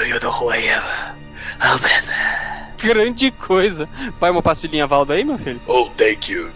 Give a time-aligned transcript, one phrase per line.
[0.00, 0.82] Do you know who I am?
[1.60, 2.72] I'll be there.
[2.78, 3.86] Grande coisa.
[4.18, 5.60] Vai uma pastilhinha Valdo aí, meu filho?
[5.66, 6.50] Oh, thank you.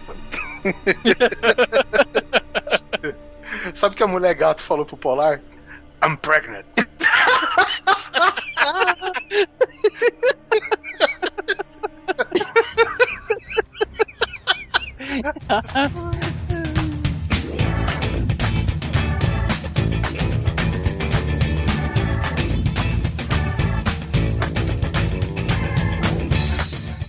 [3.75, 5.41] Sabe o que a mulher gato falou pro Polar?
[6.03, 6.65] I'm pregnant.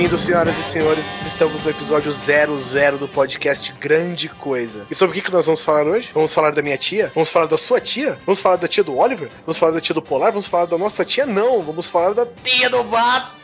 [0.00, 1.04] Bem-vindos, senhoras e senhores.
[1.26, 4.86] Estamos no episódio 00 do podcast Grande Coisa.
[4.90, 6.08] E sobre o que nós vamos falar hoje?
[6.14, 7.12] Vamos falar da minha tia?
[7.14, 8.18] Vamos falar da sua tia?
[8.24, 9.28] Vamos falar da tia do Oliver?
[9.44, 10.30] Vamos falar da tia do Polar?
[10.30, 11.26] Vamos falar da nossa tia?
[11.26, 12.82] Não, vamos falar da tia do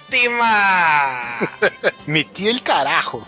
[0.08, 1.48] Batman!
[2.06, 3.22] Meti ele carajo.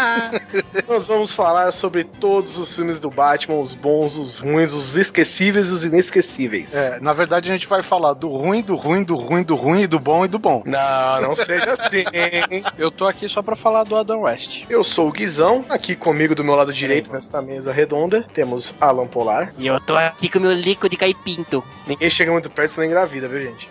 [0.86, 5.68] Nós vamos falar sobre todos os filmes do Batman, os bons, os ruins, os esquecíveis
[5.68, 6.74] e os inesquecíveis.
[6.74, 9.82] É, na verdade, a gente vai falar do ruim, do ruim, do ruim, do ruim,
[9.82, 10.62] e do bom e do bom.
[10.66, 12.04] Não, não seja assim.
[12.76, 14.64] Eu tô aqui só pra falar do Adam West.
[14.68, 18.26] Eu sou o Guizão, aqui comigo do meu lado direito nesta mesa redonda.
[18.34, 19.52] Temos Alan Polar.
[19.56, 21.64] E eu tô aqui com meu líquido de caipinto.
[21.86, 23.68] Ninguém chega muito perto, senão engravida, viu, gente?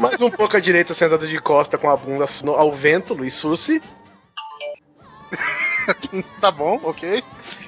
[0.00, 3.34] Mais um pouco à direita, sentado de costa com a bunda no- ao vento, Luiz
[3.34, 3.80] Sussi.
[6.40, 7.22] Tá bom, ok.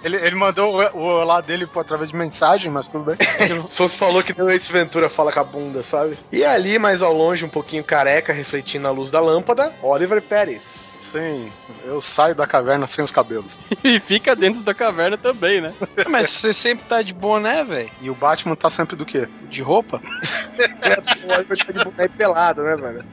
[0.04, 3.16] Ele, ele mandou o, o olá dele por- através de mensagem, mas tudo bem.
[3.68, 6.16] Sussi falou que deu esse Ventura fala com a bunda, sabe?
[6.30, 10.94] E ali, mais ao longe, um pouquinho careca, refletindo a luz da lâmpada, Oliver Pérez.
[11.14, 11.52] Sim,
[11.84, 13.56] eu saio da caverna sem os cabelos.
[13.84, 15.72] E fica dentro da caverna também, né?
[16.10, 17.90] Mas você sempre tá de boné, velho?
[18.00, 19.28] E o Batman tá sempre do quê?
[19.48, 20.00] De roupa?
[21.22, 23.04] o Oliver tá de boné pelado, né, velho?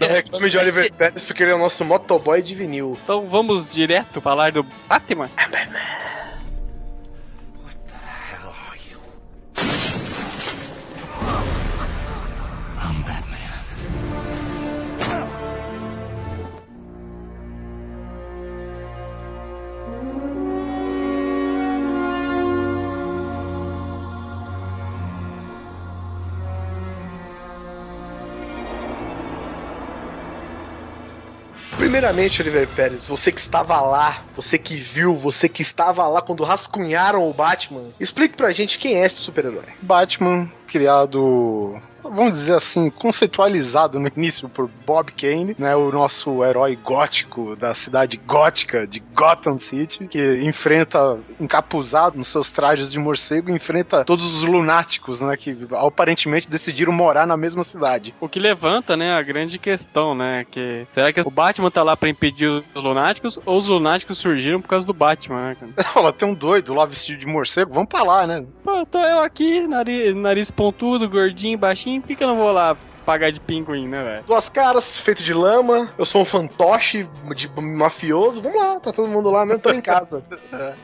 [0.00, 2.96] Não reclame de Oliver Pérez porque ele é o nosso motoboy de vinil.
[3.02, 5.28] Então vamos direto falar do Batman?
[5.38, 6.19] I'm
[31.90, 36.44] Primeiramente, Oliver Pérez, você que estava lá, você que viu, você que estava lá quando
[36.44, 39.64] rascunharam o Batman, explique pra gente quem é esse super-herói.
[39.82, 46.76] Batman, criado, vamos dizer assim, conceitualizado no início por Bob Kane, né, o nosso herói
[46.76, 53.50] gótico da cidade gótica de Gotham City, que enfrenta, encapuzado nos seus trajes de morcego,
[53.50, 58.14] enfrenta todos os lunáticos, né, que aparentemente decidiram morar na mesma cidade.
[58.20, 61.96] O que levanta, né, a grande questão, né, que será que o Batman tá lá
[61.96, 65.72] pra impedir os lunáticos ou os lunáticos surgiram por causa do Batman, né, cara?
[65.92, 68.44] Fala, tem um doido lá vestido de morcego, vamos pra lá, né?
[68.64, 72.52] Pô, tô eu aqui, nariz, nariz pontudo, gordinho, baixinho, por que que eu não vou
[72.52, 72.76] lá
[73.10, 74.24] pagar de pinguim, né, velho?
[74.24, 79.08] Duas caras, feito de lama, eu sou um fantoche de mafioso, vamos lá, tá todo
[79.08, 80.22] mundo lá, mesmo tô em casa.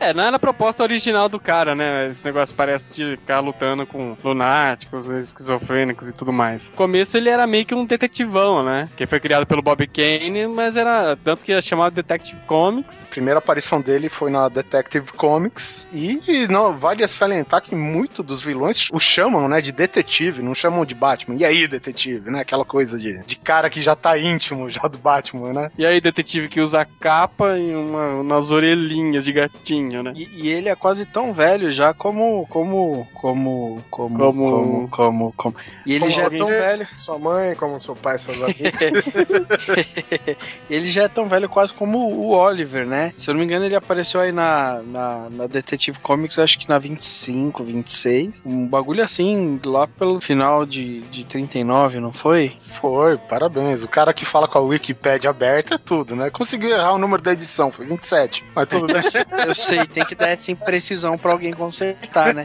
[0.00, 2.10] É, não era a proposta original do cara, né?
[2.10, 6.69] Esse negócio parece de ficar lutando com lunáticos, esquizofrênicos e tudo mais.
[6.70, 8.88] No começo ele era meio que um detetivão, né?
[8.97, 13.04] Que foi criado pelo Bob Kane, mas era tanto que era chamado Detective Comics.
[13.04, 18.25] A primeira aparição dele foi na Detective Comics e, e não vale salientar que muitos
[18.25, 21.37] dos vilões o chamam, né, de detetive, não chamam de Batman.
[21.37, 22.41] E aí, detetive, né?
[22.41, 25.71] Aquela coisa de, de cara que já tá íntimo já do Batman, né?
[25.77, 30.12] E aí, detetive que usa capa e uma, umas orelhinhas de gatinho, né?
[30.15, 32.46] E, e ele é quase tão velho já como.
[32.49, 33.06] como.
[33.14, 33.82] como.
[33.90, 34.17] como.
[34.17, 34.88] Como- como.
[34.88, 35.32] como.
[35.37, 35.56] como.
[35.85, 36.87] E ele Como já é tão velho.
[36.94, 38.61] Sua mãe, como seu pai, seus amigos.
[40.69, 43.12] ele já é tão velho quase como o Oliver, né?
[43.17, 46.69] Se eu não me engano, ele apareceu aí na, na, na Detective Comics, acho que
[46.69, 48.43] na 25, 26.
[48.44, 52.56] Um bagulho assim, lá pelo final de, de 39, não foi?
[52.61, 53.82] Foi, parabéns.
[53.82, 56.31] O cara que fala com a Wikipedia aberta é tudo, né?
[56.31, 58.44] Conseguiu errar o número da edição, foi 27.
[58.55, 59.03] Mas tudo bem.
[59.47, 62.44] Eu sei, tem que dar essa imprecisão pra alguém consertar, né?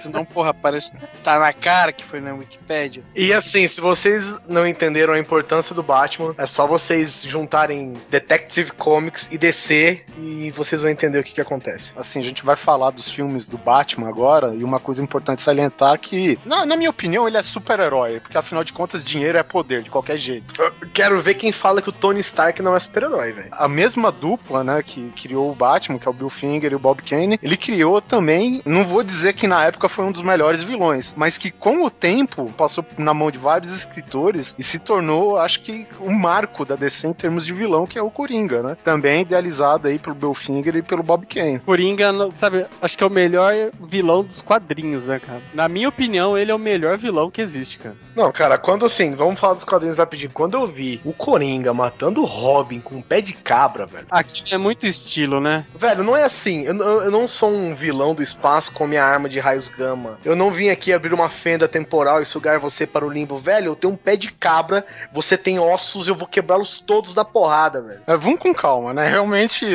[0.00, 0.92] Senão, porra, parece
[1.24, 3.02] tá na cara que foi na Wikipedia.
[3.14, 8.70] E assim, se vocês não entenderam a importância do Batman, é só vocês juntarem Detective
[8.72, 11.92] Comics e DC e vocês vão entender o que, que acontece.
[11.96, 15.98] Assim, a gente vai falar dos filmes do Batman agora, e uma coisa importante salientar
[15.98, 19.82] que, na, na minha opinião, ele é super-herói, porque afinal de contas, dinheiro é poder,
[19.82, 20.54] de qualquer jeito.
[20.60, 23.48] Eu quero ver quem fala que o Tony Stark não é super-herói, velho.
[23.52, 26.78] A mesma dupla, né, que criou o Batman, que é o Bill Finger e o
[26.78, 30.62] Bob Kane, ele criou também, não vou dizer que na época foi um dos melhores
[30.62, 35.36] vilões, mas que com o tempo passou na mão de vários escritores e se tornou,
[35.38, 38.76] acho que, um marco da DC em termos de vilão, que é o Coringa, né?
[38.82, 41.58] Também idealizado aí pelo Bill Finger e pelo Bob Kane.
[41.60, 43.52] Coringa, não- sabe, acho que é o melhor
[43.82, 45.40] vilão dos quadrinhos, né, cara?
[45.54, 47.94] Na minha opinião, ele é o melhor vilão que existe, cara.
[48.14, 50.30] Não, cara, quando assim, vamos falar dos quadrinhos rapidinho.
[50.32, 54.06] Quando eu vi o Coringa matando o Robin com um pé de cabra, velho.
[54.10, 55.66] Aqui é muito estilo, né?
[55.74, 56.64] Velho, não é assim.
[56.64, 60.18] Eu, eu- eu não sou um vilão do espaço com minha arma de raios gama.
[60.24, 63.36] Eu não vim aqui abrir uma fenda temporal e sugar você para o limbo.
[63.38, 67.24] Velho, eu tenho um pé de cabra, você tem ossos, eu vou quebrá-los todos da
[67.24, 68.00] porrada, velho.
[68.06, 69.08] É, vamos com calma, né?
[69.08, 69.66] Realmente,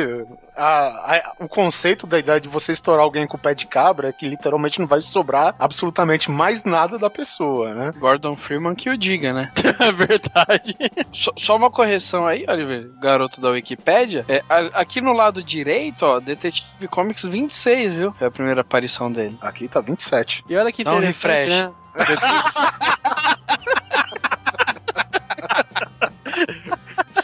[0.56, 4.08] a- a- o conceito da ideia de você estourar alguém com o pé de cabra
[4.08, 7.92] é que literalmente não vai sobrar absolutamente mais nada da pessoa, né?
[7.98, 9.50] Gordon Freeman que o diga, né?
[9.78, 10.76] É verdade.
[11.12, 14.24] Só, só uma correção aí, Oliver, garoto da Wikipédia.
[14.28, 18.14] É, a- aqui no lado direito, ó, Detetive Comics 26, viu?
[18.20, 19.36] É a primeira aparição dele.
[19.40, 20.44] Aqui tá 27.
[20.48, 21.48] E olha que Dá um refresh.
[21.48, 21.70] né?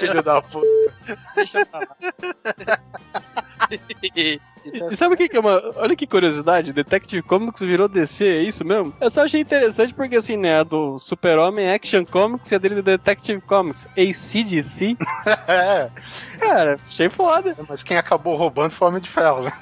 [0.08, 0.66] Filho da puta.
[1.34, 1.96] Deixa eu falar.
[4.64, 5.60] E sabe o que, que é uma.
[5.76, 8.93] Olha que curiosidade, Detective Comics virou DC, é isso mesmo?
[9.00, 12.76] Eu só achei interessante porque, assim, né, a do Super-Homem Action Comics e a dele
[12.76, 14.96] do Detective Comics, ACDC,
[15.49, 15.90] É,
[16.38, 17.56] cara, achei foda.
[17.69, 19.52] mas quem acabou roubando foi o Homem de Ferro, né?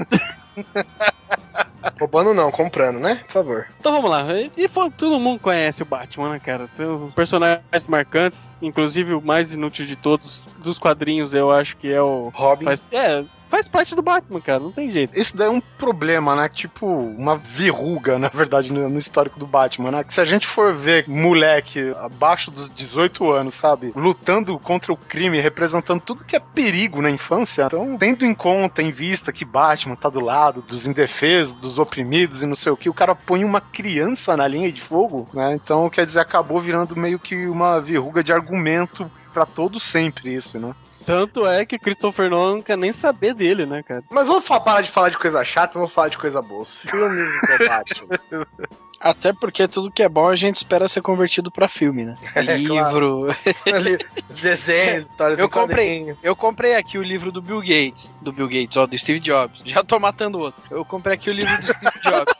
[1.98, 3.16] Roubando não, comprando, né?
[3.26, 3.66] Por favor.
[3.78, 4.24] Então vamos lá,
[4.56, 6.68] e foi- todo mundo conhece o Batman, né, cara?
[6.76, 11.90] Tem os personagens marcantes, inclusive o mais inútil de todos, dos quadrinhos, eu acho que
[11.92, 12.30] é o.
[12.34, 12.64] Robin.
[12.66, 15.12] Faz, é, faz parte do Batman, cara, não tem jeito.
[15.14, 16.48] Esse daí é um problema, né?
[16.48, 20.04] Tipo, uma verruga, na verdade, no, histórico do Batman, né?
[20.04, 23.92] Que se a gente for ver moleque abaixo dos 18 anos, sabe?
[23.96, 27.64] Lutando contra o crime, representando tudo que é perigo na infância.
[27.64, 32.42] Então, tendo em conta, em vista que Batman tá do lado dos indefesos, dos oprimidos
[32.42, 35.54] e não sei o que, o cara põe uma criança na linha de fogo, né?
[35.54, 40.58] Então, quer dizer, acabou virando meio que uma verruga de argumento pra todo sempre isso,
[40.58, 40.74] né?
[41.04, 44.02] Tanto é que o Christopher Nolan não quer nem saber dele, né, cara?
[44.10, 46.62] Mas vamos parar de falar de coisa chata, vamos falar de coisa boa.
[46.62, 48.46] Os Filmes do Batman.
[49.00, 52.16] Até porque tudo que é bom a gente espera ser convertido pra filme, né?
[52.54, 53.34] Livro.
[53.72, 53.96] Ali,
[54.42, 56.14] Desenhos, histórias Eu comprei.
[56.22, 58.12] Eu comprei aqui o livro do Bill Gates.
[58.20, 59.62] Do Bill Gates, ó, do Steve Jobs.
[59.64, 60.60] Já tô matando o outro.
[60.70, 62.34] Eu comprei aqui o livro do Steve Jobs.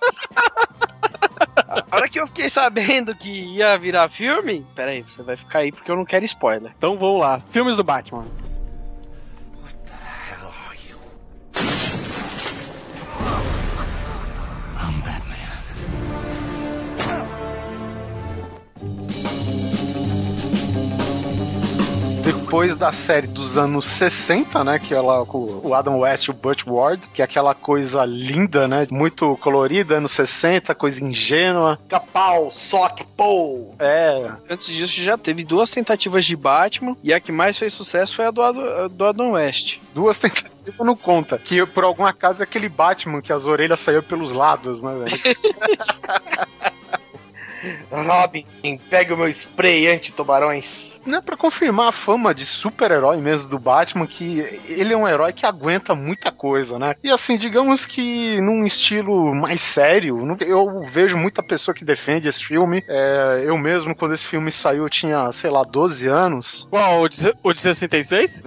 [1.67, 5.61] A hora que eu fiquei sabendo que ia virar filme, pera aí, você vai ficar
[5.61, 6.73] aí porque eu não quero spoiler.
[6.77, 8.27] Então vamos lá, filmes do Batman.
[22.51, 24.81] Depois da série dos anos 60, né?
[24.81, 28.67] Que ela com o Adam West e o Butch Ward, que é aquela coisa linda,
[28.67, 28.89] né?
[28.91, 31.79] Muito colorida, anos 60, coisa ingênua.
[31.85, 33.77] Pica-pau, soque, pou.
[33.79, 38.17] É, Antes disso, já teve duas tentativas de Batman, e a que mais fez sucesso
[38.17, 39.79] foi a do, Ad- do Adam West.
[39.95, 40.51] duas tentativas
[40.81, 41.39] não conta.
[41.39, 45.21] Que por algum acaso é aquele Batman que as orelhas saíam pelos lados, né, velho?
[47.93, 48.47] Robin,
[48.89, 50.99] pega o meu spray anti-tubarões.
[51.05, 55.09] Não é pra confirmar a fama de super-herói mesmo do Batman, que ele é um
[55.09, 56.95] herói que aguenta muita coisa, né?
[57.03, 62.45] E assim, digamos que num estilo mais sério, eu vejo muita pessoa que defende esse
[62.45, 62.85] filme.
[62.89, 66.67] É, eu mesmo, quando esse filme saiu, eu tinha, sei lá, 12 anos.
[66.71, 67.03] Qual?
[67.03, 68.43] O de, o de 66?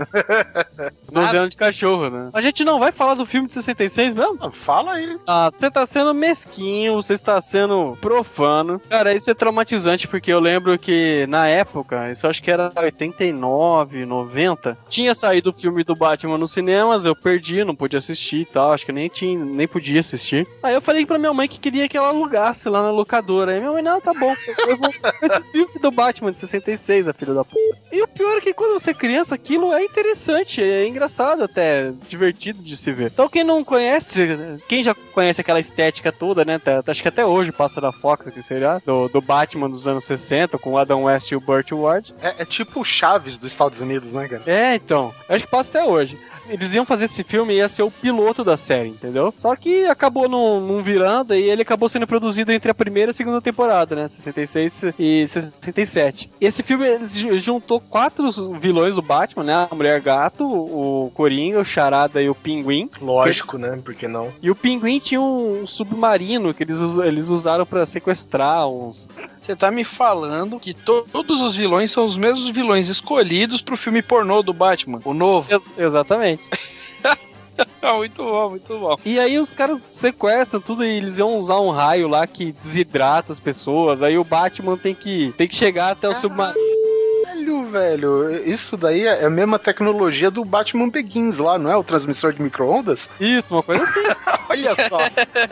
[1.12, 2.30] 12 anos de cachorro, né?
[2.34, 4.38] A gente não vai falar do filme de 66 mesmo?
[4.42, 5.18] Ah, Fala aí.
[5.28, 8.80] Ah, você tá sendo mesquinho, você está sendo profano.
[8.90, 12.70] Cara, isso é traumatizante porque eu lembro que na época, isso eu acho que era
[12.76, 18.42] 89, 90, tinha saído o filme do Batman nos cinemas, eu perdi, não pude assistir
[18.42, 20.46] e tal, acho que nem tinha, nem podia assistir.
[20.62, 23.54] Aí eu falei pra minha mãe que queria que ela alugasse lá na locadora.
[23.54, 24.34] Aí minha mãe, não, tá bom,
[24.68, 24.90] eu vou
[25.22, 27.78] esse filme do Batman de 66, a filha da puta.
[27.92, 31.92] E o pior é que quando você é criança, aquilo é interessante, é engraçado até,
[32.10, 33.10] divertido de se ver.
[33.14, 36.60] Então quem não conhece, quem já conhece aquela estética toda, né?
[36.60, 40.04] tá- Acho que até hoje passa na Fox aqui, seriado, do, do Batman dos anos
[40.04, 42.14] 60, com o Adam West e o Burt Ward.
[42.22, 44.44] É, é tipo o Chaves dos Estados Unidos, né, cara?
[44.46, 45.13] É, então.
[45.28, 46.18] Acho que passa até hoje.
[46.50, 49.34] Eles iam fazer esse filme e ia ser o piloto da série, entendeu?
[49.38, 53.14] Só que acabou não, virando e ele acabou sendo produzido entre a primeira e a
[53.14, 54.08] segunda temporada, né?
[54.08, 56.30] 66 e 67.
[56.42, 56.86] Esse filme
[57.38, 59.68] juntou quatro vilões do Batman, né?
[59.70, 62.90] A Mulher Gato, o Coringa, o Charada e o Pinguim.
[63.02, 63.82] Lógico, Eles- né?
[63.84, 64.32] Por que não?
[64.42, 69.08] E o Pinguim tinha um submarino que eles, us- eles usaram pra sequestrar uns.
[69.40, 73.76] Você tá me falando que to- todos os vilões são os mesmos vilões escolhidos pro
[73.76, 75.48] filme pornô do Batman, o novo.
[75.52, 76.33] Ex- exatamente.
[77.82, 78.96] Ah, muito bom, muito bom.
[79.06, 83.32] E aí os caras sequestram tudo e eles iam usar um raio lá que desidrata
[83.32, 84.02] as pessoas.
[84.02, 86.73] Aí o Batman tem que, tem que chegar até o submarino.
[87.54, 88.32] Caralho, velho.
[88.46, 91.76] Isso daí é a mesma tecnologia do Batman Begins lá, não é?
[91.76, 93.10] O transmissor de micro-ondas?
[93.20, 94.00] Isso, uma coisa assim.
[94.50, 94.98] Olha só.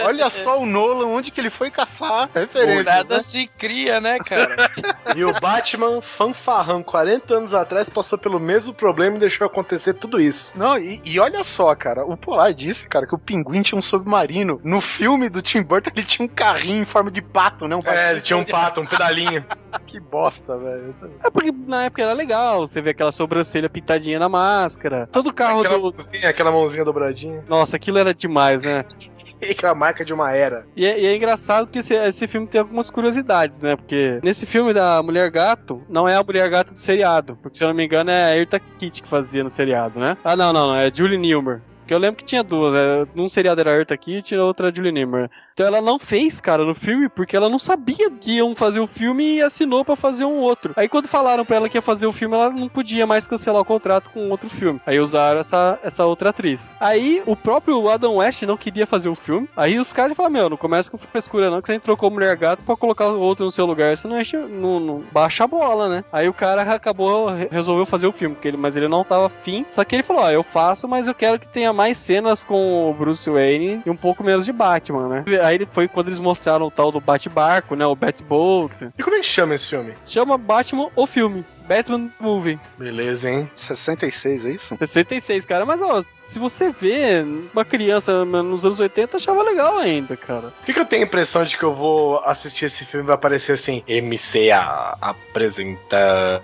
[0.05, 2.86] Olha só o Nolan, onde que ele foi caçar referências.
[2.86, 3.22] Nada né?
[3.22, 4.72] se cria, né, cara?
[5.15, 10.22] E o Batman, fanfarrão, 40 anos atrás, passou pelo mesmo problema e deixou acontecer tudo
[10.22, 10.53] isso.
[10.55, 13.81] Não, e, e olha só, cara, o Polar disse, cara, que o pinguim tinha um
[13.81, 14.62] submarino.
[14.63, 17.75] No filme do Tim Burton, ele tinha um carrinho em forma de pato, né?
[17.75, 19.43] Um É, ele tinha um pato, um pedalinho.
[19.88, 20.93] Que bosta, velho.
[21.24, 22.65] É porque na época era legal.
[22.65, 25.07] Você vê aquela sobrancelha pintadinha na máscara.
[25.12, 25.91] Todo carro Aquela do.
[25.91, 27.43] mãozinha, aquela mãozinha dobradinha.
[27.48, 28.86] Nossa, aquilo era demais, né?
[29.41, 30.65] Aquela marca de uma era.
[30.75, 33.75] E é, e é engraçado que esse, esse filme tem algumas curiosidades, né?
[33.75, 37.38] Porque nesse filme da Mulher Gato, não é a Mulher Gato do seriado.
[37.41, 40.15] Porque se eu não me engano é a Erta Kitt que fazia no seriado, né?
[40.24, 40.75] Ah, não, não, não.
[40.75, 41.62] É Julie Newmar.
[41.79, 42.74] Porque eu lembro que tinha duas.
[42.75, 45.29] É, num seriado era a Erta Kitt e na outra a Julie Newmar.
[45.61, 48.87] Então ela não fez, cara, no filme, porque ela não sabia que iam fazer o
[48.87, 50.73] filme e assinou pra fazer um outro.
[50.75, 53.61] Aí quando falaram pra ela que ia fazer o filme, ela não podia mais cancelar
[53.61, 54.81] o contrato com outro filme.
[54.87, 56.73] Aí usaram essa, essa outra atriz.
[56.79, 59.47] Aí o próprio Adam West não queria fazer o filme.
[59.55, 62.63] Aí os caras falaram: Meu, não começa com frescura, não, que você trocou Mulher Gato
[62.63, 63.95] pra colocar o outro no seu lugar.
[63.95, 66.03] Você não, enche, não, não baixa a bola, né?
[66.11, 69.63] Aí o cara acabou, re- resolveu fazer o filme, ele, mas ele não tava afim.
[69.71, 72.89] Só que ele falou: Ó, eu faço, mas eu quero que tenha mais cenas com
[72.89, 75.23] o Bruce Wayne e um pouco menos de Batman, né?
[75.43, 77.86] Aí ele foi quando eles mostraram o tal do Bate-Barco, né?
[77.86, 78.72] O Batbolt.
[78.98, 79.93] E como é que chama esse filme?
[80.05, 81.46] Chama Batman o filme.
[81.67, 82.60] Batman Movie.
[82.77, 83.50] Beleza, hein?
[83.55, 84.75] 66, é isso?
[84.77, 85.65] 66, cara.
[85.65, 90.50] Mas, ó, se você vê, uma criança nos anos 80 achava legal ainda, cara.
[90.50, 93.08] Por que, que eu tenho a impressão de que eu vou assistir esse filme e
[93.08, 93.84] vai aparecer assim?
[93.88, 96.41] MCA apresenta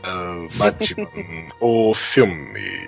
[0.56, 1.08] Batman,
[1.60, 2.88] o filme.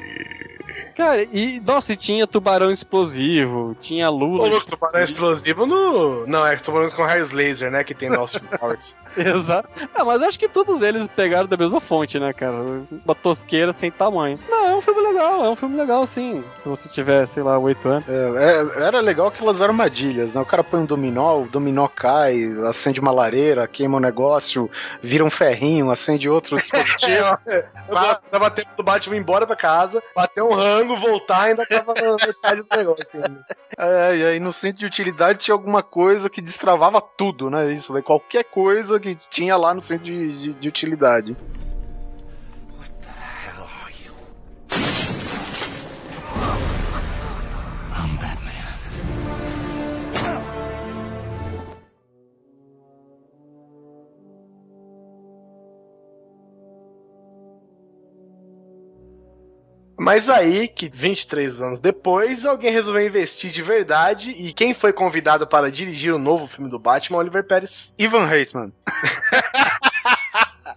[1.00, 4.44] Cara, e, nossa, e tinha tubarão explosivo, tinha lula.
[4.44, 6.28] Ô, louco, tubarão explosivo no.
[6.28, 7.86] Não, é tubarões com raios laser, né?
[7.86, 8.98] Que tem no Austin Powers.
[9.16, 9.70] Exato.
[9.96, 12.84] Ah, mas acho que todos eles pegaram da mesma fonte, né, cara?
[13.06, 14.38] Uma tosqueira sem tamanho.
[14.50, 16.44] Não, é um filme legal, é um filme legal, sim.
[16.58, 18.06] Se você tiver, sei lá, 8 anos.
[18.10, 20.42] É, é, era legal aquelas armadilhas, né?
[20.42, 24.70] O cara põe um dominó, o dominó cai, acende uma lareira, queima um negócio,
[25.02, 27.38] vira um ferrinho, acende outro dispositivo.
[27.48, 31.66] Eu gosto de bater do Batman embora pra casa, bater um rango, voltar e ainda
[31.66, 33.20] tava na metade do negócio.
[33.20, 33.38] Assim.
[33.78, 37.72] É, e aí no centro de utilidade tinha alguma coisa que destravava tudo, né?
[37.72, 38.02] Isso, né?
[38.02, 41.36] Qualquer coisa que tinha lá no centro de, de- de utilidade.
[60.00, 65.46] Mas aí, que 23 anos depois, alguém resolveu investir de verdade e quem foi convidado
[65.46, 67.18] para dirigir o novo filme do Batman?
[67.18, 67.94] Oliver Pérez.
[67.98, 68.72] Ivan Reitman.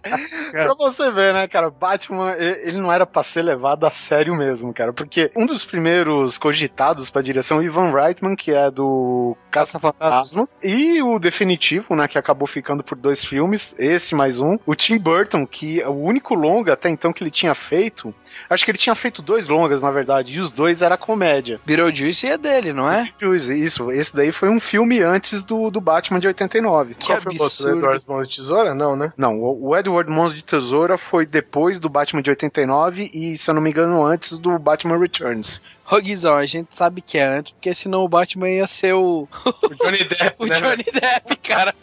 [0.51, 4.73] pra você ver, né, cara, Batman, ele não era pra ser levado a sério mesmo,
[4.73, 9.79] cara, porque um dos primeiros cogitados pra direção, o Ivan Reitman, que é do Caça
[9.79, 10.45] Fantasma.
[10.45, 14.75] Fantasma, e o definitivo, né, que acabou ficando por dois filmes, esse mais um, o
[14.75, 18.13] Tim Burton, que é o único longa até então que ele tinha feito,
[18.49, 21.59] acho que ele tinha feito dois longas, na verdade, e os dois era comédia.
[21.65, 23.09] Beetlejuice é dele, não é?
[23.21, 26.95] Isso, esse daí foi um filme antes do, do Batman de 89.
[26.95, 27.45] Que Qual foi o outro?
[27.45, 27.77] absurdo.
[27.77, 28.75] Edward Mãos de Tesoura?
[28.75, 29.13] Não, né?
[29.17, 33.49] Não, o o Edward Mãos de Tesoura foi depois do Batman de 89 e, se
[33.49, 35.61] eu não me engano, antes do Batman Returns.
[35.85, 39.75] Roguizão, a gente sabe que é antes, porque senão o Batman ia ser o, O
[39.75, 40.59] Johnny Depp, o né?
[40.61, 41.73] Johnny Depp, cara.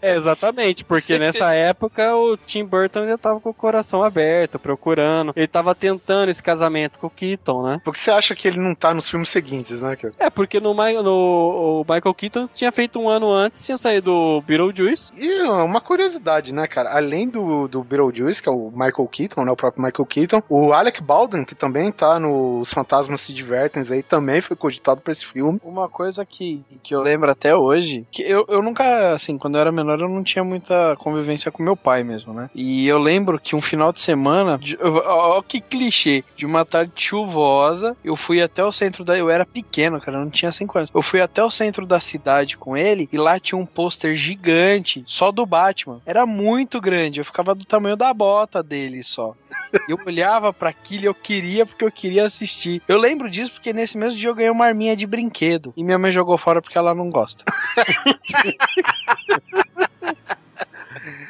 [0.00, 5.32] É, exatamente, porque nessa época o Tim Burton já tava com o coração aberto, procurando.
[5.36, 7.80] Ele tava tentando esse casamento com o Keaton, né?
[7.84, 10.14] Porque você acha que ele não tá nos filmes seguintes, né, cara?
[10.18, 14.40] É, porque no, no- o Michael Keaton tinha feito um ano antes, tinha saído o
[14.42, 15.12] Beetlejuice.
[15.16, 16.90] E uma curiosidade, né, cara?
[16.96, 20.72] Além do, do Beetlejuice, que é o Michael Keaton, né, o próprio Michael Keaton, o
[20.72, 25.12] Alec Baldwin, que também tá nos Fantasmas fantasmas se divertem aí também foi cogitado pra
[25.12, 25.60] esse filme.
[25.62, 29.60] Uma coisa que, que eu lembro até hoje, que eu, eu nunca, assim, quando eu
[29.60, 32.48] era menor, eu não tinha muita convivência com meu pai mesmo, né?
[32.54, 37.96] E eu lembro que um final de semana, ó, que clichê, de uma tarde chuvosa,
[38.04, 39.18] eu fui até o centro da.
[39.18, 40.90] Eu era pequeno, cara, não tinha 5 anos.
[40.94, 45.04] Eu fui até o centro da cidade com ele e lá tinha um pôster gigante,
[45.06, 46.00] só do Batman.
[46.06, 49.34] Era muito grande, eu ficava do tamanho da bota dele só.
[49.88, 52.82] Eu olhava pra aquilo e eu queria porque eu queria assistir.
[52.86, 55.74] Eu lembro disso porque nesse mesmo dia eu ganhei uma arminha de brinquedo.
[55.76, 57.44] E minha mãe jogou fora porque ela não gosta.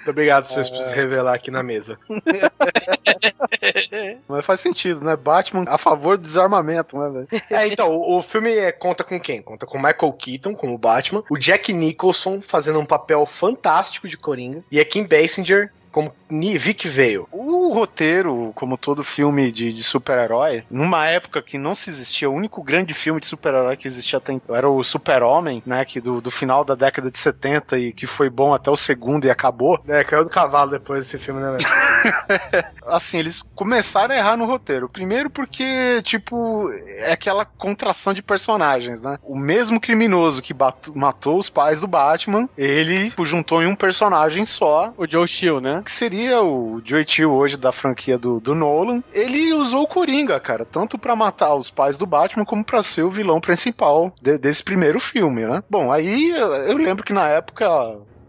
[0.03, 1.99] Muito obrigado, por se revelar aqui na mesa.
[4.29, 5.17] Mas faz sentido, né?
[5.17, 7.29] Batman a favor do desarmamento, né, velho?
[7.51, 9.41] É, então, o, o filme é- conta com quem?
[9.41, 14.65] Conta com Michael Keaton como Batman, o Jack Nicholson fazendo um papel fantástico de Coringa,
[14.71, 16.13] e a Kim Basinger como
[16.59, 17.27] Vic Vale.
[17.31, 22.35] O roteiro, como todo filme de, de super-herói, numa época que não se existia, o
[22.35, 25.85] único grande filme de super-herói que existia até então era o Super-Homem, né?
[25.85, 29.27] Que do, do final da década de 70 e que foi bom até o segundo
[29.27, 29.79] e acabou.
[29.87, 31.65] É, caiu do cavalo depois desse filme, né, velho?
[32.87, 34.89] Assim, eles começaram a errar no roteiro.
[34.89, 39.19] Primeiro porque, tipo, é aquela contração de personagens, né?
[39.23, 40.55] O mesmo criminoso que
[40.95, 45.61] matou os pais do Batman, ele tipo, juntou em um personagem só, O Joe Chill,
[45.61, 45.83] né?
[45.85, 50.39] que seria o Joey Chill hoje da franquia do, do Nolan, ele usou o Coringa,
[50.41, 54.39] cara, tanto pra matar os pais do Batman como pra ser o vilão principal de-
[54.39, 55.63] desse primeiro filme, né?
[55.71, 57.69] Bom, aí eu lembro que na época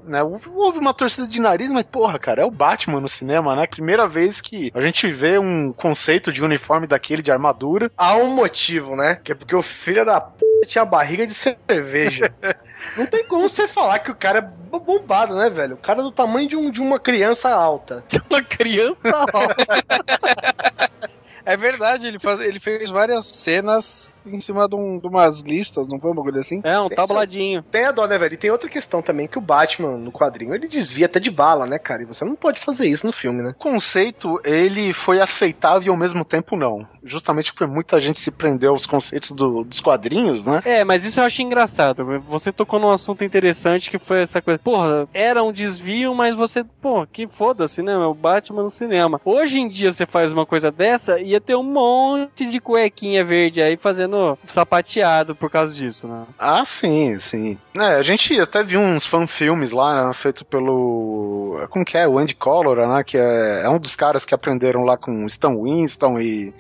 [0.06, 3.56] né, houve houve uma torcida de nariz, mas porra, cara, é o Batman no cinema,
[3.56, 3.68] né?
[3.68, 7.92] Primeira vez que a gente vê um conceito de uniforme daquele de armadura.
[7.98, 9.20] Há um motivo, né?
[9.24, 12.34] Que é porque o filho da p tinha barriga de cerveja.
[12.98, 15.76] Não tem como você falar que o cara é bombado, né, velho?
[15.76, 18.04] O cara é do tamanho de, um, de uma criança alta.
[18.30, 19.26] Uma criança
[21.46, 25.88] É verdade, ele, faz, ele fez várias cenas em cima de, um- de umas listas,
[25.88, 26.62] não foi um bagulho assim?
[26.64, 27.64] É, um tabladinho.
[27.64, 28.34] Tem a dó, né, velho?
[28.34, 31.66] E tem outra questão também, que o Batman, no quadrinho, ele desvia até de bala,
[31.66, 32.02] né, cara?
[32.02, 33.50] E você não pode fazer isso no filme, né?
[33.52, 36.88] O conceito, ele foi aceitável e ao mesmo tempo não.
[37.04, 40.62] Justamente porque muita gente se prendeu aos conceitos do- dos quadrinhos, né?
[40.64, 42.06] É, mas isso eu acho engraçado.
[42.22, 44.60] Você tocou num assunto interessante que foi essa coisa.
[44.60, 47.96] Porra, era um desvio, mas você, pô, que foda-se, né?
[47.98, 49.20] O Batman no cinema.
[49.26, 53.62] Hoje em dia você faz uma coisa dessa, ia ter um monte de cuequinha verde
[53.62, 56.24] aí fazendo sapateado por causa disso, né?
[56.38, 57.58] Ah, sim, sim.
[57.78, 61.66] É, a gente até viu uns fanfilmes lá, né, feito pelo...
[61.70, 62.08] Como que é?
[62.08, 63.04] O Andy Collor, né?
[63.04, 66.54] Que é, é um dos caras que aprenderam lá com Stan Winston e...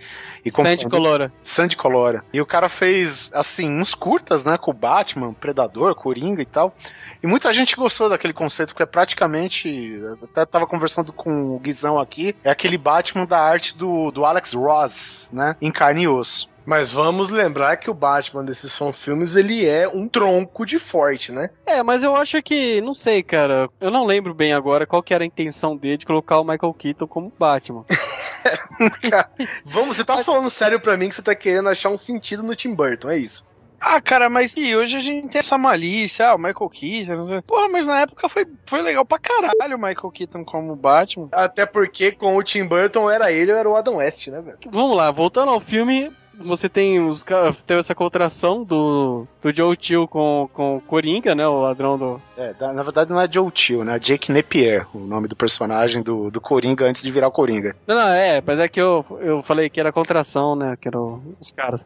[0.43, 1.31] e Sandy Colora.
[1.41, 2.23] Sandy Colora.
[2.33, 6.75] E o cara fez, assim, uns curtas, né, com o Batman, Predador, Coringa e tal.
[7.23, 9.97] E muita gente gostou daquele conceito, porque é praticamente.
[10.21, 12.35] Até tava conversando com o Guizão aqui.
[12.43, 15.55] É aquele Batman da arte do, do Alex Ross, né?
[15.61, 16.51] Em carne e osso.
[16.65, 21.49] Mas vamos lembrar que o Batman desses filmes ele é um tronco de forte, né?
[21.65, 23.69] É, mas eu acho que, não sei, cara.
[23.79, 26.73] Eu não lembro bem agora qual que era a intenção dele de colocar o Michael
[26.73, 27.85] Keaton como Batman.
[29.63, 32.55] Vamos, você tá falando sério pra mim que você tá querendo achar um sentido no
[32.55, 33.45] Tim Burton, é isso?
[33.85, 37.41] Ah, cara, mas e hoje a gente tem essa malícia, ah, o Michael Keaton.
[37.41, 41.27] Porra, mas na época foi, foi legal pra caralho o Michael Keaton como Batman.
[41.33, 44.57] Até porque com o Tim Burton era ele ou era o Adam West, né, velho?
[44.71, 47.23] Vamos lá, voltando ao filme, você tem os
[47.65, 51.47] teve essa contração do, do Joe Chill com, com o Coringa, né?
[51.47, 52.21] O ladrão do.
[52.37, 53.99] É, na verdade não é Joe Chill, né?
[53.99, 57.75] Jake Napier, o nome do personagem do, do Coringa antes de virar o Coringa.
[57.87, 60.77] Não, não, é, mas é que eu, eu falei que era contração, né?
[60.79, 61.85] Que eram os caras.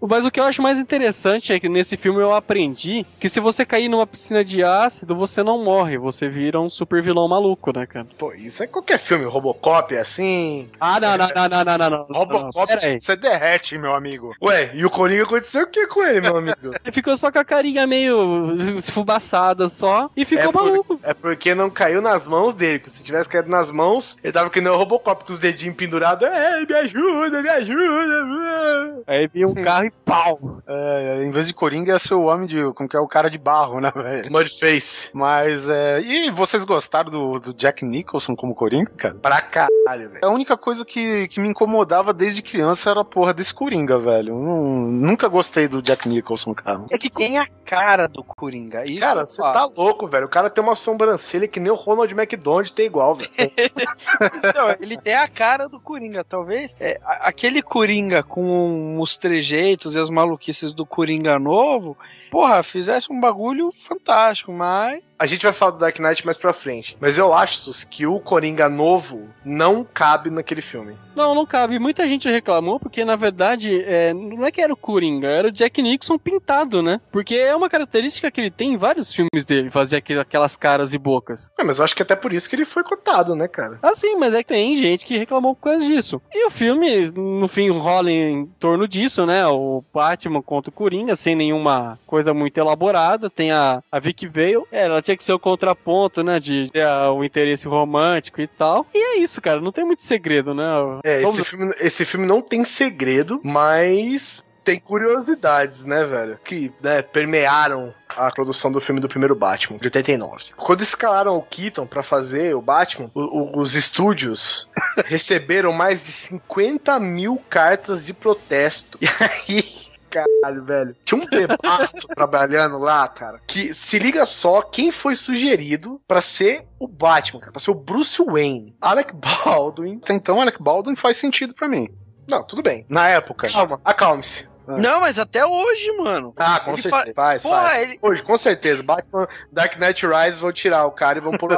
[0.00, 3.40] Mas o que eu acho mais interessante é que nesse filme eu aprendi que se
[3.40, 7.76] você cair numa piscina de ácido, você não morre, você vira um super vilão maluco,
[7.76, 8.06] né, cara?
[8.18, 10.68] Pô, isso é qualquer filme, Robocop é assim.
[10.80, 11.90] Ah, não, não, não, não, não, não.
[11.90, 12.06] não.
[12.10, 12.98] Robocop, aí.
[12.98, 14.34] você derrete, meu amigo.
[14.42, 16.56] Ué, e o Coringa aconteceu o que com ele, meu amigo?
[16.62, 21.00] Ele ficou só com a carinha meio esfumaçada só e ficou É por- maluco.
[21.02, 22.82] É porque não caiu nas mãos dele.
[22.86, 26.26] Se tivesse caído nas mãos, ele tava que nem o Robocop com os dedinhos pendurados.
[26.26, 29.02] É, me ajuda, me ajuda.
[29.06, 30.62] Aí vinha um carro e pau.
[30.66, 32.72] É, em vez de Coringa ia ser o homem de.
[32.72, 33.00] Como que é?
[33.00, 34.30] O cara de barro, né, velho?
[34.30, 35.10] Mudface.
[35.12, 36.00] Mas, é.
[36.00, 39.14] E vocês gostaram do, do Jack Nicholson como Coringa, cara?
[39.14, 40.24] Pra caralho, velho.
[40.24, 44.32] A única coisa que, que me incomodava desde criança era a porra desse Coringa, velho.
[44.34, 46.84] Eu não- nunca gostei do Jack Nicholson, cara.
[46.90, 48.86] É que tem a cara do Coringa.
[48.86, 50.26] Isso Cara, você tá louco, velho.
[50.26, 53.28] O cara tem uma sobrancelha que nem o Ronald McDonald tem igual, velho.
[54.38, 56.24] Então, ele tem a cara do Coringa.
[56.24, 61.96] Talvez é, aquele Coringa com os trejeitos e as maluquices do Coringa novo,
[62.30, 65.02] porra, fizesse um bagulho fantástico, mas.
[65.18, 66.96] A gente vai falar do Dark Knight mais pra frente.
[67.00, 70.94] Mas eu acho Sus, que o Coringa novo não cabe naquele filme.
[71.14, 71.78] Não, não cabe.
[71.78, 75.52] Muita gente reclamou porque, na verdade, é, não é que era o Coringa, era o
[75.52, 77.00] Jack Nixon pintado, né?
[77.10, 80.98] Porque é uma característica que ele tem em vários filmes dele, fazer aquelas caras e
[80.98, 81.50] bocas.
[81.58, 83.78] É, mas eu acho que até por isso que ele foi cotado, né, cara?
[83.82, 86.20] Ah, sim, mas é que tem gente que reclamou por causa disso.
[86.30, 89.46] E o filme, no fim, rola em torno disso, né?
[89.46, 93.30] O Batman contra o Coringa, sem nenhuma coisa muito elaborada.
[93.30, 94.66] Tem a, a Vicky Vale.
[94.70, 96.38] É, ela tinha que ser o contraponto, né?
[96.38, 98.86] De ter o interesse romântico e tal.
[98.94, 99.60] E é isso, cara.
[99.60, 100.64] Não tem muito segredo, né?
[101.04, 106.38] É, Vamos- esse filme, esse filme não tem segredo, mas tem curiosidades, né, velho?
[106.44, 110.46] Que né, permearam a produção do filme do primeiro Batman, de 89.
[110.56, 114.68] Quando escalaram o Keaton pra fazer o Batman, o- o- os estúdios
[115.06, 118.98] receberam mais de 50 mil cartas de protesto.
[119.48, 119.85] E aí.
[120.24, 120.96] Caralho, velho.
[121.04, 123.40] Tinha um bebaço trabalhando lá, cara.
[123.46, 127.52] Que se liga só quem foi sugerido pra ser o Batman, cara.
[127.52, 128.74] Pra ser o Bruce Wayne.
[128.80, 130.00] Alec Baldwin.
[130.02, 131.88] Até então, Alec Baldwin faz sentido pra mim.
[132.28, 132.84] Não, tudo bem.
[132.88, 133.48] Na época.
[133.48, 134.48] Calma, acalme-se.
[134.68, 134.76] Ah.
[134.78, 136.34] Não, mas até hoje, mano.
[136.36, 137.12] Ah, com Ele certeza.
[137.14, 137.82] Faz, Porra, faz.
[137.82, 137.98] ele.
[138.02, 138.82] Hoje, com certeza.
[138.82, 141.56] Batman Dark Knight Rise vão tirar o cara e vão pôr o.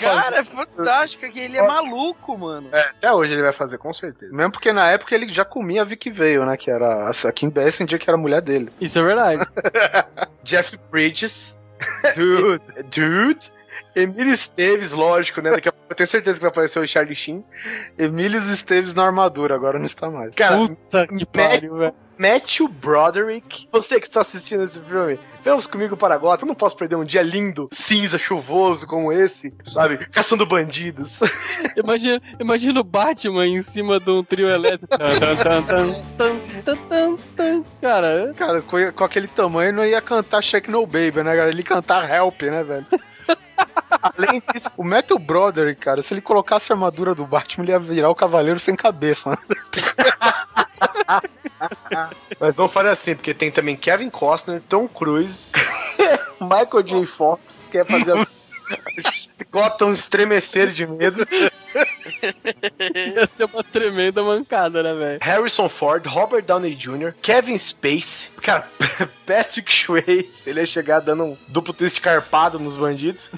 [0.00, 2.68] Cara, é fantástico que ele é maluco, mano.
[2.72, 4.32] É, até hoje ele vai fazer, com certeza.
[4.32, 6.56] Mesmo porque na época ele já comia a Vicky Vale, né?
[6.56, 8.70] Que era a Kim Basinger, que era a mulher dele.
[8.80, 9.44] Isso é verdade.
[10.44, 11.58] Jeff Bridges.
[12.14, 12.62] Dude.
[12.90, 13.52] Dude.
[13.94, 15.50] Emílio Esteves, lógico, né?
[15.50, 17.44] Daqui a pouco eu tenho certeza que vai aparecer o Charlie Sheen.
[17.98, 20.34] Emílios Esteves na armadura, agora não está mais.
[20.34, 21.94] Cara, Puta que pariu, velho.
[22.20, 23.66] Matthew Broderick.
[23.72, 26.44] Você que está assistindo esse filme, vamos comigo para Gotham.
[26.44, 29.96] Eu não posso perder um dia lindo, cinza, chuvoso como esse, sabe?
[30.10, 31.20] Caçando bandidos.
[31.78, 34.86] Imagina, imagina o Batman em cima de um trio elétrico.
[34.98, 35.08] Tan,
[37.36, 37.64] tan.
[37.80, 41.48] Cara, Cara, com, com aquele tamanho não ia cantar Shake No Baby, né, cara?
[41.48, 42.86] Ele ia cantar Help, né, velho?
[44.02, 47.78] Além disso, O Matthew Broderick, cara, se ele colocasse a armadura do Batman, ele ia
[47.78, 49.38] virar o Cavaleiro Sem Cabeça, né?
[52.38, 55.46] Mas vamos fazer assim, porque tem também Kevin Costner, Tom Cruise,
[56.40, 57.06] Michael J.
[57.06, 58.26] Fox, quer fazer a...
[59.50, 61.26] Gotham estremecer de medo,
[63.16, 65.18] ia ser uma tremenda mancada, né, velho?
[65.22, 68.66] Harrison Ford, Robert Downey Jr., Kevin Space, cara,
[69.26, 73.30] Patrick Swayze, ele ia chegar dando um duplo twist carpado nos bandidos.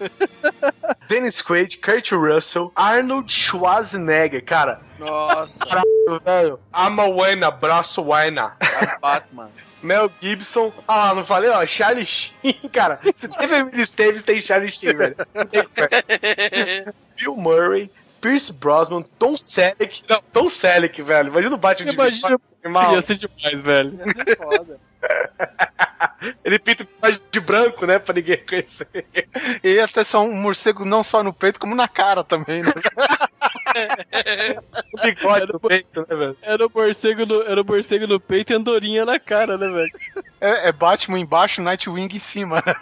[1.08, 5.82] Dennis Quaid, Kurt Russell, Arnold Schwarzenegger, cara, Nossa,
[6.24, 8.56] velho, ama Wayna, braço Wayna.
[9.00, 9.50] Batman.
[9.82, 10.72] Mel Gibson.
[10.86, 13.00] Ah, não falei, ó, Charlie Sheen, cara.
[13.14, 15.16] Se teve Emily Davis, tem Charlie Sheen, velho.
[15.34, 15.62] Não tem.
[17.16, 17.90] Bill Murray,
[18.20, 20.02] Pierce Brosnan, Tom Selleck.
[20.08, 21.28] Não, Tom Selleck, velho.
[21.28, 22.94] Imagina o Batman Imagina, de mal.
[22.94, 23.98] ia ser demais, velho.
[24.36, 24.80] Foda.
[26.44, 26.86] Ele pinta
[27.30, 28.86] de branco, né, pra ninguém conhecer.
[29.64, 32.72] E ter só um morcego não só no peito, como na cara também, né?
[34.92, 36.36] O bigode no peito, né, velho?
[36.42, 40.24] Era o morcego no, era o morcego no peito e andorinha na cara, né, velho?
[40.40, 42.74] É, é Batman embaixo, Nightwing em cima, né?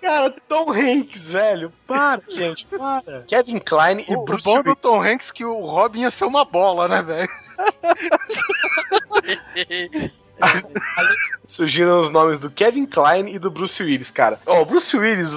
[0.00, 1.72] Cara, Tom Hanks, velho.
[1.86, 3.22] Para, gente, para.
[3.26, 4.82] Kevin Klein e O, o Bruce bom do Willis.
[4.82, 7.28] Tom Hanks é que o Robin ia ser uma bola, né, velho?
[11.46, 14.38] Surgiram os nomes do Kevin Klein e do Bruce Willis, cara.
[14.44, 15.30] Ó, o Bruce Willis,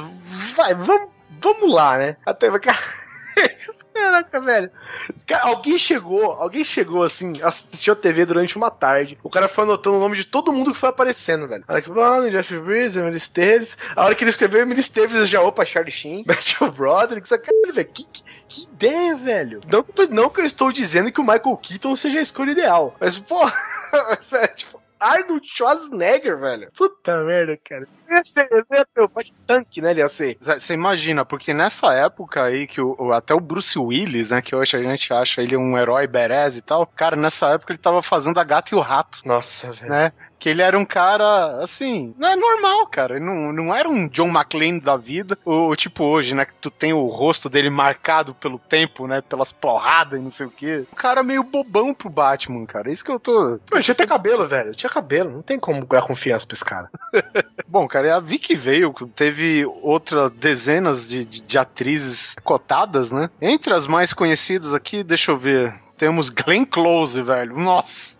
[0.56, 1.10] vai, vamos,
[1.42, 2.18] vamos lá, né?
[2.26, 2.80] Até, cara.
[3.96, 4.70] Caraca, velho.
[5.26, 9.18] Cara, alguém chegou, alguém chegou assim, assistiu a TV durante uma tarde.
[9.24, 11.64] O cara foi anotando o nome de todo mundo que foi aparecendo, velho.
[11.66, 13.78] Alec Baldwin, Jeff Bridges, Emily Esteves.
[13.96, 17.26] A hora que ele escreveu Emily Esteves, já opa, Charlie Sheen, Matthew Broderick.
[17.26, 19.62] Isso, cara, velho, que, que, que ideia, velho.
[19.72, 22.98] Não, não que eu estou dizendo que o Michael Keaton seja a escolha ideal.
[23.00, 23.46] Mas, pô,
[24.30, 26.70] velho, tipo, Arnold Schwarzenegger, velho.
[26.78, 27.88] Puta merda, cara.
[28.10, 29.10] Ia ser, ia ser o
[29.46, 29.92] tanque, né?
[29.92, 30.38] Ele ia ser.
[30.40, 34.56] Você imagina, porque nessa época aí que o, o- até o Bruce Willis, né, que
[34.56, 38.02] hoje a gente acha ele um herói badass e tal, cara, nessa época ele tava
[38.02, 39.90] fazendo a gata e o rato, Nossa, velho.
[39.90, 40.12] né?
[40.46, 43.16] Que ele era um cara, assim, não é normal, cara.
[43.16, 46.70] Ele não, não era um John McClane da vida, ou tipo hoje, né, que tu
[46.70, 50.86] tem o rosto dele marcado pelo tempo, né, pelas porradas e não sei o quê.
[50.94, 52.92] Um cara meio bobão pro Batman, cara.
[52.92, 53.60] Isso que eu tô...
[53.66, 54.76] Pô, tinha até cabelo, velho.
[54.76, 55.32] Tinha cabelo.
[55.32, 56.92] Não tem como dar confiança pra esse cara.
[57.68, 63.32] Bom, cara, é a Vicky veio, teve outras dezenas de, de, de atrizes cotadas, né?
[63.42, 67.58] Entre as mais conhecidas aqui, deixa eu ver, temos Glenn Close, velho.
[67.58, 68.16] Nossa!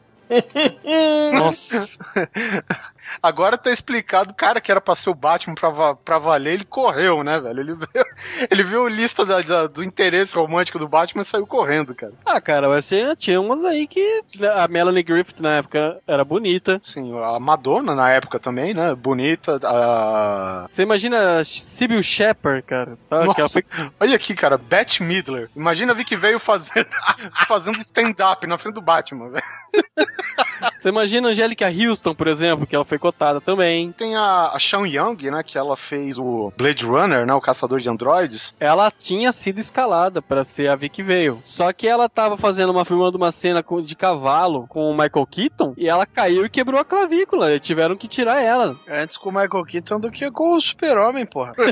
[1.34, 1.98] Nossa.
[3.22, 7.24] Agora tá explicado, cara que era pra ser o Batman pra, pra valer, ele correu,
[7.24, 7.60] né, velho?
[7.60, 7.88] Ele viu,
[8.50, 12.14] ele viu a lista da- da- do interesse romântico do Batman e saiu correndo, cara.
[12.26, 14.22] Ah, cara, mas tinha, tinha umas aí que
[14.56, 16.80] a Melanie Griffith na época era bonita.
[16.84, 18.96] Sim, a Madonna na época também, né?
[18.96, 19.60] Bonita.
[19.64, 20.66] A...
[20.68, 22.98] Você imagina a Sybil Shepard, cara.
[23.12, 23.66] Ela Nossa, foi-
[24.00, 25.50] olha aqui, cara, Bette Midler.
[25.56, 26.88] Imagina a que veio fazer,
[27.48, 29.44] fazendo stand-up na frente do Batman, velho.
[30.86, 33.92] Você imagina a Angélica Houston, por exemplo, que ela foi cotada também.
[33.94, 35.42] Tem a, a Sean Young, né?
[35.42, 37.34] Que ela fez o Blade Runner, né?
[37.34, 38.54] O Caçador de Androides.
[38.60, 41.40] Ela tinha sido escalada pra ser a Vicky Vale.
[41.44, 45.26] Só que ela tava fazendo uma filmando uma cena com- de cavalo com o Michael
[45.26, 47.52] Keaton e ela caiu e quebrou a clavícula.
[47.56, 48.78] E tiveram que tirar ela.
[48.88, 51.56] Antes com o Michael Keaton do que com o Super-Homem, porra.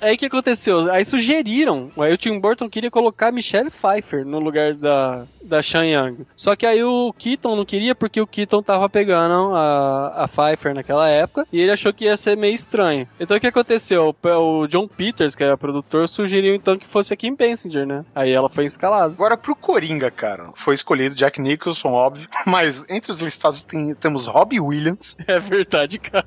[0.00, 0.90] Aí o que aconteceu?
[0.90, 1.90] Aí sugeriram.
[1.96, 6.26] Aí o Tim Burton queria colocar a Michelle Pfeiffer no lugar da, da Sean Young.
[6.34, 10.74] Só que aí o Keaton não queria porque o Keaton tava pegando a, a Pfeiffer
[10.74, 13.08] naquela época e ele achou que ia ser meio estranho.
[13.18, 14.14] Então o que aconteceu?
[14.22, 14.28] O,
[14.62, 18.04] o John Peters, que era produtor, sugeriu então que fosse a Kim Basinger, né?
[18.14, 19.06] Aí ela foi escalada.
[19.14, 20.50] Agora pro Coringa, cara.
[20.54, 22.28] Foi escolhido Jack Nicholson, óbvio.
[22.46, 26.26] Mas entre os listados tem- temos Robbie Williams, É verdade, cara.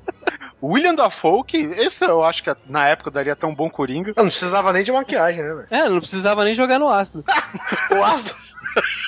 [0.60, 4.12] William Dafoe, que esse eu acho que na época daria até um bom Coringa.
[4.16, 5.66] Não, não precisava nem de maquiagem, né, velho?
[5.70, 7.22] É, não precisava nem jogar no ácido.
[7.96, 8.34] O ácido.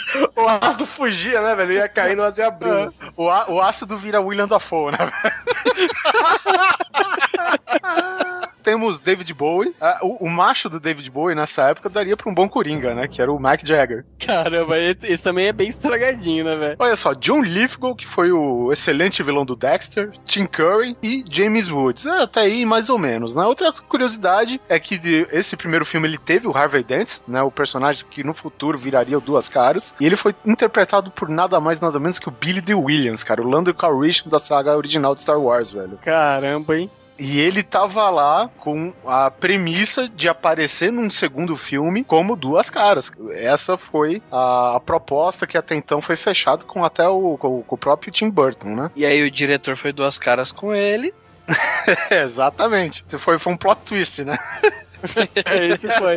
[0.36, 1.72] o ácido fugia, né, velho?
[1.72, 2.94] Ia cair no ácido e abrindo.
[3.16, 4.98] O, á- o ácido vira William Dafoe, né?
[8.68, 9.74] Temos David Bowie.
[9.80, 13.08] Ah, O, o macho do David Bowie nessa época daria pra um bom Coringa, né?
[13.08, 14.04] Que era o Mike Jagger.
[14.18, 16.76] Caramba, esse também é bem estragadinho, né, velho?
[16.78, 21.70] Olha só, John Lithgow, que foi o excelente vilão do Dexter, Tim Curry e James
[21.70, 22.04] Woods.
[22.04, 23.44] É, até aí, mais ou menos, né?
[23.44, 27.40] Outra curiosidade é que de- esse primeiro filme ele teve o Harvey Dent, né?
[27.42, 29.94] O personagem que no futuro viraria o Duas Caras.
[29.98, 33.40] E ele foi interpretado por nada mais, nada menos que o Billy Dee Williams, cara.
[33.42, 35.98] O Lando Calrissian da saga original de Star Wars, velho.
[36.04, 36.90] Caramba, hein?
[37.18, 43.10] E ele tava lá com a premissa de aparecer num segundo filme como duas caras.
[43.32, 47.74] Essa foi a, a proposta que até então foi fechado com até o, com, com
[47.74, 48.90] o próprio Tim Burton, né?
[48.94, 51.12] E aí o diretor foi duas caras com ele.
[52.10, 53.04] Exatamente.
[53.18, 54.38] Foi, foi um plot twist, né?
[55.72, 56.16] Esse foi.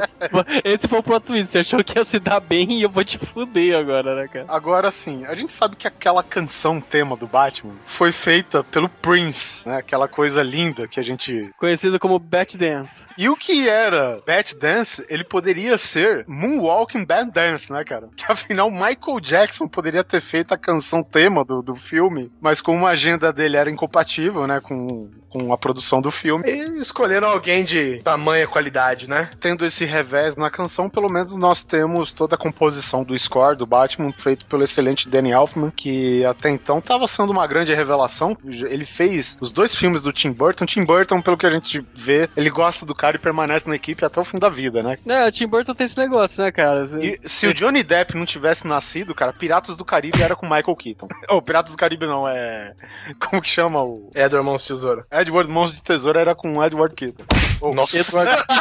[0.63, 1.52] Esse foi o plot twist.
[1.52, 4.46] Você achou que ia se dar bem e eu vou te fuder agora, né, cara?
[4.48, 9.67] Agora sim, a gente sabe que aquela canção tema do Batman foi feita pelo Prince,
[9.67, 9.78] né?
[9.78, 11.52] Aquela coisa linda que a gente.
[11.58, 13.06] Conhecido como Bat Dance.
[13.17, 18.10] E o que era Bat Dance, ele poderia ser Moonwalking Bad Dance, né, cara?
[18.15, 22.88] Que afinal Michael Jackson poderia ter feito a canção tema do, do filme, mas como
[22.88, 26.44] a agenda dele era incompatível, né, com, com a produção do filme.
[26.50, 28.71] E escolheram alguém de tamanha qualidade,
[29.08, 29.30] né?
[29.40, 33.66] Tendo esse revés na canção, pelo menos nós temos toda a composição do score do
[33.66, 38.38] Batman, feito pelo excelente Danny Elfman, que até então estava sendo uma grande revelação.
[38.46, 40.66] Ele fez os dois filmes do Tim Burton.
[40.66, 44.04] Tim Burton, pelo que a gente vê, ele gosta do cara e permanece na equipe
[44.06, 44.98] até o fim da vida, né?
[45.08, 46.86] É, o Tim Burton tem esse negócio, né, cara?
[47.02, 50.76] E se o Johnny Depp não tivesse nascido, cara, Piratas do Caribe era com Michael
[50.76, 51.08] Keaton.
[51.30, 52.74] Ou Piratas do Caribe não, é.
[53.20, 54.10] Como que chama o.
[54.16, 55.06] Edward Mãos de Tesouro.
[55.12, 57.24] Edward Mãos de Tesouro era com Edward Keaton.
[57.62, 57.98] Ou, Nossa.
[57.98, 58.44] Edward-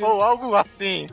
[0.00, 1.06] ou algo assim.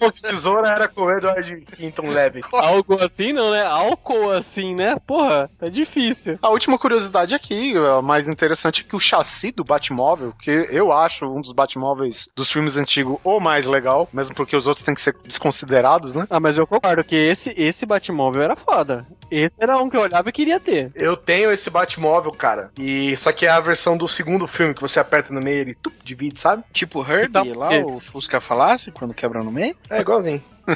[0.00, 2.42] Mãos de Tesouro era com o Edward Quinton Levy.
[2.52, 3.62] Algo assim não, né?
[3.64, 4.96] Álcool assim, né?
[5.06, 6.38] Porra, tá difícil.
[6.42, 10.92] A última curiosidade aqui, a mais interessante, é que o chassi do Batmóvel, que eu
[10.92, 14.94] acho um dos Batmóveis dos filmes antigos o mais legal, mesmo porque os outros têm
[14.94, 16.26] que ser desconsiderados, né?
[16.30, 19.06] Ah, mas eu concordo que esse, esse Batmóvel era foda.
[19.30, 20.92] Esse era um que eu olhava e queria ter.
[20.94, 22.70] Eu tenho esse Batmóvel, cara.
[22.78, 25.60] E só que é a versão do segundo filme que você aperta no meio e
[25.60, 26.62] ele tup, divide, sabe?
[26.72, 27.98] Tipo Herbie Tá, lá, esse.
[27.98, 29.76] o Fusca Falasse, quando quebra no meio.
[29.90, 30.42] É igualzinho.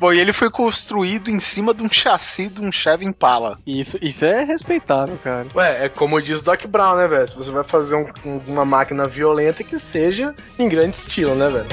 [0.00, 3.58] Bom, e ele foi construído em cima de um chassi de um Chevy Impala.
[3.66, 5.46] Isso, isso é respeitável, cara.
[5.54, 7.26] Ué, é como diz o Doc Brown, né, velho?
[7.28, 11.66] Se você vai fazer um- uma máquina violenta, que seja em grande estilo, né, velho?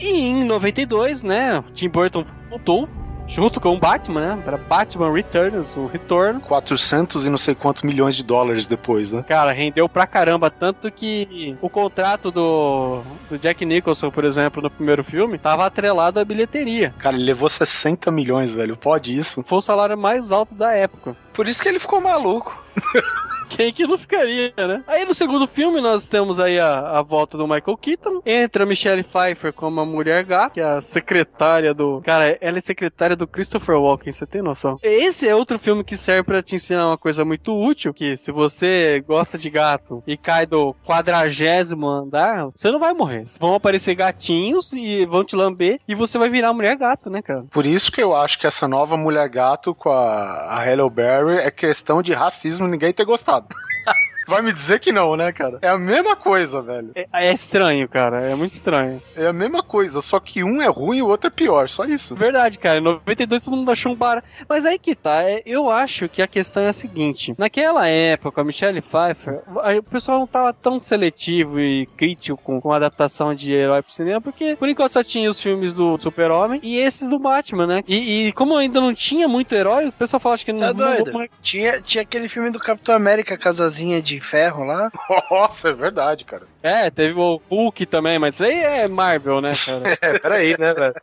[0.00, 2.88] E em 92, né, Tim Burton voltou
[3.30, 6.40] junto com o Batman, né, para Batman Returns, o retorno.
[6.40, 9.24] 400 e não sei quantos milhões de dólares depois, né?
[9.28, 14.70] Cara, rendeu pra caramba, tanto que o contrato do, do Jack Nicholson, por exemplo, no
[14.70, 16.92] primeiro filme, tava atrelado à bilheteria.
[16.98, 18.76] Cara, ele levou 60 milhões, velho.
[18.76, 19.44] Pode isso?
[19.46, 21.16] Foi o salário mais alto da época.
[21.32, 22.60] Por isso que ele ficou maluco.
[23.50, 24.82] Quem que não ficaria, né?
[24.86, 28.22] Aí no segundo filme nós temos aí a, a volta do Michael Keaton.
[28.24, 32.00] Entra Michelle Pfeiffer como a mulher gato, que é a secretária do.
[32.04, 34.76] Cara, ela é secretária do Christopher Walken, você tem noção?
[34.82, 38.30] Esse é outro filme que serve pra te ensinar uma coisa muito útil: que se
[38.30, 43.24] você gosta de gato e cai do quadragésimo andar, você não vai morrer.
[43.38, 47.44] Vão aparecer gatinhos e vão te lamber e você vai virar mulher gato, né, cara?
[47.50, 51.38] Por isso que eu acho que essa nova mulher gato com a, a Halle Berry
[51.38, 53.39] é questão de racismo ninguém ter gostado.
[53.40, 53.54] job.
[54.30, 55.58] Vai me dizer que não, né, cara?
[55.60, 56.92] É a mesma coisa, velho.
[56.94, 58.22] É, é estranho, cara.
[58.22, 59.02] É muito estranho.
[59.16, 61.84] É a mesma coisa, só que um é ruim e o outro é pior, só
[61.84, 62.14] isso.
[62.14, 62.78] Verdade, cara.
[62.78, 64.22] Em 92 todo mundo achou um bar.
[64.48, 65.22] Mas aí que tá.
[65.24, 69.40] é- eu acho que a questão é a seguinte: naquela época, a Michelle Pfeiffer,
[69.78, 73.92] o pessoal não tava tão seletivo e crítico com, com a adaptação de herói pro
[73.92, 77.82] cinema, porque por enquanto só tinha os filmes do Super-Homem e esses do Batman, né?
[77.88, 80.74] E, e como ainda não tinha muito herói, o pessoal fala que Tá não.
[80.74, 81.12] doido?
[81.12, 84.90] não- Tinha, tinha aquele filme do Capitão América, Casazinha de Ferro lá.
[85.30, 86.46] Nossa, é verdade, cara.
[86.62, 89.98] É, teve o Hulk também, mas isso aí é Marvel, né, cara?
[90.00, 90.94] É, peraí, né, velho?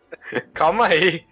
[0.53, 1.25] Calma aí.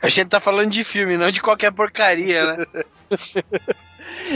[0.00, 2.66] A gente tá falando de filme, não de qualquer porcaria, né?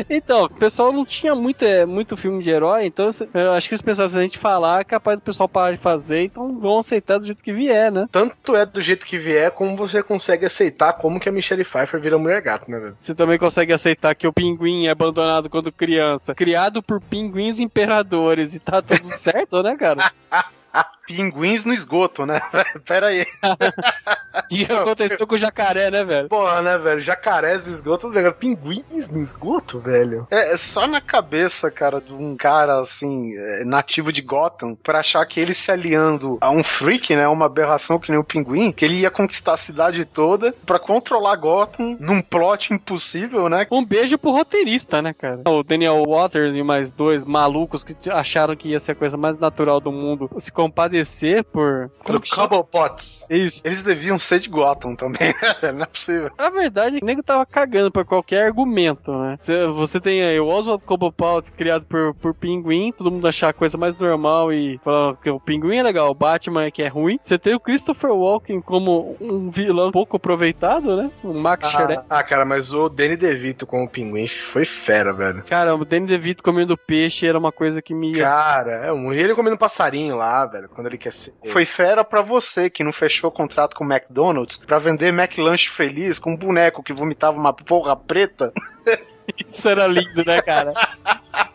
[0.08, 3.74] Então, o pessoal não tinha muito, é, muito filme de herói, então eu acho que
[3.74, 6.78] eles pensavam, se a gente falar, é capaz do pessoal parar de fazer, então vão
[6.78, 8.06] aceitar do jeito que vier, né?
[8.10, 12.00] Tanto é do jeito que vier, como você consegue aceitar como que a Michelle Pfeiffer
[12.00, 12.96] vira mulher gato, né, velho?
[12.98, 18.54] Você também consegue aceitar que o pinguim é abandonado quando criança, criado por pinguins imperadores
[18.54, 20.10] e tá tudo certo, né, cara?
[21.06, 22.40] Pinguins no esgoto, né?
[22.84, 23.26] Pera aí.
[23.42, 26.28] O que aconteceu com o jacaré, né, velho?
[26.28, 27.00] Porra, né, velho?
[27.00, 28.32] Jacarés no esgoto, velho.
[28.32, 30.26] Pinguins no esgoto, velho.
[30.30, 35.00] É é só na cabeça, cara, de um cara assim, é, nativo de Gotham, pra
[35.00, 37.26] achar que ele se aliando a um freak, né?
[37.28, 41.36] Uma aberração que nem o pinguim, que ele ia conquistar a cidade toda pra controlar
[41.36, 43.66] Gotham num plot impossível, né?
[43.70, 45.42] Um beijo pro roteirista, né, cara?
[45.46, 49.36] O Daniel Waters e mais dois malucos que acharam que ia ser a coisa mais
[49.38, 50.52] natural do mundo se
[50.96, 51.90] compadecer por.
[52.04, 52.20] Pelo?
[52.20, 53.26] Cobblepots.
[53.30, 53.62] Isso.
[53.64, 55.34] Eles deviam ser de Gotham também,
[55.74, 56.30] não é possível.
[56.38, 59.36] Na verdade, o nego tava cagando pra qualquer argumento, né?
[59.38, 63.52] Você, você tem aí o Oswald Cobblepot criado por, por pinguim, todo mundo achar a
[63.52, 66.88] coisa mais normal e falar que o pinguim é legal, o Batman é que é
[66.88, 67.18] ruim.
[67.20, 71.10] Você tem o Christopher Walken como um vilão pouco aproveitado, né?
[71.22, 72.02] O Max Schreck.
[72.08, 75.42] Ah, ah, cara, mas o Danny DeVito com o pinguim foi fera, velho.
[75.44, 78.12] Cara, o Danny DeVito comendo peixe era uma coisa que me...
[78.14, 81.34] Cara, é um ele comendo passarinho lá, velho, quando ele quer ser.
[81.46, 86.18] Foi fera pra você que não fechou contrato com o McDonald's pra vender McLanche feliz
[86.18, 88.52] com um boneco que vomitava uma porra preta.
[89.44, 90.72] Isso era lindo, né, cara?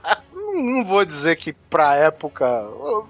[0.53, 2.45] Não, vou dizer que pra época.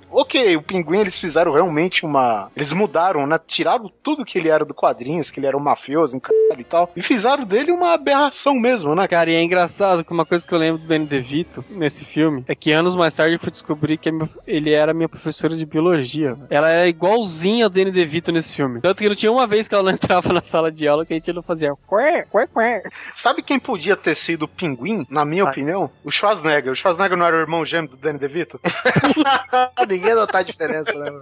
[0.10, 2.52] Ok, o pinguim eles fizeram realmente uma.
[2.56, 3.40] Eles mudaram, né?
[3.48, 6.22] Tiraram tudo que ele era do quadrinhos, que ele era um mafioso, um
[6.58, 6.92] e tal.
[6.96, 9.08] E fizeram dele uma aberração mesmo, né?
[9.08, 12.44] Cara, e é engraçado que uma coisa que eu lembro do Danny DeVito nesse filme
[12.48, 15.66] é que anos mais tarde eu fui descobrir que minha- ele era minha professora de
[15.66, 16.38] biologia.
[16.50, 18.82] Ela era igualzinha ao Danny DeVito nesse filme.
[18.82, 21.14] Tanto que não tinha uma vez que ela não entrava na sala de aula que
[21.14, 22.90] a gente não fazia quê, quê, quê.
[23.16, 25.90] Sabe quem podia ter sido o pinguim, na minha opinião?
[26.04, 26.72] O Schwarzenegger.
[26.72, 28.60] O Schwarzenegger não era o irmão gêmeo do Danny DeVito?
[29.88, 31.22] Ninguém notar a diferença, né?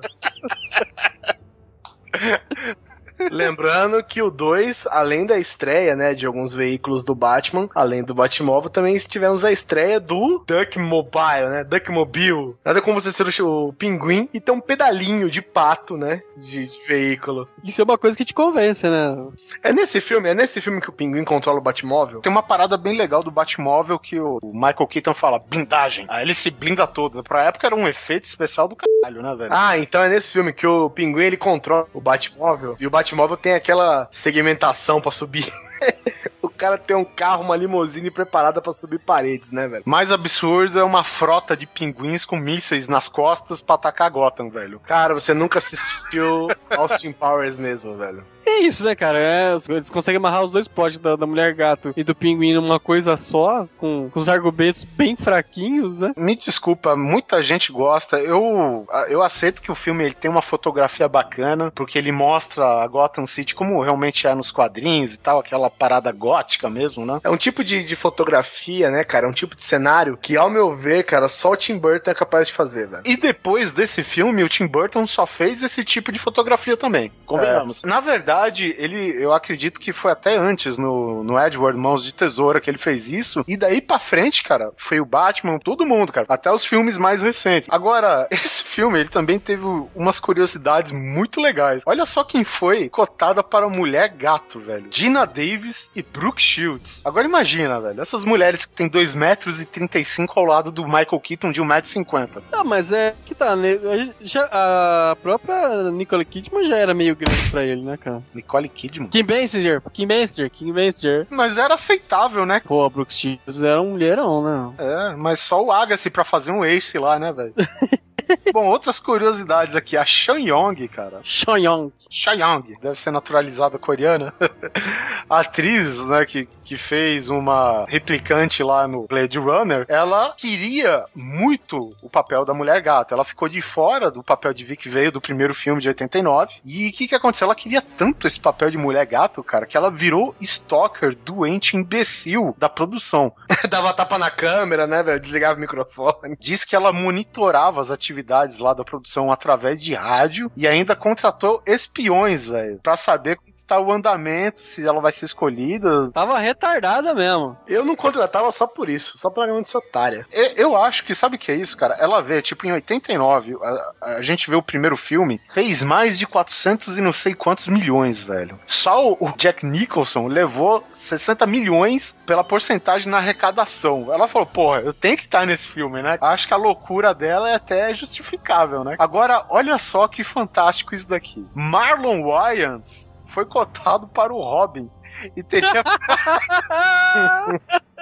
[3.31, 8.13] Lembrando que o 2, além da estreia, né, de alguns veículos do Batman, além do
[8.13, 11.63] Batmóvel, também tivemos a estreia do Duck Mobile, né?
[11.63, 12.55] Duck Mobile.
[12.63, 16.21] Nada como você ser o, pinguim e ter um pedalinho de pato, né?
[16.37, 17.47] De, de veículo.
[17.63, 19.15] Isso é uma coisa que te convence, né?
[19.61, 22.21] É nesse filme, é nesse filme que o pinguim controla o Batmóvel?
[22.21, 26.05] Tem uma parada bem legal do Batmóvel que o Michael Keaton fala, blindagem.
[26.09, 27.23] Aí ele se blinda todo.
[27.23, 29.49] Pra época era um efeito especial do caralho, né, velho?
[29.53, 33.08] Ah, então é nesse filme que o pinguim ele controla o Batmóvel e o Batmóvel
[33.37, 35.51] tem aquela segmentação pra subir.
[36.41, 39.83] o cara tem um carro, uma limusine preparada pra subir paredes, né, velho?
[39.85, 44.79] Mais absurdo é uma frota de pinguins com mísseis nas costas pra atacar Gotham, velho.
[44.79, 48.25] Cara, você nunca assistiu Austin Powers mesmo, velho.
[48.49, 49.17] É isso, né, cara?
[49.17, 52.79] É, eles conseguem amarrar os dois potes da, da mulher gato e do pinguim numa
[52.79, 56.11] coisa só, com, com os argumentos bem fraquinhos, né?
[56.17, 58.19] Me desculpa, muita gente gosta.
[58.19, 62.87] Eu, eu aceito que o filme ele tem uma fotografia bacana, porque ele mostra a
[62.87, 67.19] Gotham City como realmente é nos quadrinhos e tal, aquela parada gótica mesmo, né?
[67.23, 69.25] É um tipo de, de fotografia, né, cara?
[69.25, 72.15] É um tipo de cenário que, ao meu ver, cara, só o Tim Burton é
[72.15, 73.03] capaz de fazer, velho.
[73.05, 77.11] E depois desse filme, o Tim Burton só fez esse tipo de fotografia também.
[77.25, 77.83] Convenhamos.
[77.83, 82.13] Na verdade, verdade, ele, eu acredito que foi até antes no, no Edward Mãos de
[82.13, 83.43] Tesoura que ele fez isso.
[83.47, 86.25] E daí pra frente, cara, foi o Batman, todo mundo, cara.
[86.29, 87.69] Até os filmes mais recentes.
[87.71, 91.83] Agora, esse filme, ele também teve umas curiosidades muito legais.
[91.85, 94.87] Olha só quem foi cotada para Mulher Gato, velho.
[94.89, 97.01] Gina Davis e Brooke Shields.
[97.05, 98.01] Agora imagina, velho.
[98.01, 102.41] Essas mulheres que tem 2 metros e 35 ao lado do Michael Keaton de 1,50m.
[102.51, 103.77] Não, mas é que tá, né?
[104.21, 108.23] Já, a própria Nicole Kidman já era meio grande pra ele, né, cara?
[108.33, 109.09] Nicole Kidman.
[109.09, 111.27] Kim Basinger, Kim Basinger, Kim Basinger.
[111.29, 112.61] Mas era aceitável, né?
[112.65, 114.75] Pô, a Brooke Shields era um mulherão, né?
[114.77, 117.53] É, mas só o Agassi pra fazer um ace lá, né, velho?
[118.53, 119.97] Bom, outras curiosidades aqui.
[119.97, 121.21] A Shan Yong, cara.
[121.23, 121.91] Sean Young.
[122.09, 124.33] Shan Yong, deve ser naturalizada coreana.
[125.29, 131.95] a atriz, né, que, que fez uma replicante lá no Blade Runner, ela queria muito
[131.99, 133.15] o papel da Mulher Gata.
[133.15, 136.57] Ela ficou de fora do papel de Vic veio do primeiro filme de 89.
[136.63, 137.45] E o que que aconteceu?
[137.45, 142.55] Ela queria tanto esse papel de Mulher Gato, cara, que ela virou stalker, doente, imbecil
[142.55, 143.33] da produção.
[143.67, 145.19] Dava tapa na câmera, né, velho?
[145.19, 146.37] Desligava o microfone.
[146.39, 151.63] Diz que ela monitorava as atividades lá da produção através de rádio e ainda contratou
[151.65, 153.39] espiões, velho, pra saber
[153.69, 156.09] tá o andamento, se ela vai ser escolhida.
[156.11, 157.57] Tava retardada mesmo.
[157.67, 160.25] Eu não contratava só por isso, só pra ser otária.
[160.31, 161.95] E- Eu acho que, sabe o que é isso, cara?
[161.99, 166.25] Ela vê, tipo, em 89, a, a gente vê o primeiro filme, fez mais de
[166.25, 168.59] 400 e não sei quantos milhões, velho.
[168.65, 174.11] Só o, o Jack Nicholson levou 60 milhões pela porcentagem na arrecadação.
[174.11, 176.17] Ela falou, porra, eu tenho que estar nesse filme, né?
[176.21, 178.95] Acho que a loucura dela é até justificável, né?
[178.97, 181.45] Agora, olha só que fantástico isso daqui.
[181.53, 184.89] Marlon Wayans foi cotado para o Robin
[185.35, 185.83] e teria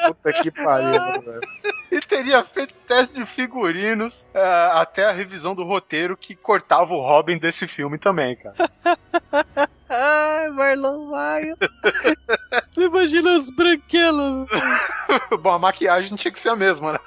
[0.07, 1.41] Puta que pariu, velho.
[1.91, 7.01] e teria feito teste de figurinos é, até a revisão do roteiro que cortava o
[7.01, 8.55] Robin desse filme também, cara.
[9.89, 11.59] Ai, Marlon Wayans.
[12.75, 14.49] Imagina os branquelos.
[15.41, 16.99] Bom, a maquiagem tinha que ser a mesma, né?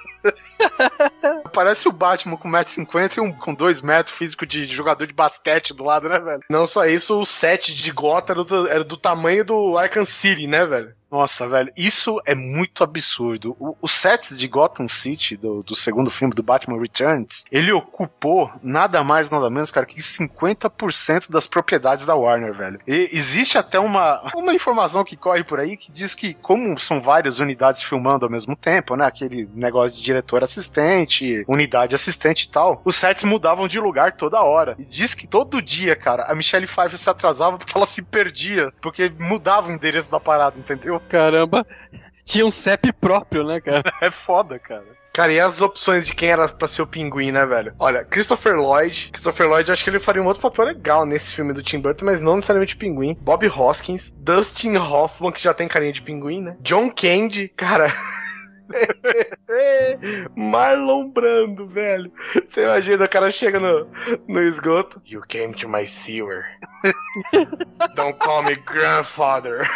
[1.53, 5.75] Parece o Batman com 1,50m e um com 2 metros físico de jogador de basquete
[5.75, 6.43] do lado, né, velho?
[6.51, 10.47] Não só isso, o set de Gotham era do, era do tamanho do Arkham City,
[10.47, 10.95] né, velho?
[11.11, 13.57] Nossa, velho, isso é muito absurdo.
[13.59, 18.51] O, o set de Gotham City, do, do segundo filme do Batman Returns, ele ocupou
[18.63, 22.81] nada mais, nada menos, cara, que 50% das propriedades da Warner, velho.
[22.87, 27.01] E existe até uma, uma informação que corre por aí que diz que, como são
[27.01, 32.49] várias unidades filmando ao mesmo tempo, né, aquele negócio de diretor assistente, unidade assistente e
[32.49, 34.75] tal, os sets mudavam de lugar toda hora.
[34.79, 38.73] E diz que todo dia, cara, a Michelle Pfeiffer se atrasava porque ela se perdia,
[38.81, 41.01] porque mudava o endereço da parada, entendeu?
[41.09, 41.67] Caramba.
[42.25, 43.83] Tinha um CEP próprio, né, cara?
[44.01, 45.01] É foda, cara.
[45.13, 47.75] Cara, e as opções de quem era pra ser o pinguim, né, velho?
[47.79, 49.11] Olha, Christopher Lloyd.
[49.13, 52.05] Christopher Lloyd, acho que ele faria um outro papel legal nesse filme do Tim Burton,
[52.05, 53.19] mas não necessariamente pinguim.
[53.21, 56.57] Bob Hoskins, Dustin Hoffman, que já tem carinha de pinguim, né?
[56.61, 57.93] John Candy, cara.
[60.37, 62.13] Marlon Brando, velho.
[62.47, 63.91] Você imagina, o cara chega no,
[64.29, 65.01] no esgoto.
[65.07, 66.45] You came to my sewer.
[67.95, 69.69] Don't call me grandfather.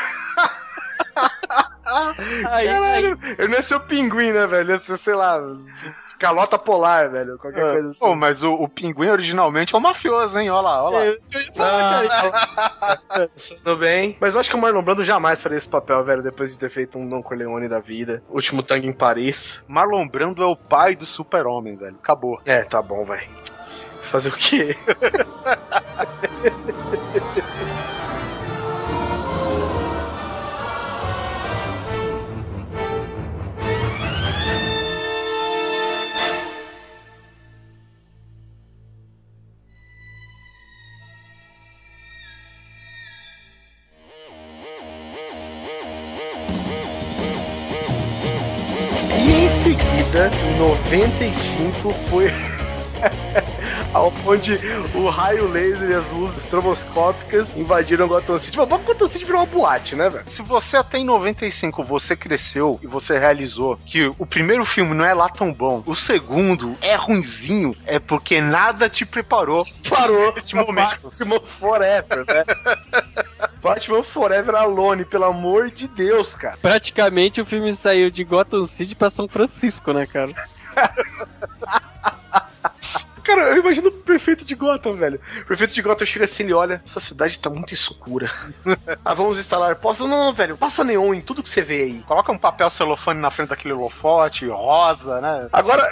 [1.84, 4.70] Caralho, ele não ia ser o pinguim, né, velho?
[4.70, 5.40] Ia ser, sei lá,
[6.25, 7.37] calota polar, velho.
[7.39, 7.99] Qualquer coisa assim.
[7.99, 10.49] Pô, mas o, o pinguim originalmente é o mafioso, hein?
[10.49, 11.05] Olha lá, olha lá.
[11.05, 13.31] eu, eu ia falar, cara.
[13.59, 14.16] Tudo bem.
[14.20, 16.70] Mas eu acho que o Marlon Brando jamais faria esse papel, velho, depois de ter
[16.70, 18.22] feito um Don Corleone da vida.
[18.31, 19.64] Último tango em Paris.
[19.68, 21.97] Marlon Brando é o pai do super-homem, velho.
[22.03, 22.41] Acabou.
[22.45, 23.29] É, tá bom, velho.
[24.03, 24.75] Fazer o quê?
[51.85, 52.30] 95, foi
[54.26, 54.59] onde
[54.95, 58.57] o raio laser e as luzes estroboscópicas invadiram Gotham City.
[58.57, 60.24] Bom, Gotham City virou uma boate, né, velho?
[60.26, 65.05] Se você até em 95 você cresceu e você realizou que o primeiro filme não
[65.05, 69.64] é lá tão bom, o segundo é ruinzinho, é porque nada te preparou.
[69.89, 71.01] Parou Esse momento.
[71.03, 72.45] Batman Forever, né?
[73.62, 76.57] Batman Forever Alone, pelo amor de Deus, cara.
[76.61, 80.32] Praticamente o filme saiu de Gotham City pra São Francisco, né, cara?
[83.25, 85.18] Cara, eu imagino o prefeito de Gotham, velho.
[85.41, 88.31] O prefeito de Gotham chega assim e olha, essa cidade tá muito escura.
[89.03, 89.77] ah, vamos instalar.
[89.77, 90.07] Posso?
[90.07, 90.59] Não, não, velho.
[90.59, 92.05] Passa neon em tudo que você vê aí.
[92.07, 95.49] Coloca um papel celofane na frente daquele holofote, rosa, né?
[95.51, 95.83] Agora,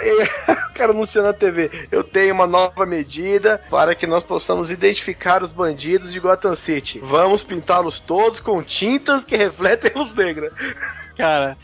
[0.69, 5.41] o cara anunciando na TV, eu tenho uma nova medida para que nós possamos identificar
[5.41, 6.99] os bandidos de Gotham City.
[6.99, 10.51] Vamos pintá-los todos com tintas que refletem luz negra.
[11.17, 11.57] Cara.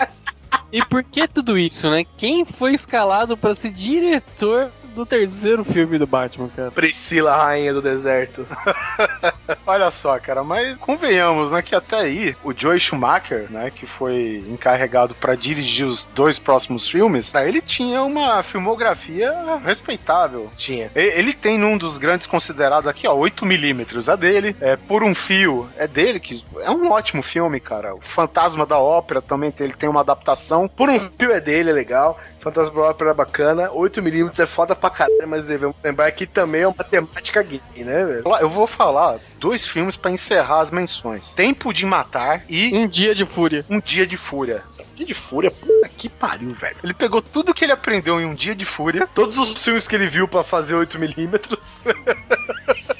[0.71, 2.05] E por que tudo isso, né?
[2.17, 6.71] Quem foi escalado para ser diretor do terceiro filme do Batman, cara.
[6.71, 8.45] Priscila, rainha do deserto.
[9.65, 14.43] Olha só, cara, mas convenhamos, né, que até aí o Joey Schumacher, né, que foi
[14.49, 19.33] encarregado para dirigir os dois próximos filmes, né, ele tinha uma filmografia
[19.63, 20.51] respeitável.
[20.55, 20.91] Tinha.
[20.95, 24.55] Ele tem num dos grandes considerados aqui, ó, 8mm, é dele.
[24.61, 27.95] É Por um Fio, é dele, que é um ótimo filme, cara.
[27.95, 30.67] O Fantasma da Ópera também tem, ele tem uma adaptação.
[30.67, 32.19] Por um Fio é dele, é legal.
[32.39, 33.69] Fantasma da Ópera é bacana.
[33.69, 38.05] 8mm é foda pra caralho, mas devemos lembrar que também é uma temática gay, né,
[38.05, 38.23] velho?
[38.39, 43.15] Eu vou falar dois filmes para encerrar as menções: Tempo de Matar e Um Dia
[43.15, 43.65] de Fúria.
[43.69, 44.63] Um Dia de Fúria.
[44.95, 46.75] Dia de Fúria, puta que pariu, velho.
[46.83, 49.95] Ele pegou tudo que ele aprendeu em Um Dia de Fúria, todos os filmes que
[49.95, 51.39] ele viu para fazer 8mm.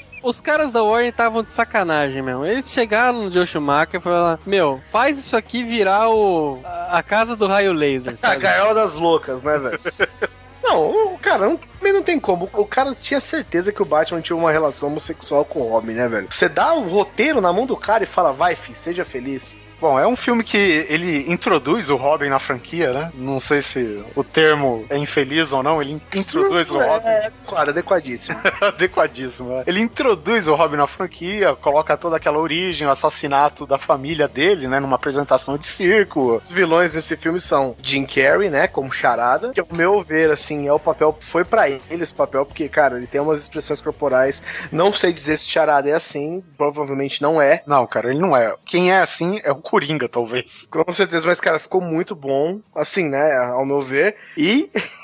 [0.22, 2.44] Os caras da Warner estavam de sacanagem mesmo.
[2.44, 6.60] Eles chegaram no Joe Schumacher e falaram: Meu, faz isso aqui virar o.
[6.64, 8.16] a casa do raio laser.
[8.22, 9.80] A gaiola das loucas, né, velho?
[10.70, 12.48] Não, o cara não, também não tem como.
[12.52, 16.08] O cara tinha certeza que o Batman tinha uma relação homossexual com o Robin, né,
[16.08, 16.28] velho?
[16.30, 19.56] Você dá o roteiro na mão do cara e fala, vai, fi, seja feliz.
[19.80, 20.58] Bom, é um filme que
[20.88, 23.12] ele introduz o Robin na franquia, né?
[23.14, 27.08] Não sei se o termo é infeliz ou não, ele introduz o Robin.
[27.08, 28.38] É, adequado, adequadíssimo.
[28.60, 29.64] adequadíssimo, é.
[29.66, 34.68] Ele introduz o Robin na franquia, coloca toda aquela origem, o assassinato da família dele,
[34.68, 34.80] né?
[34.80, 36.40] Numa apresentação de circo.
[36.44, 38.66] Os vilões desse filme são Jim Carrey, né?
[38.66, 39.52] Como charada.
[39.52, 41.16] Que, ao meu ver, assim, é o papel.
[41.20, 44.42] Foi para ele esse papel, porque, cara, ele tem umas expressões corporais.
[44.70, 47.62] Não sei dizer se charada é assim, provavelmente não é.
[47.66, 48.54] Não, cara, ele não é.
[48.66, 50.66] Quem é assim é o Coringa, talvez.
[50.66, 54.16] Com certeza, mas, cara, ficou muito bom, assim, né, ao meu ver.
[54.36, 54.68] E.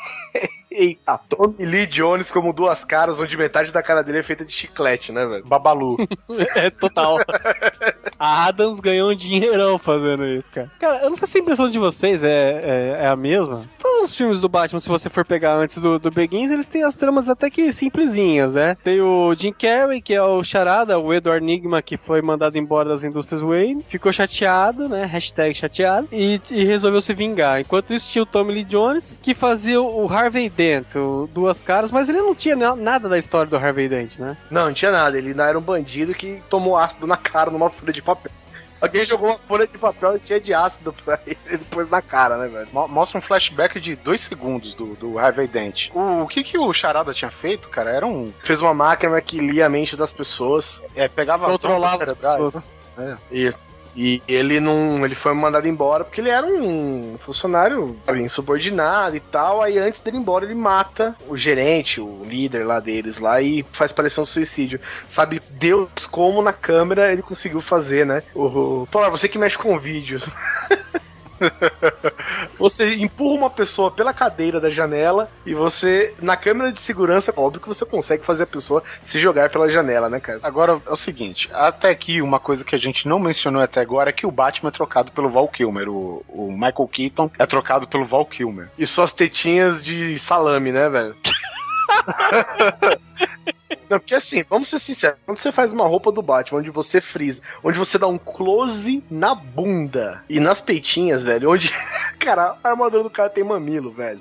[0.69, 4.53] Eita, Tommy Lee Jones como duas caras, onde metade da cara dele é feita de
[4.53, 5.47] chiclete, né, velho?
[5.47, 5.97] Babalu.
[6.57, 7.17] é, total.
[8.19, 10.71] a Adams ganhou um dinheirão fazendo isso, cara.
[10.79, 13.65] Cara, eu não sei se a impressão de vocês é, é, é, a mesma.
[13.79, 16.83] Todos os filmes do Batman, se você for pegar antes do, do Begins, eles têm
[16.83, 18.77] as tramas até que simplesinhas, né?
[18.83, 22.89] Tem o Jim Carrey, que é o charada, o Edward Nigma, que foi mandado embora
[22.89, 25.05] das indústrias Wayne, ficou chateado, né?
[25.05, 27.61] Hashtag chateado, e, e resolveu se vingar.
[27.61, 31.91] Enquanto isso, tinha o Tommy Lee Jones, que fazia o Harvey Dent, o Duas Caras,
[31.91, 34.37] mas ele não tinha nada da história do Harvey Dent, né?
[34.51, 35.17] Não, não tinha nada.
[35.19, 38.33] Ele era um bandido que tomou ácido na cara numa folha de papel.
[38.81, 42.47] Alguém jogou uma folha de papel cheia de ácido pra ele depois na cara, né,
[42.47, 42.69] velho?
[42.73, 45.91] Mostra um flashback de dois segundos do, do Harvey Dent.
[45.95, 47.91] O, o que que o Charada tinha feito, cara?
[47.91, 48.33] Era um...
[48.45, 50.83] Fez uma máquina que lia a mente das pessoas.
[50.95, 52.75] É, pegava Controlava as pessoas.
[52.97, 53.19] Né?
[53.31, 53.37] É.
[53.37, 53.67] Isso.
[53.97, 55.03] E ele não.
[55.05, 59.63] Ele foi mandado embora porque ele era um funcionário sabe, insubordinado e tal.
[59.63, 63.65] Aí antes dele ir embora, ele mata o gerente, o líder lá deles lá, e
[63.73, 64.79] faz parecer um suicídio.
[65.09, 68.23] Sabe Deus como na câmera ele conseguiu fazer, né?
[68.35, 70.29] O, Pô, você que mexe com vídeos.
[72.59, 77.61] você empurra uma pessoa pela cadeira da janela e você, na câmera de segurança, óbvio
[77.61, 80.41] que você consegue fazer a pessoa se jogar pela janela, né, cara?
[80.43, 84.11] Agora é o seguinte: até aqui, uma coisa que a gente não mencionou até agora
[84.11, 85.89] é que o Batman é trocado pelo Val Kilmer.
[85.89, 88.69] O, o Michael Keaton é trocado pelo Val Kilmer.
[88.79, 91.17] E suas tetinhas de salame, né, velho?
[93.89, 97.01] Não, porque assim, vamos ser sinceros, quando você faz uma roupa do Batman onde você
[97.01, 101.73] frisa, onde você dá um close na bunda e nas peitinhas, velho, onde.
[102.19, 104.21] Cara, a armadura do cara tem mamilo, velho.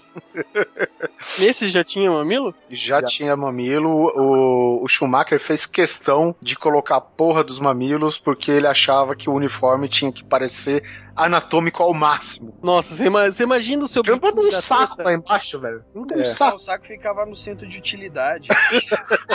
[1.39, 2.54] Nesse já tinha mamilo?
[2.70, 3.08] Já, já.
[3.08, 3.89] tinha mamilo.
[3.89, 9.30] O, o Schumacher fez questão de colocar a porra dos mamilos porque ele achava que
[9.30, 10.84] o uniforme tinha que parecer
[11.16, 12.58] anatômico ao máximo.
[12.62, 14.04] Nossa, você imagina o seu.
[14.04, 15.84] Tampa num saco lá embaixo, velho.
[15.96, 16.26] Um é.
[16.26, 16.58] saco.
[16.58, 18.50] O saco ficava no centro de utilidade.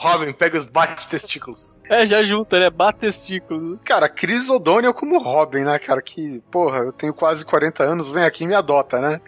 [0.00, 1.76] Robin, pega os bate-testículos.
[1.84, 2.70] É, já junta, né?
[2.70, 3.78] Bate-testículos.
[3.84, 6.00] Cara, Chris O'Donnell como Robin, né, cara?
[6.00, 9.20] Que, porra, eu tenho quase 40 anos, vem aqui e me adota, né?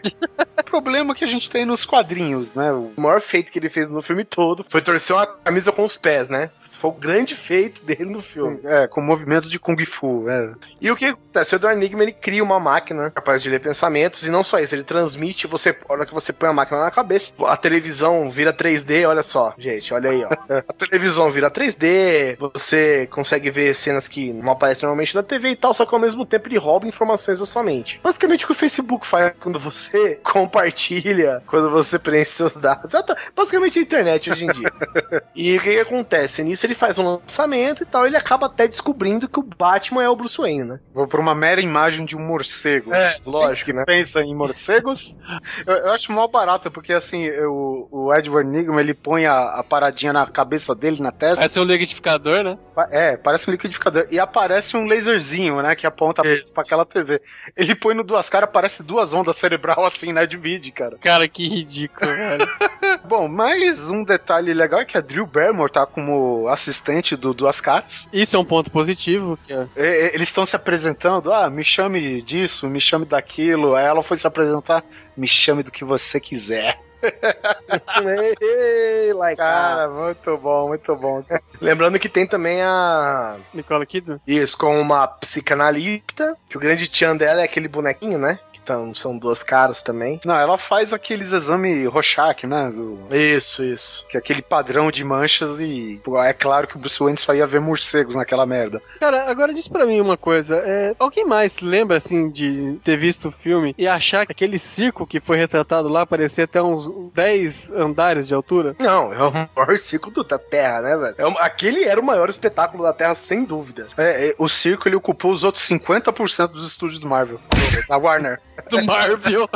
[0.59, 2.73] o problema que a gente tem nos quadrinhos, né?
[2.73, 5.99] O maior feito que ele fez no filme todo foi torcer uma camisa com os
[5.99, 6.51] pés, né?
[6.63, 8.57] Foi o grande feito dele no filme.
[8.57, 10.55] Sim, é, com movimentos de Kung Fu, é.
[10.81, 11.55] E o que acontece?
[11.55, 14.75] O Edward Enigma, ele cria uma máquina capaz de ler pensamentos, e não só isso,
[14.75, 18.55] ele transmite, você, a hora que você põe a máquina na cabeça, a televisão vira
[18.55, 19.93] 3D, olha só, gente.
[19.93, 20.31] Olha aí, ó.
[20.69, 25.57] A televisão vira 3D, você consegue ver cenas que não aparecem normalmente na TV e
[25.57, 28.01] tal, só que ao mesmo tempo ele rouba informações da sua mente.
[28.03, 32.91] Basicamente o que o Facebook faz quando você compartilha, quando você preenche seus dados.
[33.35, 34.73] Basicamente a internet hoje em dia.
[35.35, 36.43] e o que, que acontece?
[36.43, 40.09] Nisso ele faz um lançamento e tal, ele acaba até descobrindo que o Batman é
[40.09, 40.81] o Bruce Wayne, né?
[40.95, 42.93] Vou por uma mera imagem de um morcego.
[42.95, 43.85] É, lógico, que né?
[43.85, 45.19] pensa em morcegos.
[45.67, 49.65] eu, eu acho mal barato, porque assim, eu- o Edward Nigma, ele põe a, a
[49.65, 51.37] paradinha na cabeça dele, na testa.
[51.37, 52.59] Parece um liquidificador, né?
[52.91, 54.07] É, parece um liquidificador.
[54.11, 55.75] E aparece um laserzinho, né?
[55.75, 56.55] Que aponta Isso.
[56.55, 57.21] pra aquela TV.
[57.57, 60.27] Ele põe no duas caras, parece duas ondas cerebral assim, né?
[60.27, 60.97] Divide, cara.
[60.99, 62.49] Cara, que ridículo, velho.
[63.05, 67.61] Bom, mais um detalhe legal é que a Drew Barrymore tá como assistente do Duas
[67.61, 68.09] Caras.
[68.13, 69.39] Isso é um ponto positivo.
[69.47, 69.67] Que é...
[69.77, 73.75] E- Eles estão se apresentando, ah, me chame disso, me chame daquilo.
[73.75, 74.85] Aí ela foi se apresentar,
[75.17, 76.79] me chame do que você quiser.
[78.41, 81.25] Ei, like Cara, muito bom, muito bom.
[81.61, 83.37] Lembrando que tem também a.
[83.53, 84.21] Nicole Kidman?
[84.27, 88.39] Isso, com uma psicanalista, que o grande tchan dela é aquele bonequinho, né?
[88.65, 90.21] Tão, são duas caras também.
[90.25, 92.71] Não, ela faz aqueles exame Rorschach, né?
[92.71, 94.07] do- Isso, isso.
[94.09, 97.35] que é aquele padrão de manchas e pô, é claro que o Bruce Wayne só
[97.35, 98.81] ia ver morcegos naquela merda.
[99.01, 100.57] Cara, agora diz pra mim uma coisa.
[100.57, 105.07] É, alguém mais lembra, assim, de ter visto o filme e achar que aquele circo
[105.07, 108.77] que foi retratado lá parecia até uns 10 andares de altura?
[108.79, 111.15] Não, é o maior círculo da Terra, né, velho?
[111.19, 113.87] É um- aquele era o maior espetáculo da Terra, sem dúvida.
[113.97, 117.41] É, é, o circo ele ocupou os outros 50% dos estúdios do Marvel,
[117.89, 118.41] da Warner.
[118.69, 119.49] Do Marvel.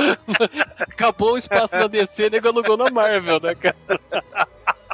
[0.79, 3.77] Acabou o espaço da DC, nego alugou na Marvel, né, cara?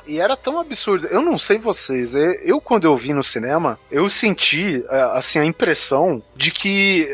[0.06, 1.06] E era tão absurdo.
[1.06, 5.38] Eu não sei vocês, é, eu quando eu vi no cinema, eu senti é, assim
[5.38, 7.06] a impressão de que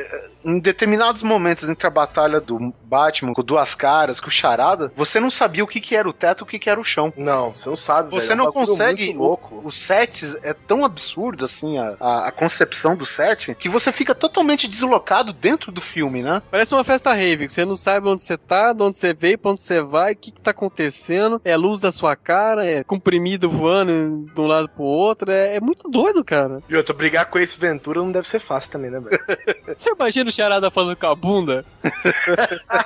[0.49, 5.21] em determinados momentos entre a batalha do Batman com duas caras, com o Charada, você
[5.21, 7.13] não sabia o que, que era o teto, o que, que era o chão.
[7.17, 8.41] Não, você não sabe, Você velho.
[8.41, 9.13] É não consegue.
[9.13, 9.61] louco.
[9.65, 14.15] Os sets é tão absurdo assim a, a, a concepção do set que você fica
[14.15, 16.43] totalmente deslocado dentro do filme, né?
[16.51, 19.39] Parece uma festa rave, que você não sabe onde você tá, de onde você veio,
[19.39, 21.41] pra onde você vai, o que, que tá acontecendo.
[21.45, 25.31] É luz da sua cara, é comprimido voando de um lado pro outro.
[25.31, 26.63] É, é muito doido, cara.
[26.69, 29.19] E outra, brigar com esse Ventura não deve ser fácil também, né, velho?
[29.77, 31.65] Você imagina o Charada falando com a bunda?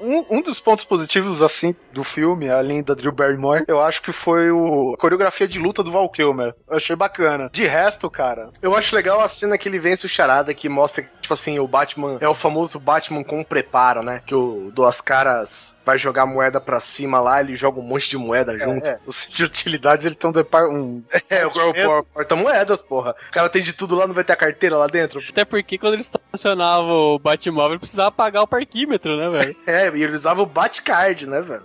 [0.00, 4.12] Um, um dos pontos positivos, assim, do filme, além da Drew Barrymore, eu acho que
[4.12, 6.54] foi o, a coreografia de luta do Val Kilmer.
[6.68, 7.50] Eu achei bacana.
[7.52, 11.04] De resto, cara, Eu acho legal a cena que ele vence o Charada, que mostra
[11.30, 14.20] tipo assim, o Batman é o famoso Batman com preparo, né?
[14.26, 18.18] Que o Duas Caras vai jogar moeda pra cima lá, ele joga um monte de
[18.18, 18.86] moeda junto.
[18.86, 20.32] é, os de utilidades, eles estão
[20.70, 21.02] um...
[21.28, 23.14] É, o, o, o porta-moedas, porra.
[23.28, 25.20] O cara tem de tudo lá, não vai ter a carteira lá dentro.
[25.28, 29.50] Até porque quando ele estacionava o Batmóvel, ele precisava pagar o parquímetro, né, velho?
[29.66, 31.64] É, e ele usava o Batcard, né, velho?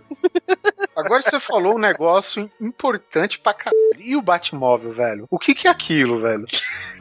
[0.96, 3.76] Agora você falou um negócio importante pra caralho.
[4.00, 5.26] E o Batmóvel, velho?
[5.30, 6.46] O que que é aquilo, velho?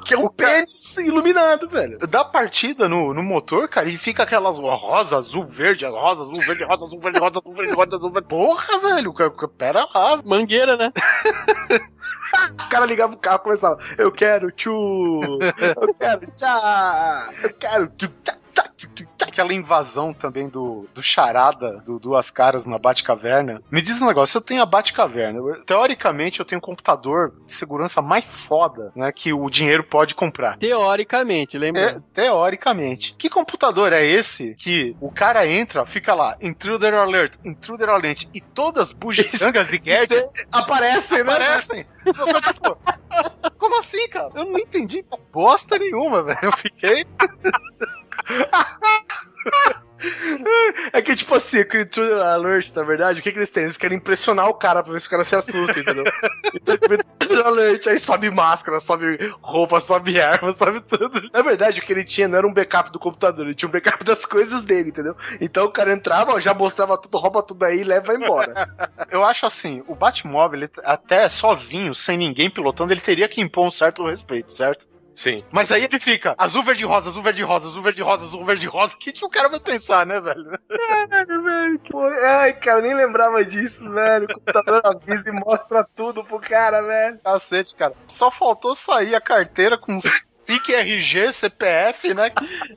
[0.04, 1.98] Que é um pênis iluminado, velho.
[2.06, 6.64] Dá partida no, no motor, cara, e fica aquelas rosa, azul, verde, rosa, azul, verde,
[6.64, 8.28] rosa, azul, verde, rosa, azul, verde, rosa, azul, verde.
[8.28, 9.14] Porra, velho,
[9.56, 10.20] pera lá.
[10.24, 10.92] Mangueira, né?
[12.52, 15.38] O cara ligava o carro e começava, eu quero tchu,
[15.78, 18.36] eu quero tchá, eu quero tchu, tchá,
[19.22, 23.62] Aquela invasão também do, do charada, do Duas Caras na Batcaverna.
[23.70, 25.38] Me diz um negócio, eu tenho a Batcaverna.
[25.38, 30.14] eu- Teoricamente, eu tenho um computador de segurança mais foda, né, que o dinheiro pode
[30.14, 30.56] comprar.
[30.58, 32.02] Teoricamente, É, lembra?
[32.12, 33.14] teoricamente.
[33.18, 38.40] Que computador é esse que o cara entra, fica lá, intruder alert, intruder alert, e
[38.40, 41.32] todas as bugigangas e gadgets Aparecem, né?
[41.32, 41.86] aparecem?
[42.04, 42.78] Eu tipo,
[43.58, 44.28] como assim, cara?
[44.34, 46.38] Eu não entendi bosta nenhuma, velho.
[46.42, 47.04] Eu fiquei.
[50.92, 53.64] É que, tipo assim, que o Intruder Alert, na verdade, o que, que eles têm?
[53.64, 56.04] Eles querem impressionar o cara pra ver se o cara se assusta, entendeu?
[56.52, 56.94] Então, tipo,
[57.24, 61.28] Intruder Alert, aí sobe máscara, sobe roupa, sobe arma, sobe tudo.
[61.32, 63.72] Na verdade, o que ele tinha não era um backup do computador, ele tinha um
[63.72, 65.16] backup das coisas dele, entendeu?
[65.40, 68.68] Então o cara entrava, já mostrava tudo, rouba tudo aí leva e vai embora.
[69.10, 73.66] Eu acho assim, o Batmóvel, ele, até sozinho, sem ninguém pilotando, ele teria que impor
[73.66, 74.86] um certo respeito, certo?
[75.14, 75.44] Sim.
[75.52, 78.66] Mas aí ele fica azul, verde, rosa, azul, verde, rosa, azul, verde, rosa, azul, verde,
[78.66, 78.94] rosa.
[78.94, 80.44] O que, que o cara vai pensar, né, velho?
[81.42, 81.92] velho, que.
[82.24, 84.24] Ai, cara, eu nem lembrava disso, velho.
[84.24, 87.20] O computador avisa e mostra tudo pro cara, velho.
[87.22, 87.94] Cacete, cara.
[88.08, 89.98] Só faltou sair a carteira com
[90.44, 92.30] FIC, RG, CPF, né?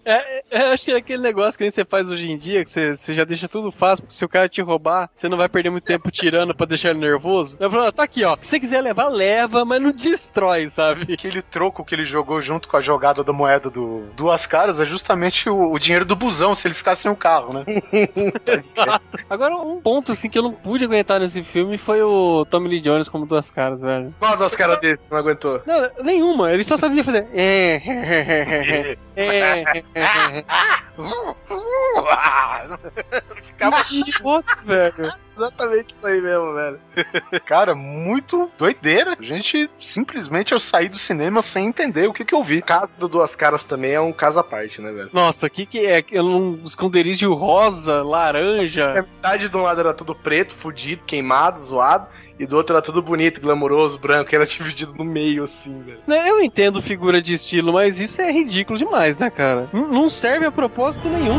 [0.05, 2.69] É, é, acho que é aquele negócio que nem você faz hoje em dia, que
[2.69, 5.49] você, você já deixa tudo fácil, porque se o cara te roubar, você não vai
[5.49, 7.57] perder muito tempo tirando pra deixar ele nervoso.
[7.59, 8.37] Eu falo, tá aqui, ó.
[8.41, 11.13] Se você quiser levar, leva, mas não destrói, sabe?
[11.13, 14.85] Aquele troco que ele jogou junto com a jogada da moeda do Duas Caras é
[14.85, 17.65] justamente o, o dinheiro do busão, se ele ficasse sem o carro, né?
[18.45, 19.01] Exato.
[19.29, 22.81] Agora, um ponto, assim, que eu não pude aguentar nesse filme foi o Tommy Lee
[22.81, 24.13] Jones como duas caras, velho.
[24.19, 25.61] Qual das caras desse não aguentou?
[25.65, 26.51] Não, nenhuma.
[26.51, 27.27] Ele só sabia fazer.
[27.33, 27.56] É,
[33.43, 35.26] Ficava Idiota, velho.
[35.37, 36.79] Exatamente isso aí mesmo, velho.
[37.45, 39.15] Cara, muito doideira.
[39.17, 42.57] A gente simplesmente eu saí do cinema sem entender o que que eu vi.
[42.59, 45.09] O caso do Duas Caras também é um caso à parte, né, velho?
[45.13, 46.03] Nossa, o que que é?
[46.11, 48.91] É um esconderijo rosa, laranja.
[48.91, 52.07] A metade de um lado era tudo preto, fudido, queimado, zoado,
[52.39, 55.99] e do outro era tudo bonito, glamouroso, branco, e era dividido no meio, assim, velho.
[56.07, 59.69] Né, Eu entendo figura de estilo, mas isso é ridículo demais, né, cara?
[59.71, 61.37] Não serve a propósito nenhum.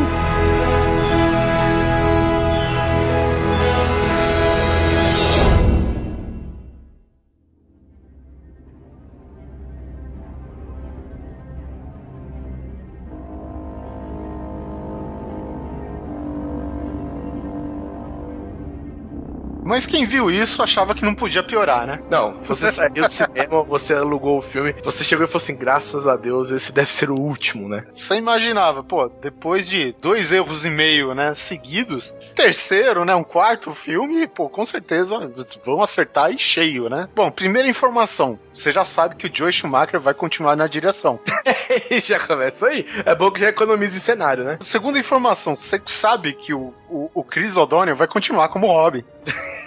[19.68, 22.00] Mas quem viu isso achava que não podia piorar, né?
[22.08, 26.06] Não, você saiu do cinema, você alugou o filme, você chegou e falou assim: graças
[26.06, 27.84] a Deus, esse deve ser o último, né?
[27.92, 33.74] Você imaginava, pô, depois de dois erros e meio, né, seguidos, terceiro, né, um quarto
[33.74, 35.30] filme, pô, com certeza
[35.66, 37.06] vão acertar e cheio, né?
[37.14, 41.20] Bom, primeira informação, você já sabe que o Joe Schumacher vai continuar na direção.
[42.02, 42.86] já começa aí.
[43.04, 44.56] É bom que já economiza em cenário, né?
[44.62, 49.04] Segunda informação, você sabe que o, o, o Chris O'Donnell vai continuar como Robin.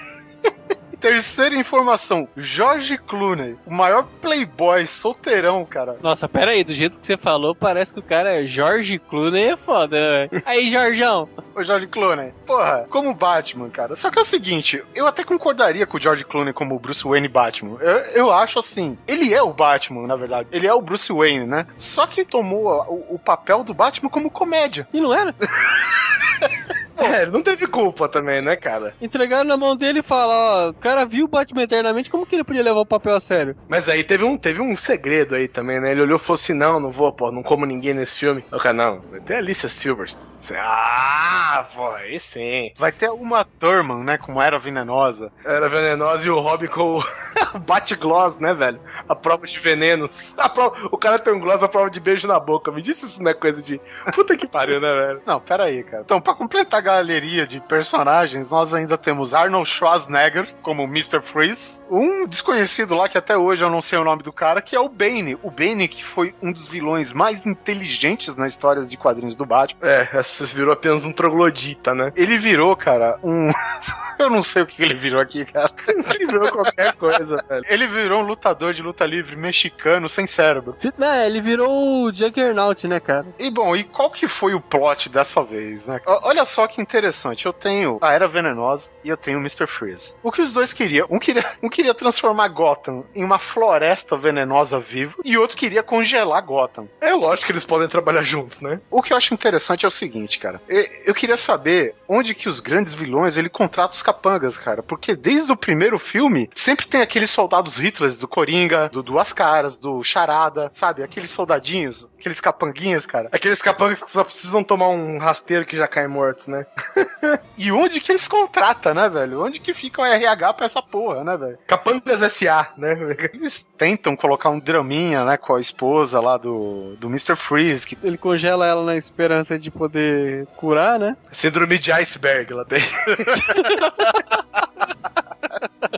[1.02, 5.98] Terceira informação, George Clooney, o maior playboy solteirão, cara.
[6.00, 9.46] Nossa, pera aí, do jeito que você falou, parece que o cara é George Clooney,
[9.46, 10.28] é foda, né?
[10.28, 10.44] velho?
[10.46, 11.28] Aí, Jorjão.
[11.56, 12.32] O George Clooney.
[12.46, 13.96] Porra, como Batman, cara.
[13.96, 17.04] Só que é o seguinte, eu até concordaria com o George Clooney como o Bruce
[17.04, 17.80] Wayne Batman.
[17.82, 20.50] Eu, eu acho assim, ele é o Batman, na verdade.
[20.52, 21.66] Ele é o Bruce Wayne, né?
[21.78, 24.88] Só que tomou o, o papel do Batman como comédia.
[24.94, 25.34] E não era?
[26.98, 28.94] É, ele não teve culpa também, né, cara?
[29.02, 32.36] Entregaram na mão dele e falaram, ó, o cara viu o Batman eternamente, como que
[32.36, 33.56] ele podia levar o papel a sério?
[33.68, 35.92] Mas aí teve um, teve um segredo aí também, né?
[35.92, 38.44] Ele olhou e falou assim: não, não vou, pô, não como ninguém nesse filme.
[38.52, 40.32] O cara, não, vai ter a Alicia Silverstone.
[40.58, 42.72] Ah, pô, aí sim.
[42.78, 45.32] Vai ter uma Thurman, né, com era venenosa.
[45.46, 47.04] Era venenosa e o Robin com o
[47.66, 48.80] bate-gloss, né, velho?
[49.08, 50.34] A prova de venenos.
[50.38, 50.90] A prova...
[50.92, 52.72] O cara tem um gloss, a prova de beijo na boca.
[52.72, 53.80] Me disse isso não é coisa de.
[54.14, 55.22] Puta que pariu, né, velho?
[55.26, 56.04] Não, pera aí, cara.
[56.04, 61.22] Então, pra completar galeria de personagens, nós ainda temos Arnold Schwarzenegger como Mr.
[61.22, 64.76] Freeze, um desconhecido lá que até hoje eu não sei o nome do cara, que
[64.76, 65.38] é o Bane.
[65.42, 69.88] O Bane que foi um dos vilões mais inteligentes na história de quadrinhos do Batman.
[69.88, 72.12] É, essa virou apenas um troglodita, né?
[72.16, 73.50] Ele virou, cara, um.
[74.20, 75.72] eu não sei o que ele virou aqui, cara.
[76.14, 77.64] Ele virou qualquer coisa, velho.
[77.68, 80.76] Ele virou um lutador de luta livre mexicano sem cérebro.
[80.98, 83.26] Né, ele virou o Juggernaut, né, cara?
[83.40, 86.00] E bom, e qual que foi o plot dessa vez, né?
[86.06, 87.46] Olha só que interessante.
[87.46, 89.68] Eu tenho a Era Venenosa e eu tenho o Mr.
[89.68, 90.16] Freeze.
[90.24, 91.08] O que os dois queriam?
[91.10, 96.44] Um queria, um queria transformar Gotham em uma floresta venenosa viva e outro queria congelar
[96.44, 96.88] Gotham.
[97.00, 98.80] É lógico que eles podem trabalhar juntos, né?
[98.90, 100.62] O que eu acho interessante é o seguinte, cara.
[101.06, 104.82] Eu queria saber onde que os grandes vilões ele contratam os capangas, cara.
[104.82, 109.78] Porque desde o primeiro filme sempre tem aqueles soldados Hitlers do Coringa, do Duas Caras,
[109.78, 111.04] do Charada, sabe?
[111.04, 113.30] Aqueles soldadinhos, aqueles capanguinhas, cara.
[113.32, 116.66] Aqueles capangas que só precisam tomar um rasteiro que já caem mortos, né?
[117.58, 119.44] E onde que eles contratam, né, velho?
[119.44, 121.60] Onde que fica o RH pra essa porra, né, velho?
[121.68, 122.98] Capangas SA, né?
[123.34, 127.36] Eles tentam colocar um draminha, né, com a esposa lá do, do Mr.
[127.36, 131.16] Freeze, que Ele congela ela na esperança de poder curar, né?
[131.32, 132.82] Síndrome de iceberg, ela tem.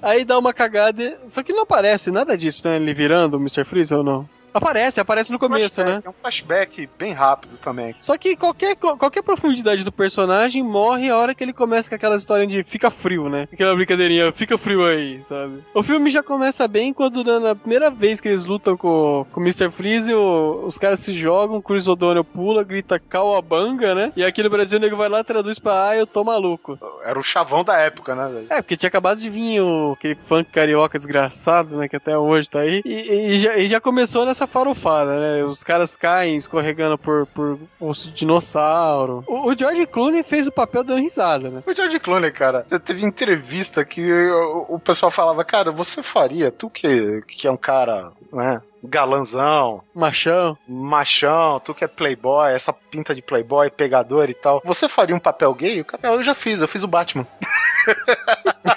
[0.01, 1.17] Aí dá uma cagada.
[1.27, 2.75] Só que não aparece nada disso, né?
[2.75, 3.63] Ele virando o Mr.
[3.63, 4.27] Freeze ou não?
[4.53, 5.99] Aparece, aparece no começo, né?
[6.01, 7.95] flashback, é um flashback bem rápido também.
[7.99, 12.15] Só que qualquer, qualquer profundidade do personagem morre a hora que ele começa com aquela
[12.15, 13.47] história de fica frio, né?
[13.51, 15.59] Aquela brincadeirinha, fica frio aí, sabe?
[15.73, 19.43] O filme já começa bem quando na primeira vez que eles lutam com, com o
[19.43, 19.69] Mr.
[19.71, 24.11] Freeze, o- os caras se jogam, o Chris O'Donnell pula, grita Cauabanga, né?
[24.15, 26.77] E aqui no Brasil o nego vai lá e traduz pra ah, eu tô maluco.
[27.03, 28.47] Era o chavão da época, né, velho?
[28.49, 31.87] É, porque tinha acabado de vir o, aquele funk carioca desgraçado, né?
[31.87, 32.81] Que até hoje tá aí.
[32.85, 35.43] E, e já, e já começou nessa essa farofada, né?
[35.43, 39.23] Os caras caem escorregando por, por osso de dinossauro.
[39.27, 41.63] O, o George Clooney fez o papel dando risada, né?
[41.65, 46.69] O George Clooney, cara, teve entrevista que o, o pessoal falava, cara, você faria, tu
[46.69, 50.57] que, que é um cara, né, galanzão, Machão.
[50.67, 55.19] machão, tu que é playboy, essa pinta de playboy, pegador e tal, você faria um
[55.19, 55.81] papel gay?
[55.81, 57.25] O cara, eu já fiz, eu fiz o Batman.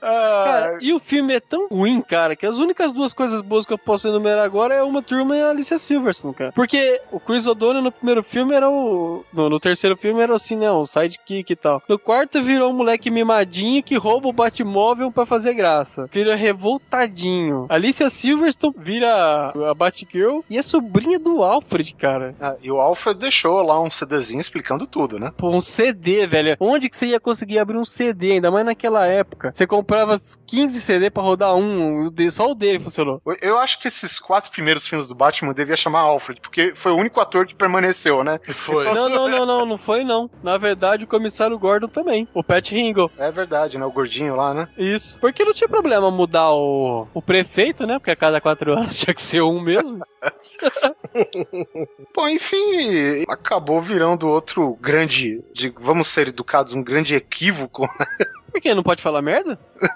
[0.00, 3.72] Cara, e o filme é tão ruim, cara, que as únicas duas coisas boas que
[3.72, 6.52] eu posso enumerar agora é uma turma e a Alicia Silverstone, cara.
[6.52, 9.24] Porque o Chris O'Donnell no primeiro filme era o.
[9.32, 10.70] No, no terceiro filme era assim, né?
[10.70, 11.82] O sidekick e tal.
[11.88, 16.08] No quarto virou um moleque mimadinho que rouba o Batmóvel pra fazer graça.
[16.12, 17.66] Vira revoltadinho.
[17.68, 22.34] Alicia Silverstone vira a Batgirl e é sobrinha do Alfred, cara.
[22.40, 25.32] ah, e o Alfred deixou lá um CDzinho explicando tudo, né?
[25.36, 26.56] Pô, um CD, velho.
[26.60, 28.03] Onde que você ia conseguir abrir um CD?
[28.08, 29.52] Ainda mais naquela época.
[29.54, 33.20] Você comprava 15 CD pra rodar um, só o dele funcionou.
[33.40, 36.96] Eu- acho que esses quatro primeiros filmes do Batman devia chamar Alfred, porque foi o
[36.96, 38.38] único ator que permaneceu, né?
[38.48, 38.84] Foi.
[38.92, 40.28] Não, não, não, não, não foi não.
[40.42, 42.28] Na verdade, o comissário Gordon também.
[42.34, 43.10] O Pat Ringo.
[43.16, 43.86] É verdade, né?
[43.86, 44.68] O gordinho lá, né?
[44.76, 45.18] Isso.
[45.20, 47.98] Porque não tinha problema mudar o, o prefeito, né?
[47.98, 50.00] Porque a cada quatro anos tinha que ser um mesmo.
[52.14, 57.88] Bom, enfim, acabou virando outro grande, de- vamos ser educados, um grande equívoco.
[58.54, 58.72] Por que?
[58.72, 59.58] Não pode falar merda?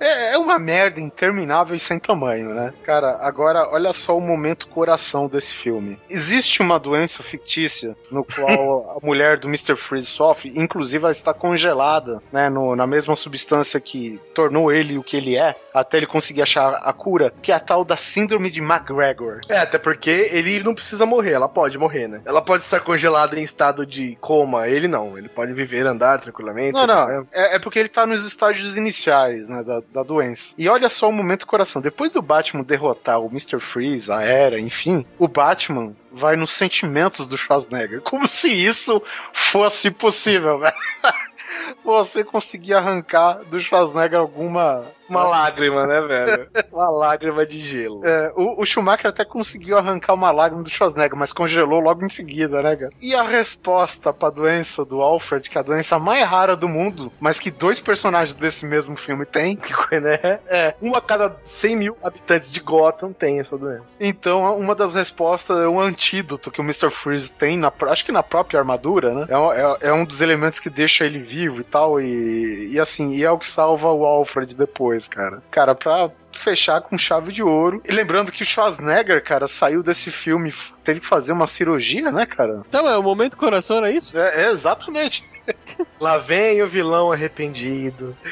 [0.00, 2.72] É, é uma merda interminável e sem tamanho, né?
[2.82, 5.98] Cara, agora olha só o momento coração desse filme.
[6.08, 9.76] Existe uma doença fictícia no qual a mulher do Mr.
[9.76, 12.48] Freeze sofre, inclusive ela está congelada, né?
[12.48, 16.74] no- na mesma substância que tornou ele o que ele é, até ele conseguir achar
[16.74, 19.40] a cura, que é a tal da Síndrome de McGregor.
[19.48, 22.20] É, até porque ele não precisa morrer, ela pode morrer, né?
[22.24, 25.16] Ela pode estar congelada em estado de coma, ele não.
[25.16, 26.74] Ele pode viver, andar tranquilamente.
[26.74, 27.26] Não, não.
[27.32, 30.54] É, é porque ele tá nos estágios iniciais, né, da, da doença.
[30.58, 31.80] E olha só o momento coração.
[31.80, 33.58] Depois do Batman derrotar o Mr.
[33.58, 38.00] Freeze, a Era, enfim, o Batman vai nos sentimentos do Schwarzenegger.
[38.02, 40.74] Como se isso fosse possível, velho.
[41.84, 44.84] Você conseguir arrancar do Schwarzenegger alguma.
[45.10, 46.48] Uma lágrima, né, velho?
[46.72, 48.00] Uma lágrima de gelo.
[48.04, 52.08] É, o, o Schumacher até conseguiu arrancar uma lágrima do Schwarzenegger, mas congelou logo em
[52.08, 52.90] seguida, né, cara?
[53.00, 57.12] E a resposta pra doença do Alfred, que é a doença mais rara do mundo,
[57.20, 60.38] mas que dois personagens desse mesmo filme têm, Que né?
[60.46, 63.98] É, uma a cada 100 mil habitantes de Gotham tem essa doença.
[64.00, 66.90] Então, uma das respostas é um antídoto que o Mr.
[66.90, 69.26] Freeze tem, na, acho que na própria armadura, né?
[69.28, 72.78] É, um- é- é um dos elementos que deixa ele vivo e tal, e, e
[72.78, 75.42] assim, e é o que salva o Alfred depois, cara.
[75.50, 77.82] Cara, pra fechar com chave de ouro.
[77.88, 82.26] E lembrando que o Schwarzenegger, cara, saiu desse filme, teve que fazer uma cirurgia, né,
[82.26, 82.62] cara?
[82.68, 84.16] Então, é o momento coração era isso?
[84.16, 85.24] É, é, exatamente.
[86.00, 88.16] Lá vem o vilão arrependido.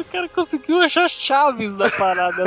[0.00, 2.44] O cara conseguiu achar chaves da parada.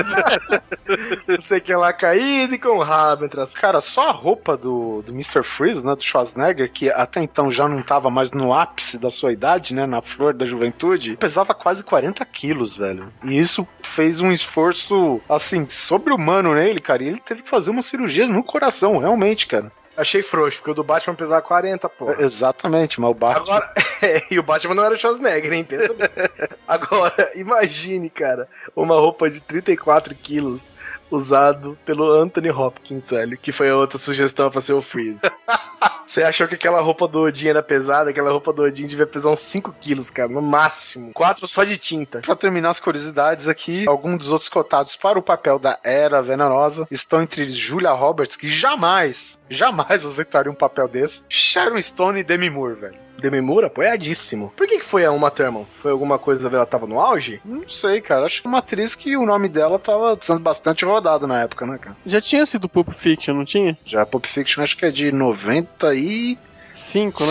[1.28, 4.58] Eu sei que lá caído e com o rabo entre as Cara, só a roupa
[4.58, 5.44] do, do Mr.
[5.44, 9.32] Freeze, né, do Schwarzenegger, que até então já não tava mais no ápice da sua
[9.32, 13.14] idade, né, na flor da juventude, pesava quase 40 quilos, velho.
[13.24, 17.82] E isso fez um esforço, assim, sobre-humano nele, cara, e ele teve que fazer uma
[17.82, 19.72] cirurgia no coração, realmente, cara.
[19.96, 22.12] Achei frouxo, porque o do Batman pesava 40, pô.
[22.12, 23.56] É, Exatamente, mas o Batman...
[23.58, 25.64] Agora, é, e o Batman não era o Schwarzenegger, hein?
[25.64, 26.10] Pensa bem.
[26.68, 30.72] Agora, imagine, cara, uma roupa de 34 quilos
[31.16, 35.22] usado pelo Anthony Hopkins, velho, que foi a outra sugestão pra ser o Freeze.
[36.06, 38.10] Você achou que aquela roupa do Odin era pesada?
[38.10, 41.14] Aquela roupa do Odin devia pesar uns 5 quilos, cara, no máximo.
[41.14, 42.20] Quatro só de tinta.
[42.20, 46.88] Pra terminar as curiosidades aqui, alguns dos outros cotados para o papel da Era Venenosa
[46.92, 52.24] estão entre eles Julia Roberts, que jamais, jamais aceitaria um papel desse, Sharon Stone e
[52.24, 53.03] Demi Moore, velho.
[53.24, 54.52] Demi Moore, apoiadíssimo.
[54.54, 55.66] Por que, que foi a Uma Thurman?
[55.82, 57.40] Foi alguma coisa dela tava no auge?
[57.46, 58.26] Não sei, cara.
[58.26, 61.66] Acho que é uma atriz que o nome dela tava sendo bastante rodado na época,
[61.66, 61.96] né, cara?
[62.06, 63.78] Já tinha sido Pulp Fiction, não tinha?
[63.86, 66.42] Já Pulp Fiction acho que é de 95,
[66.74, 67.24] Cinco,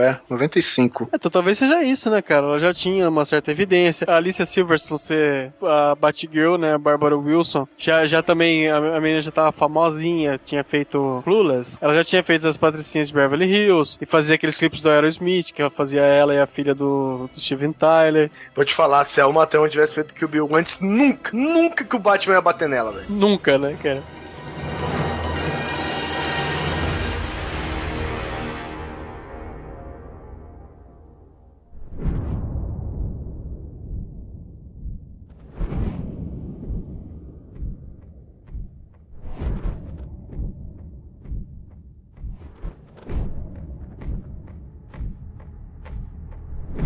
[0.00, 0.08] né?
[0.08, 0.20] é.
[0.28, 1.08] 95.
[1.12, 2.46] É, Então talvez seja isso, né, cara?
[2.46, 4.06] Ela já tinha uma certa evidência.
[4.08, 6.74] A Alicia Silverstone ser a Batgirl, né?
[6.74, 7.66] A Barbara Wilson.
[7.78, 11.78] Já, já também, a, a menina já tava famosinha, tinha feito Clueless.
[11.80, 15.52] Ela já tinha feito as Patricinhas de Beverly Hills e fazia aqueles clipes do Aerosmith,
[15.52, 18.30] que ela fazia ela e a filha do, do Steven Tyler.
[18.54, 21.84] Vou te falar, se a Uma Thurman tivesse feito que o Bill antes, nunca, nunca
[21.84, 23.06] que o Batman ia bater nela, velho.
[23.08, 24.02] Nunca, né, cara?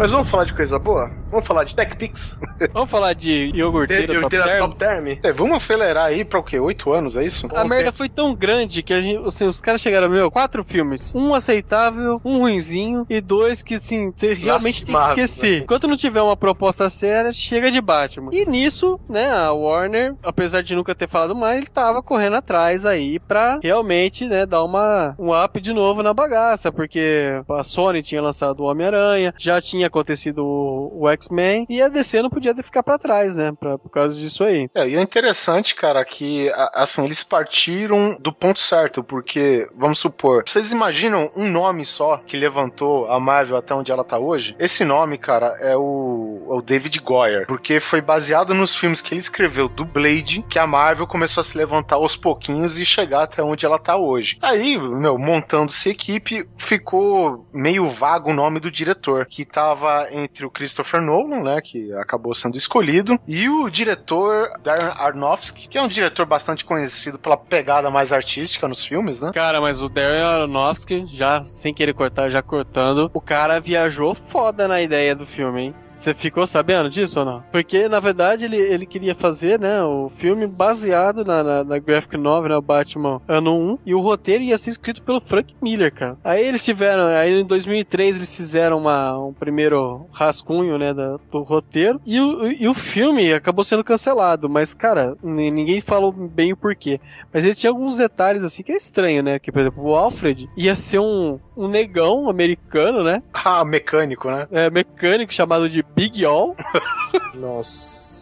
[0.03, 1.13] Mas vamos falar de coisa boa?
[1.31, 2.41] Vamos falar de TechPix?
[2.73, 4.59] Vamos falar de iogurteira top Iogurteira term?
[4.59, 5.07] Top Term?
[5.23, 6.59] É, vamos acelerar aí pra o quê?
[6.59, 7.49] Oito anos, é isso?
[7.55, 11.15] A merda foi tão grande que a gente, assim, os caras chegaram, meu, quatro filmes.
[11.15, 15.53] Um aceitável, um ruinzinho e dois que, assim, você realmente tem que esquecer.
[15.53, 15.59] né?
[15.59, 18.31] Enquanto não tiver uma proposta séria, chega de Batman.
[18.33, 22.85] E nisso, né, a Warner, apesar de nunca ter falado mais, ele tava correndo atrás
[22.85, 28.03] aí pra realmente, né, dar uma, um up de novo na bagaça, porque a Sony
[28.03, 32.55] tinha lançado o Homem-Aranha, já tinha acontecido o, o X-Men, e a DC não podia
[32.63, 34.69] ficar pra trás, né, pra, por causa disso aí.
[34.75, 40.45] É, e é interessante, cara, que assim, eles partiram do ponto certo, porque, vamos supor,
[40.47, 44.57] vocês imaginam um nome só que levantou a Marvel até onde ela tá hoje?
[44.59, 49.15] Esse nome, cara, é o, é o David Goyer, porque foi baseado nos filmes que
[49.15, 53.23] ele escreveu do Blade, que a Marvel começou a se levantar aos pouquinhos e chegar
[53.23, 54.39] até onde ela tá hoje.
[54.41, 60.51] Aí, meu, montando-se equipe, ficou meio vago o nome do diretor, que tava entre o
[60.51, 65.89] Christopher Nolan, né, que acabou sendo escolhido, e o diretor Darren Aronofsky, que é um
[65.89, 69.31] diretor bastante conhecido pela pegada mais artística nos filmes, né?
[69.33, 74.67] Cara, mas o Darren Aronofsky, já sem querer cortar, já cortando, o cara viajou foda
[74.69, 75.75] na ideia do filme, hein?
[76.03, 77.45] Você ficou sabendo disso ou não?
[77.53, 82.17] Porque, na verdade, ele, ele queria fazer, né, o filme baseado na, na, na graphic
[82.17, 85.95] novel, né, o Batman Ano 1, e o roteiro ia ser escrito pelo Frank Miller,
[85.95, 86.19] cara.
[86.25, 91.43] Aí eles tiveram, aí em 2003 eles fizeram uma, um primeiro rascunho, né, da- do
[91.43, 96.53] roteiro, e o, e o filme acabou sendo cancelado, mas, cara, ni- ninguém falou bem
[96.53, 97.01] o porquê.
[97.33, 99.39] Mas ele tinha alguns detalhes assim que é estranho, né?
[99.39, 103.23] Que, por exemplo, o Alfred ia ser um, um negão americano, né?
[103.45, 104.47] Ah, mecânico, né?
[104.53, 106.57] É, mecânico chamado de Big All.
[107.35, 108.13] Nossa.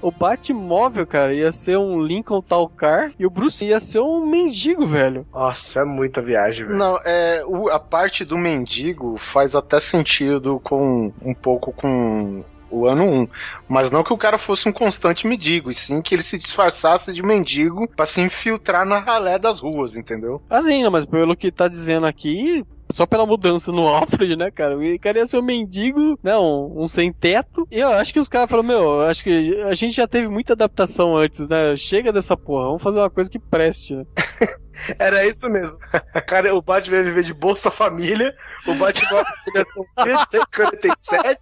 [0.00, 3.12] O Batmóvel, cara, ia ser um Lincoln Tal Car.
[3.16, 5.24] E o Bruce ia ser um mendigo, velho.
[5.32, 6.76] Nossa, é muita viagem, velho.
[6.76, 12.42] Não, é, o- a parte do mendigo faz até sentido com um pouco com
[12.72, 13.28] o ano 1.
[13.68, 17.12] Mas não que o cara fosse um constante mendigo, e sim que ele se disfarçasse
[17.12, 20.42] de mendigo pra se infiltrar na ralé das ruas, entendeu?
[20.48, 22.64] Assim, mas pelo que tá dizendo aqui.
[22.90, 24.76] Só pela mudança no Alfred, né, cara?
[24.76, 26.36] O cara ia ser um mendigo, né?
[26.36, 27.66] Um, um sem teto.
[27.70, 30.28] E eu acho que os caras falaram, meu, eu acho que a gente já teve
[30.28, 31.74] muita adaptação antes, né?
[31.74, 34.04] Chega dessa porra, vamos fazer uma coisa que preste, né?
[34.98, 35.78] Era isso mesmo.
[36.26, 38.34] Cara, o Batman ia viver de Bolsa Família,
[38.66, 41.38] o Batman ia ser um 147.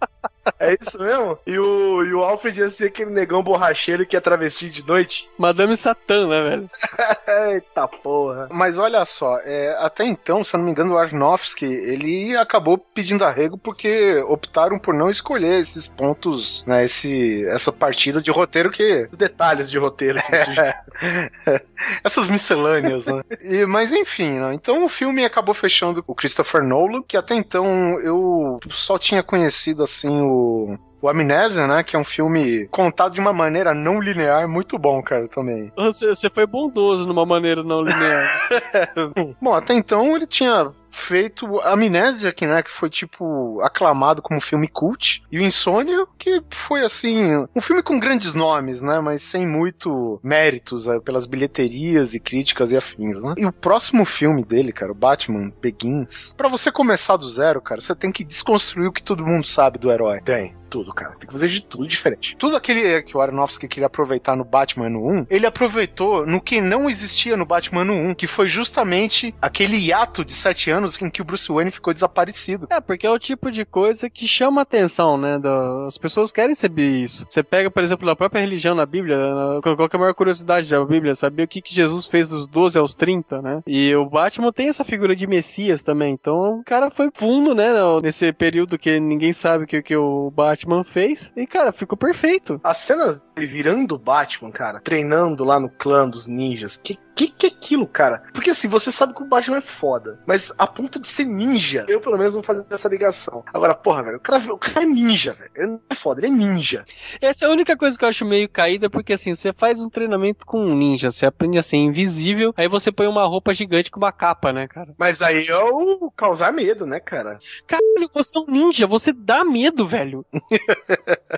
[0.59, 1.37] É isso mesmo?
[1.45, 5.29] E o, e o Alfred ia ser aquele negão borracheiro que ia travestir de noite.
[5.37, 6.69] Madame Satã, né, velho?
[7.53, 8.47] Eita porra.
[8.51, 12.77] Mas olha só, é, até então, se eu não me engano, o Aronofsky, ele acabou
[12.77, 18.71] pedindo arrego porque optaram por não escolher esses pontos, né, esse, essa partida de roteiro
[18.71, 21.61] que Os detalhes de roteiro que isso
[22.03, 23.20] Essas miscelâneas, né?
[23.41, 24.53] E- mas enfim, né?
[24.53, 29.83] Então o filme acabou fechando o Christopher Nolan, que até então eu só tinha conhecido
[29.83, 30.77] assim o.
[31.03, 31.81] O Amnésia, né?
[31.81, 35.71] Que é um filme contado de uma maneira não linear, muito bom, cara, também.
[35.75, 38.49] Você, você foi bondoso numa maneira não linear.
[39.41, 44.67] Bom, até então ele tinha feito Amnésia, que, né, que foi tipo aclamado como filme
[44.67, 49.47] cult, e o Insônia, que foi assim, um filme com grandes nomes, né, mas sem
[49.47, 53.35] muito méritos eh, pelas bilheterias e críticas e afins, né?
[53.37, 57.81] E o próximo filme dele, cara, o Batman Begins, pra você começar do zero, cara,
[57.81, 60.21] você tem que desconstruir o que todo mundo sabe do herói.
[60.21, 61.11] Tem, tudo, cara.
[61.11, 62.35] Tem que fazer de tudo diferente.
[62.39, 66.41] Tudo aquele eh, que o Aronofsky queria aproveitar no Batman no 1, ele aproveitou no
[66.41, 70.80] que não existia no Batman no 1, que foi justamente aquele hiato de sete anos
[71.01, 72.67] em que o Bruce Wayne ficou desaparecido.
[72.69, 75.37] É, porque é o tipo de coisa que chama a atenção, né?
[75.39, 77.25] da- As pessoas querem saber isso.
[77.29, 80.13] Você pega, por exemplo, na própria religião, na Bíblia, na- qual que é a maior
[80.13, 81.15] curiosidade da Bíblia?
[81.15, 83.61] Saber o que, que Jesus fez dos 12 aos 30, né?
[83.67, 86.13] E o Batman tem essa figura de Messias também.
[86.13, 87.69] Então o cara foi fundo, né?
[88.01, 91.31] Nesse período que ninguém sabe o que, que o Batman fez.
[91.35, 92.59] E, cara, ficou perfeito.
[92.63, 97.27] As cenas dele virando o Batman, cara, treinando lá no clã dos ninjas, que que
[97.27, 98.23] que é aquilo, cara?
[98.33, 101.85] Porque assim, você sabe que o Batman é foda, mas a ponto de ser ninja,
[101.87, 103.43] eu pelo menos vou fazer essa ligação.
[103.53, 105.51] Agora, porra, velho, o cara, o cara é ninja, velho.
[105.55, 106.85] Ele não é foda, ele é ninja.
[107.21, 109.89] Essa é a única coisa que eu acho meio caída, porque assim, você faz um
[109.89, 113.89] treinamento com um ninja, você aprende a ser invisível, aí você põe uma roupa gigante
[113.89, 114.93] com uma capa, né, cara?
[114.97, 117.39] Mas aí é o causar medo, né, cara?
[117.67, 120.25] Caralho, você é um ninja, você dá medo, velho.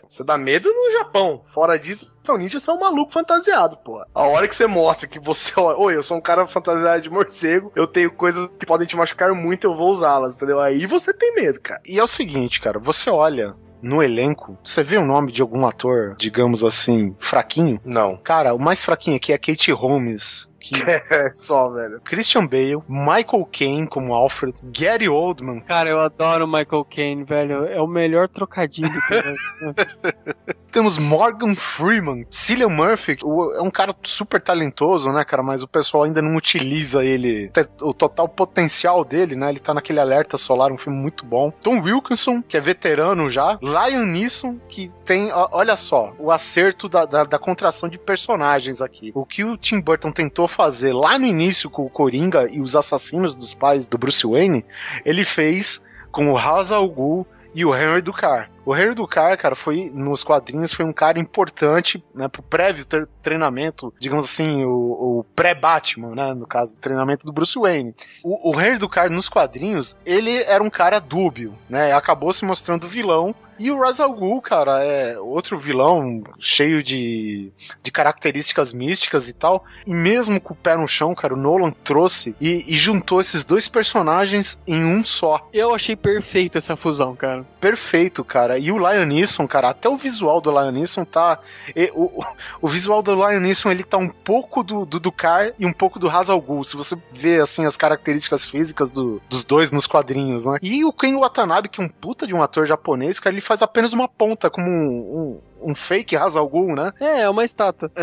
[0.09, 1.43] Você dá medo no Japão.
[1.53, 4.07] Fora disso, são ninjas são um maluco fantasiado, porra.
[4.13, 7.71] A hora que você mostra que você, oi, eu sou um cara fantasiado de morcego,
[7.75, 10.59] eu tenho coisas que podem te machucar muito, eu vou usá-las, entendeu?
[10.59, 11.81] Aí você tem medo, cara.
[11.85, 15.65] E é o seguinte, cara, você olha no elenco, você vê o nome de algum
[15.65, 17.79] ator, digamos assim, fraquinho?
[17.83, 18.17] Não.
[18.17, 20.73] Cara, o mais fraquinho aqui é Kate Holmes, que
[21.11, 21.99] É só, velho.
[22.03, 27.65] Christian Bale, Michael Caine como Alfred, Gary Oldman, Cara, eu adoro Michael Caine, velho.
[27.65, 28.89] É o melhor trocadilho.
[29.07, 29.35] Cara.
[30.71, 35.43] Temos Morgan Freeman, Cillian Murphy, o- é um cara super talentoso, né, cara?
[35.43, 39.49] Mas o pessoal ainda não utiliza ele, o total potencial dele, né?
[39.49, 41.51] Ele tá naquele Alerta Solar, um filme muito bom.
[41.61, 43.59] Tom Wilkinson, que é veterano já.
[43.61, 49.11] Liam Neeson, que tem, olha só, o acerto da, da, da contração de personagens aqui.
[49.13, 52.75] O que o Tim Burton tentou fazer lá no início com o Coringa e os
[52.75, 54.65] assassinos dos pais do Bruce Wayne,
[55.03, 57.25] ele fez com o Ra's al Ghul
[57.55, 58.49] e o Henry Ducar.
[58.65, 63.05] O Henry Ducar, cara, foi nos quadrinhos foi um cara importante, né, pro prévio tre-
[63.21, 64.71] treinamento, digamos assim, o,
[65.19, 67.93] o pré-Batman, né, no caso, treinamento do Bruce Wayne.
[68.23, 72.87] O, o Henry Ducar nos quadrinhos, ele era um cara dúbio, né, acabou se mostrando
[72.87, 73.35] vilão.
[73.59, 77.51] E o Ra's al Ghul, cara, é outro vilão cheio de,
[77.81, 79.63] de características místicas e tal.
[79.85, 83.43] E mesmo com o pé no chão, cara, o Nolan trouxe e, e juntou esses
[83.43, 87.45] dois personagens em um só Eu achei perfeito essa fusão, cara.
[87.59, 88.57] perfeito, cara.
[88.57, 91.39] E o Lion Neeson, cara, até o visual do Lion Neeson tá.
[91.75, 92.23] e- o,
[92.61, 95.99] o- visual do Lion Neeson, ele tá um pouco do, do Ducar e um pouco
[95.99, 96.63] do Hazal Ghul.
[96.63, 100.57] Se você vê, assim, as características físicas do- dos dois nos quadrinhos, né?
[100.61, 103.61] E o Ken Watanabe, que é um puta de um ator japonês, cara, ele faz
[103.61, 106.93] apenas uma ponta, como um, um, um fake Hazal Ghul, né?
[106.99, 107.91] É, é uma estátua.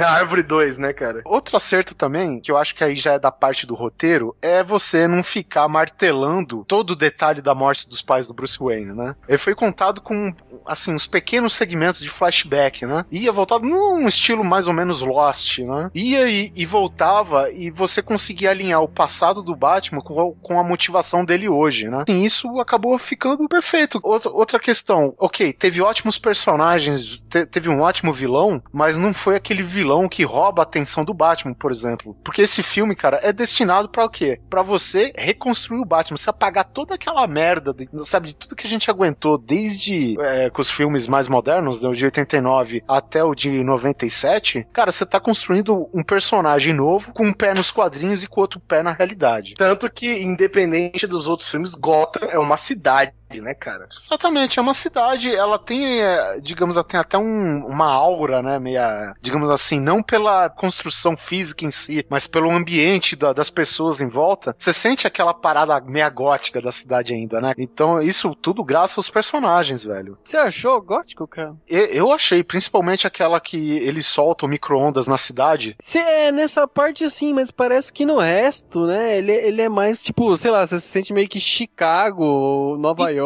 [0.10, 1.22] A árvore 2, né, cara?
[1.24, 4.62] Outro acerto também, que eu acho que aí já é da parte do roteiro, é
[4.62, 9.14] você não ficar martelando todo o detalhe da morte dos pais do Bruce Wayne, né?
[9.28, 10.32] Ele foi contado com,
[10.66, 13.04] assim, uns pequenos segmentos de flashback, né?
[13.10, 15.90] Ia voltado num estilo mais ou menos Lost, né?
[15.94, 20.58] Ia e, e voltava e você conseguia alinhar o passado do Batman com, a- com
[20.60, 22.04] a motivação dele hoje, né?
[22.08, 24.00] E isso acabou ficando perfeito.
[24.02, 29.36] Outra, outra questão, ok, teve ótimos personagens, te- teve um ótimo vilão, mas não foi
[29.36, 32.16] aquele vilão que rouba a atenção do Batman, por exemplo.
[32.24, 34.40] Porque esse filme, cara, é destinado pra o quê?
[34.48, 38.66] Pra você reconstruir o Batman, você apagar toda aquela merda, de- sabe, de tudo que
[38.66, 43.22] a gente aguentou desde é, com os filmes mais modernos, né, o de 89 até
[43.24, 44.66] o de 97.
[44.72, 48.60] Cara, você tá construindo um personagem novo com um pé nos quadrinhos e com outro
[48.60, 49.54] pé na realidade.
[49.54, 53.86] Tanto que, independente dos outros filmes, Gotham é uma cidade, né, cara?
[53.92, 58.58] Exatamente, é uma cidade, ela tem, é, digamos, ela tem até um- uma aura, né,
[58.58, 64.00] meia, digamos assim, não pela construção física em si, mas pelo ambiente da- das pessoas
[64.00, 64.56] em volta.
[64.58, 67.52] Você sente aquela parada meia gótica da cidade ainda, né?
[67.58, 70.16] Então, isso tudo graças aos personagens, velho.
[70.24, 71.54] Você achou gótico, cara?
[71.68, 75.76] E- Eu achei, principalmente aquela que eles soltam micro-ondas na cidade.
[75.82, 79.18] Cê é nessa parte sim, mas parece que no resto, né?
[79.18, 83.19] Ele, ele é mais tipo, sei lá, você se sente meio que Chicago, Nova York.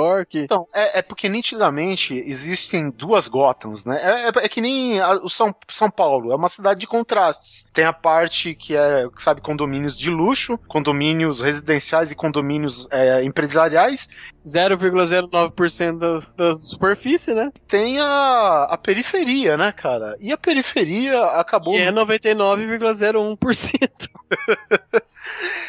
[0.45, 3.99] Então, é, é porque nitidamente existem duas Gothams, né?
[4.03, 7.65] É, é- é que nem a- o São, São Paulo, é uma cidade de contrastes.
[7.73, 14.09] Tem a parte que é, sabe, condomínios de luxo, condomínios residenciais e condomínios é, empresariais.
[14.47, 17.51] 0,09% da, da superfície, né?
[17.67, 20.17] Tem a, a periferia, né, cara?
[20.21, 21.75] E a periferia acabou.
[21.75, 23.89] E é 99,01%.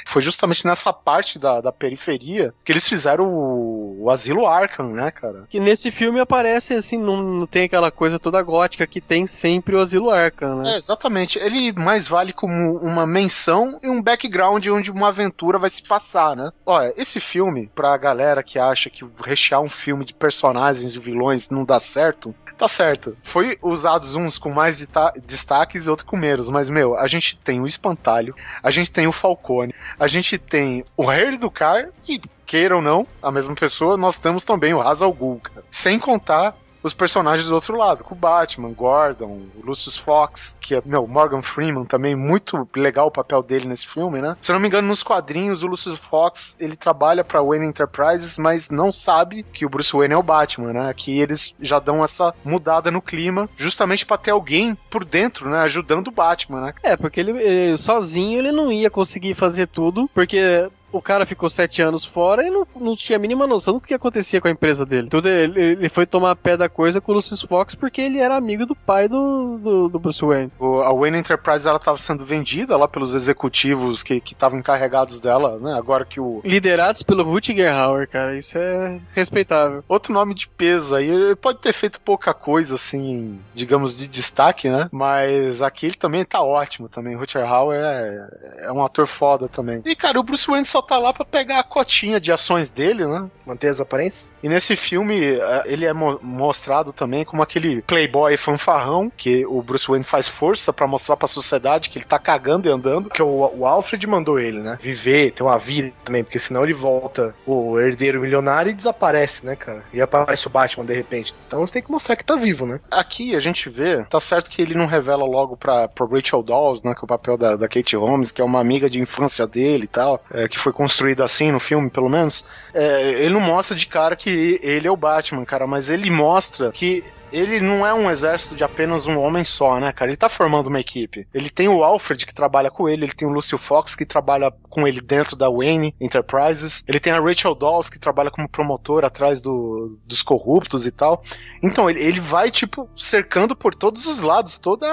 [0.06, 5.12] Foi justamente nessa parte da, da periferia que eles fizeram o, o Asilo Arkham, né,
[5.12, 5.45] cara?
[5.49, 9.76] Que nesse filme aparece assim, não, não tem aquela coisa toda gótica que tem sempre
[9.76, 10.74] o Asilo Arkham, né?
[10.74, 11.39] É, exatamente.
[11.39, 16.36] Ele mais vale como uma menção e um background onde uma aventura vai se passar,
[16.36, 16.51] né?
[16.66, 21.49] Olha, esse filme, pra galera que acha que rechear um filme de personagens e vilões
[21.49, 23.18] não dá certo, tá certo.
[23.22, 24.88] Foi usados uns com mais
[25.26, 29.08] destaques e outros com menos, mas, meu, a gente tem o Espantalho, a gente tem
[29.08, 29.12] o
[29.46, 33.96] Falcone, a gente tem o Harry do Car e, queira ou não, a mesma pessoa,
[33.96, 35.64] nós temos também o Hazal cara.
[35.70, 40.81] Sem contar os personagens do outro lado, com o Batman, Gordon, Lucius Fox, que é,
[40.86, 44.38] meu, Morgan Freeman também, muito legal o papel dele nesse filme, né?
[44.39, 48.38] Se eu não me engano, nos quadrinhos, o Lucius Fox, ele trabalha pra Wayne Enterprises,
[48.38, 50.89] mas não sabe que o Bruce Wayne é o Batman, né?
[50.89, 55.59] Aqui eles já dão essa mudada no clima, justamente pra ter alguém por dentro, né,
[55.61, 56.73] ajudando o Batman, né?
[56.83, 61.81] É, porque ele- sozinho ele não ia conseguir fazer tudo, porque o cara ficou sete
[61.81, 64.86] anos fora e não, não tinha a mínima noção do que acontecia com a empresa
[64.86, 65.09] dele.
[65.09, 68.36] Tudo ele, ele foi tomar pé da coisa com o Lucius Fox porque ele era
[68.36, 70.51] amigo do pai do, do, do Bruce Wayne.
[70.59, 75.59] O- a Wayne Enterprises, ela tava sendo vendida lá pelos executivos que estavam encarregados dela,
[75.59, 75.73] né?
[75.77, 79.83] Agora que o, Liderados pelo Rutger Hauer, cara, isso é respeitável.
[79.88, 84.69] Outro nome de peso aí, ele pode ter feito pouca coisa, assim, digamos, de destaque,
[84.69, 84.88] né?
[84.91, 87.15] Mas aqui ele também tá ótimo também.
[87.15, 88.27] O Rutger Hauer é,
[88.67, 89.81] é um ator foda também.
[89.86, 93.05] E, cara, o Bruce Wayne só tá lá pra pegar a cotinha de ações dele,
[93.05, 93.29] né?
[93.45, 94.33] Manter as aparências?
[94.41, 99.61] E nesse filme, eh, ele é mo- mostrado também como aquele playboy fanfarrão que o
[99.61, 103.03] Bruce Wayne faz força pra mostrar pra sociedade que ele tá cagando e andando.
[103.09, 104.77] Porque o, o Alfred mandou ele, né?
[104.81, 109.55] Viver, ter uma vida também, porque senão ele volta o herdeiro milionário e desaparece, né,
[109.55, 109.83] cara?
[109.93, 111.33] E aparece o Batman de repente.
[111.47, 112.79] Então você tem que mostrar que tá vivo, né?
[112.89, 116.83] Aqui a gente vê, tá certo que ele não revela logo pra, pra Rachel Dawes,
[116.83, 119.45] né, que é o papel da, da Kate Holmes, que é uma amiga de infância
[119.47, 122.43] dele e tal, é, que foi construída assim no filme, pelo menos.
[122.74, 126.72] É, ele não mostra de cara que ele é o Batman, cara, mas ele mostra
[126.72, 130.09] que ele não é um exército de apenas um homem só, né, cara?
[130.09, 131.28] Ele tá formando uma equipe.
[131.34, 134.51] Ele tem o Alfred que trabalha com ele, ele tem o Lucio Fox que trabalha
[134.70, 139.03] com ele dentro da Wayne Enterprises, ele tem a Rachel Dawes que trabalha como promotor
[139.03, 141.22] atrás do- dos corruptos e tal.
[141.61, 144.88] Então, ele, ele vai, tipo, cercando por todos os lados, toda,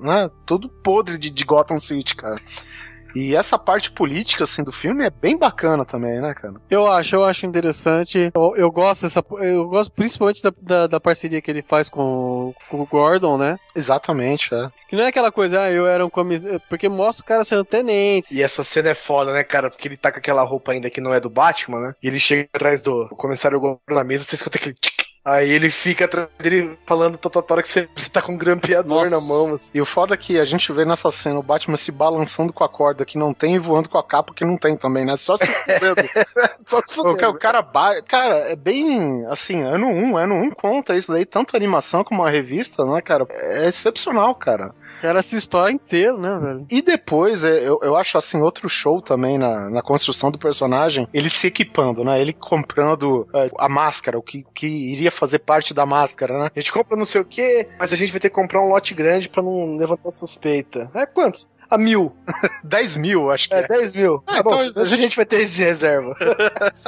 [0.00, 2.40] né, todo podre de, de Gotham City, cara.
[3.14, 6.54] E essa parte política, assim, do filme é bem bacana também, né, cara?
[6.68, 8.30] Eu acho, eu acho interessante.
[8.34, 9.24] Eu, eu gosto dessa.
[9.40, 12.00] Eu gosto principalmente da, da, da parceria que ele faz com,
[12.48, 13.56] o- com o Gordon, né?
[13.74, 14.68] Exatamente, é.
[14.88, 16.42] Que não é aquela coisa, ah, eu era um comis...
[16.68, 18.28] Porque mostra o cara sendo tenente.
[18.30, 19.70] E essa cena é foda, né, cara?
[19.70, 21.94] Porque ele tá com aquela roupa ainda que não é do Batman, né?
[22.02, 25.03] E ele chega atrás do comissário Gordon na mesa, você escuta aquele tic.
[25.24, 29.10] Aí ele fica atrás dele falando toda hora que você tá com um grampeador Nossa.
[29.10, 29.54] na mão.
[29.54, 29.70] assim.
[29.72, 32.62] E o foda é que a gente vê nessa cena o Batman se balançando com
[32.62, 35.16] a corda que não tem e voando com a capa que não tem também, né?
[35.16, 36.08] Só se fudendo.
[36.58, 38.02] Só se O, fuder, ca- o cara ba...
[38.02, 41.58] Cara, é bem assim, ano 1, um, ano 1 um conta isso daí, tanto a
[41.58, 43.26] animação como a revista, né, cara?
[43.30, 44.74] É excepcional, cara.
[45.00, 46.66] Cara, essa história inteira, né, velho?
[46.70, 51.06] E depois, é, eu, eu acho assim, outro show também na, na construção do personagem,
[51.12, 52.20] ele se equipando, né?
[52.20, 56.50] Ele comprando é, a máscara, o que, que iria fazer parte da máscara, né?
[56.54, 58.68] A gente compra não sei o que, mas a gente vai ter que comprar um
[58.68, 60.90] lote grande pra não levantar suspeita.
[60.94, 61.48] É quantos?
[61.74, 62.12] A mil.
[62.64, 63.68] 10 mil, acho que É, é.
[63.68, 64.22] 10 mil.
[64.26, 66.14] Ah, Tá bom, então a gente vai ter esse de reserva.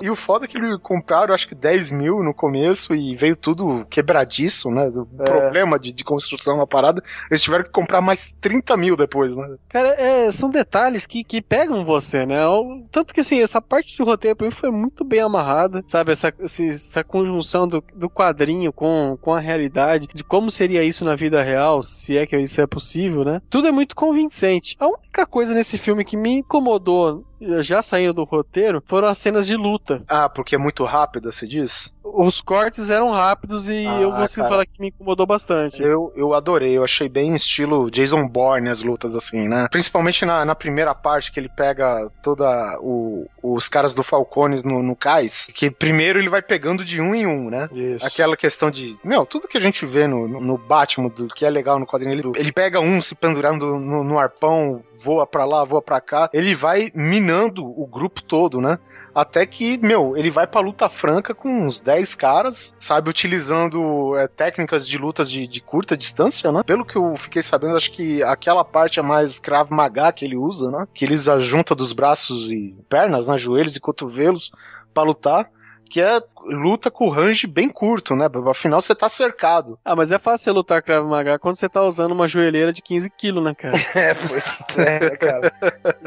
[0.00, 3.34] E o foda é que eles compraram, acho que 10 mil no começo e veio
[3.34, 4.90] tudo quebradiço, né?
[4.90, 5.24] Do É.
[5.24, 7.02] problema de, de construção na parada.
[7.30, 9.56] Eles tiveram que comprar mais 30 mil depois, né?
[9.70, 12.46] Cara, é, são detalhes que, que pegam você, né?
[12.46, 16.12] O- Tanto que, assim, essa parte do roteiro pra mim foi muito bem amarrada, sabe?
[16.12, 21.14] Essa, essa conjunção do, do quadrinho com, com a realidade, de como seria isso na
[21.16, 23.40] vida real, se é que isso é possível, né?
[23.48, 24.76] Tudo é muito convincente.
[24.78, 24.86] A
[25.16, 27.24] única coisa nesse filme que me incomodou,
[27.60, 30.02] já saindo do roteiro, foram as cenas de luta.
[30.08, 31.94] Ah, porque é muito rápido, você diz?
[32.04, 34.48] Os cortes eram rápidos e Ah, eu consigo cara.
[34.48, 35.82] falar que me incomodou bastante.
[35.82, 39.68] Eu, eu adorei, eu achei bem estilo Jason Bourne as lutas, assim, né?
[39.70, 44.82] Principalmente na, na primeira parte que ele pega toda o, os caras do Falcones no,
[44.82, 47.68] no cais, que primeiro ele vai pegando de um em um, né?
[47.72, 48.06] Isso.
[48.06, 48.96] Aquela questão de.
[49.04, 51.86] Meu, tudo que a gente vê no, no- no Batman, do que é legal no
[51.86, 56.00] quadrinho, ele, ele pega um se pendurando no, no arpão, voa pra lá, voa pra
[56.00, 56.28] cá.
[56.32, 58.76] Ele vai minando o grupo todo, né?
[59.14, 63.08] Até que, meu, ele vai pra luta franca com uns 10 caras, sabe?
[63.08, 66.64] Utilizando é, técnicas de lutas de, de curta distância, né?
[66.66, 70.36] Pelo que eu fiquei sabendo, acho que aquela parte é mais Krav Maga que ele
[70.36, 70.88] usa, né?
[70.92, 73.38] Que ele junta dos braços e pernas, né?
[73.38, 74.50] Joelhos e cotovelos
[74.92, 75.48] pra lutar.
[75.88, 78.28] Que é luta com range bem curto, né?
[78.50, 79.78] Afinal, você tá cercado.
[79.84, 82.80] Ah, mas é fácil você lutar Krav Maga quando você tá usando uma joelheira de
[82.82, 83.76] 15 quilos, né, cara?
[83.96, 85.52] É, pois é, cara.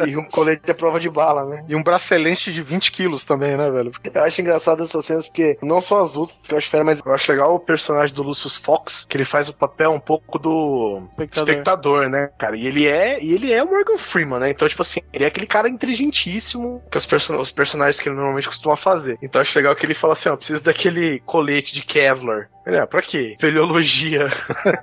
[0.08, 1.66] E um colete à prova de bala, né?
[1.68, 3.92] E um bracelete de 20 quilos também, né, velho?
[4.14, 7.02] Eu acho engraçado essas cenas porque não só as lutas que eu acho fera, mas
[7.04, 10.38] eu acho legal o personagem do Lucius Fox, que ele faz o papel um pouco
[10.38, 11.50] do Espectador.
[11.50, 12.56] espectador, né, cara?
[12.56, 14.50] E ele é, e ele é o Morgan Freeman, né?
[14.50, 18.16] Então, tipo assim, ele é aquele cara inteligentíssimo que os, person os personagens que ele
[18.16, 19.18] normalmente costuma fazer.
[19.22, 22.50] Então, eu acho legal que ele fala assim, ó, preciso daquele colete de Kevlar.
[22.66, 23.36] Ele, ah, pra quê?
[23.40, 24.28] Peleologia.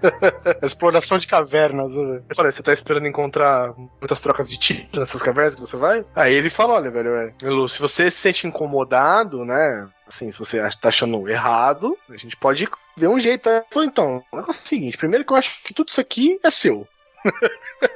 [0.63, 2.25] Exploração de cavernas, né, velho?
[2.37, 6.05] Olha, você tá esperando encontrar muitas trocas de tiro nessas cavernas que você vai?
[6.15, 9.89] Aí ele fala, olha, velho, é, Lu, se você se sente incomodado, né?
[10.07, 13.49] Assim, se você tá achando errado, a gente pode ver um jeito.
[13.71, 16.87] Falou, então, é o seguinte, primeiro que eu acho que tudo isso aqui é seu.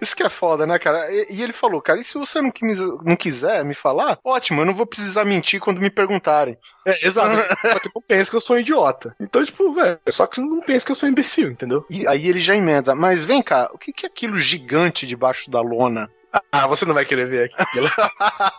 [0.00, 1.10] Isso que é foda, né, cara?
[1.12, 4.60] E, e ele falou, cara, e se você não, quis- não quiser me falar, ótimo,
[4.60, 6.56] eu não vou precisar mentir quando me perguntarem.
[6.84, 7.36] É, exato.
[7.72, 9.14] só que não pensa que eu sou um idiota.
[9.20, 11.84] Então, tipo, velho, só que não pensa que eu sou um imbecil, entendeu?
[11.88, 15.50] E aí ele já emenda, mas vem cá, o que, que é aquilo gigante debaixo
[15.50, 16.10] da lona?
[16.50, 17.88] Ah, você não vai querer ver aquilo.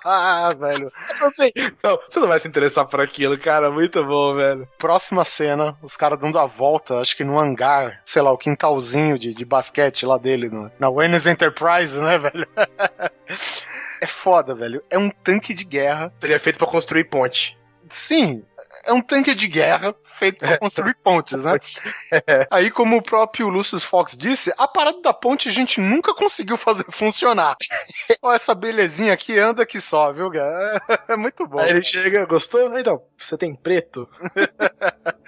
[0.05, 0.91] ah, velho.
[1.21, 1.51] Eu sei.
[1.83, 3.71] Não, você não vai se interessar por aquilo, cara.
[3.71, 4.67] Muito bom, velho.
[4.77, 9.17] Próxima cena, os caras dando a volta, acho que no hangar, sei lá, o quintalzinho
[9.17, 12.47] de, de basquete lá dele, no- na Wayne's Enterprise, né, velho?
[14.01, 14.83] é foda, velho.
[14.89, 16.13] É um tanque de guerra.
[16.19, 17.57] Seria feito pra construir ponte.
[17.95, 18.43] Sim,
[18.83, 21.57] é um tanque de guerra feito pra construir pontes, né?
[22.51, 26.57] Aí, como o próprio Lucius Fox disse, a parada da ponte a gente nunca conseguiu
[26.57, 27.55] fazer funcionar.
[28.21, 30.81] Olha essa belezinha aqui, anda que só, viu, cara?
[31.07, 31.59] É muito bom.
[31.59, 32.77] Aí ele chega, gostou?
[32.77, 34.07] Então, você tem preto?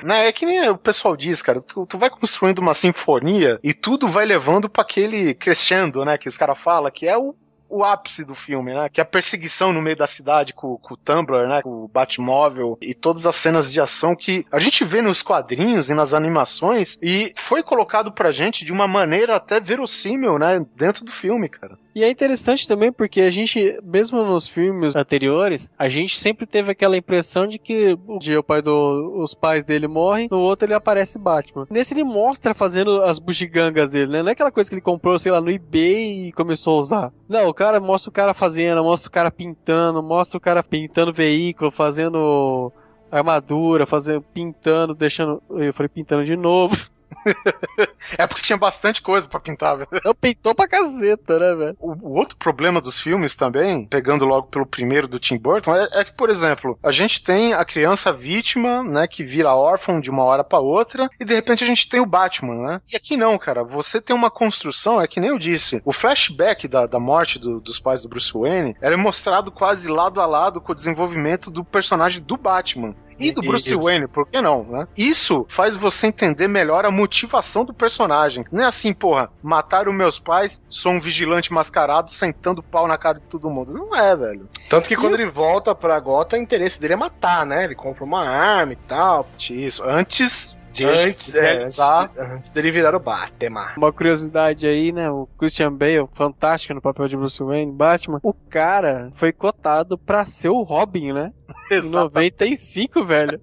[0.04, 3.74] Né, é que nem o pessoal diz, cara, tu, tu vai construindo uma sinfonia e
[3.74, 7.36] tudo vai levando pra aquele crescendo, né, que os caras falam, que é o
[7.70, 8.90] o ápice do filme, né?
[8.90, 11.62] Que é a perseguição no meio da cidade com, com o Tumblr, né?
[11.62, 15.90] Com o Batmóvel e todas as cenas de ação que a gente vê nos quadrinhos
[15.90, 20.66] e nas animações e foi colocado pra gente de uma maneira até verossímil, né?
[20.76, 21.78] Dentro do filme, cara.
[21.96, 26.70] E é interessante também porque a gente, mesmo nos filmes anteriores, a gente sempre teve
[26.70, 30.68] aquela impressão de que um dia o pai do, os pais dele morrem, no outro
[30.68, 31.66] ele aparece Batman.
[31.70, 34.22] Nesse ele mostra fazendo as bugigangas dele, né?
[34.22, 37.14] Não é aquela coisa que ele comprou, sei lá, no eBay e começou a usar.
[37.30, 41.72] Não, cara mostra o cara fazendo, mostra o cara pintando, mostra o cara pintando veículo,
[41.72, 42.72] fazendo
[43.12, 45.42] armadura, fazendo, pintando, deixando.
[45.50, 46.76] Eu falei pintando de novo.
[48.18, 49.90] é porque tinha bastante coisa pra pintar, velho.
[50.04, 51.78] Eu pintou pra caceta, né, velho?
[51.80, 55.88] O, o, outro problema dos filmes também, pegando logo pelo primeiro do Tim Burton, é,
[55.92, 60.10] é, que, por exemplo, a gente tem a criança vítima, né, que vira órfão de
[60.10, 62.82] uma hora para outra, e de repente a gente tem o Batman, né?
[62.92, 63.64] E aqui não, cara.
[63.64, 67.60] Você tem uma construção, é que nem eu disse, o flashback da, da morte do,
[67.60, 71.64] dos pais do Bruce Wayne era mostrado quase lado a lado com o desenvolvimento do
[71.64, 73.82] personagem do Batman e do Bruce Isso.
[73.82, 74.88] Wayne, por que não, né?
[74.98, 78.44] Isso faz você entender melhor a motivação do personagem.
[78.52, 83.20] Não é assim, porra, mataram meus pais, sou um vigilante mascarado sentando pau na cara
[83.20, 83.74] de todo mundo.
[83.74, 84.50] Não é, velho.
[84.70, 85.22] Tanto que e quando eu...
[85.22, 87.64] ele volta pra Gota, o interesse dele é matar, né?
[87.64, 89.28] Ele compra uma arma e tal.
[89.50, 89.84] Isso.
[89.84, 93.72] Antes de antes, é, antes, antes, dele virar o Batman.
[93.78, 95.10] Uma curiosidade aí, né?
[95.10, 98.20] O Christian Bale, fantástico no papel de Bruce Wayne, Batman.
[98.22, 101.32] O cara foi cotado pra ser o Robin, né?
[101.72, 103.40] Em 95, velho.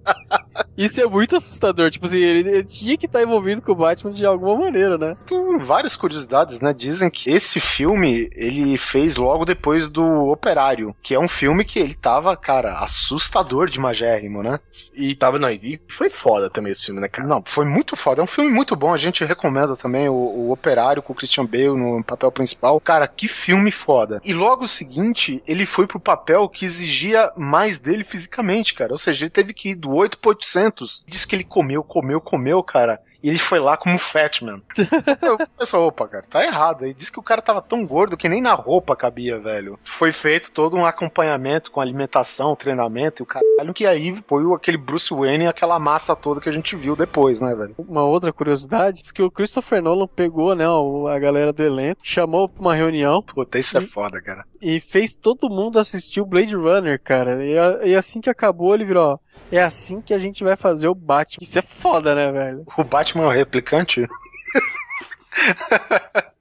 [0.77, 1.91] Isso é muito assustador.
[1.91, 4.97] Tipo assim, ele, ele tinha que estar tá envolvido com o Batman de alguma maneira,
[4.97, 5.17] né?
[5.25, 6.73] Tem várias curiosidades, né?
[6.73, 11.79] Dizem que esse filme ele fez logo depois do Operário, que é um filme que
[11.79, 14.59] ele tava, cara, assustador de magérrimo, né?
[14.93, 17.27] E tava, não, e foi foda também esse filme, né, cara?
[17.27, 18.21] Não, foi muito foda.
[18.21, 18.93] É um filme muito bom.
[18.93, 22.79] A gente recomenda também o, o Operário com o Christian Bale no papel principal.
[22.79, 24.19] Cara, que filme foda.
[24.23, 28.93] E logo o seguinte, ele foi pro papel que exigia mais dele fisicamente, cara.
[28.93, 31.03] Ou seja, ele teve que ir do 8 pro 800.
[31.05, 34.61] Diz que ele comeu, comeu, comeu, cara e ele foi lá como Fatman.
[35.21, 36.83] eu pensei, opa, cara, tá errado.
[36.83, 39.77] Ele disse que o cara tava tão gordo que nem na roupa cabia, velho.
[39.81, 44.77] Foi feito todo um acompanhamento com alimentação, treinamento e o caralho, que aí foi aquele
[44.77, 47.73] Bruce Wayne e aquela massa toda que a gente viu depois, né, velho?
[47.77, 50.65] Uma outra curiosidade, diz que o Christopher Nolan pegou, né,
[51.09, 53.21] a galera do elenco, chamou pra uma reunião.
[53.21, 54.43] Puta, isso é e, é foda, cara.
[54.61, 57.41] E fez todo mundo assistir o Blade Runner, cara.
[57.41, 59.17] E, e assim que acabou, ele virou, ó,
[59.51, 61.39] é assim que a gente vai fazer o Batman.
[61.41, 62.63] Isso é foda, né, velho?
[62.77, 64.07] O Batman é o replicante?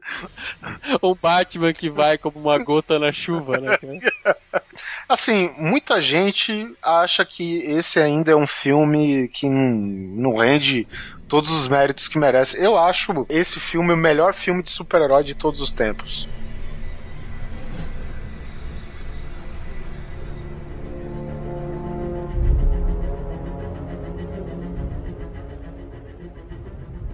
[1.01, 3.78] o Batman que vai como uma gota na chuva, né?
[5.09, 10.86] Assim, muita gente acha que esse ainda é um filme que não rende
[11.28, 12.62] todos os méritos que merece.
[12.62, 16.28] Eu acho esse filme o melhor filme de super-herói de todos os tempos.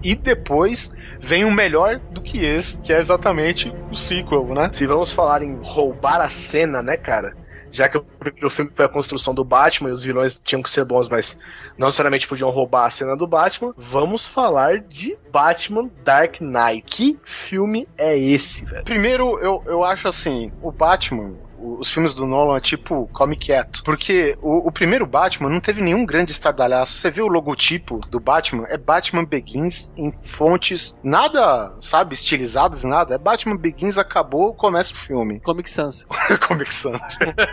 [0.03, 4.71] E depois vem o melhor do que esse, que é exatamente o sequel, né?
[4.73, 7.35] Se vamos falar em roubar a cena, né, cara?
[7.71, 10.71] Já que o primeiro filme foi a construção do Batman e os vilões tinham que
[10.71, 11.39] ser bons, mas
[11.77, 16.83] não necessariamente podiam roubar a cena do Batman, vamos falar de Batman Dark Knight.
[16.87, 18.85] Que filme é esse, velho?
[18.85, 23.83] Primeiro, eu, eu acho assim: o Batman, os filmes do Nolan é tipo come quieto.
[23.83, 26.93] Porque o, o, primeiro Batman não teve nenhum grande estardalhaço.
[26.93, 33.15] Você vê o logotipo do Batman, é Batman Begins em fontes nada, sabe, estilizadas, nada.
[33.15, 35.41] É Batman Begins, acabou, começa o filme.
[35.45, 36.07] Comic Sans.
[36.47, 37.01] Comic Sans.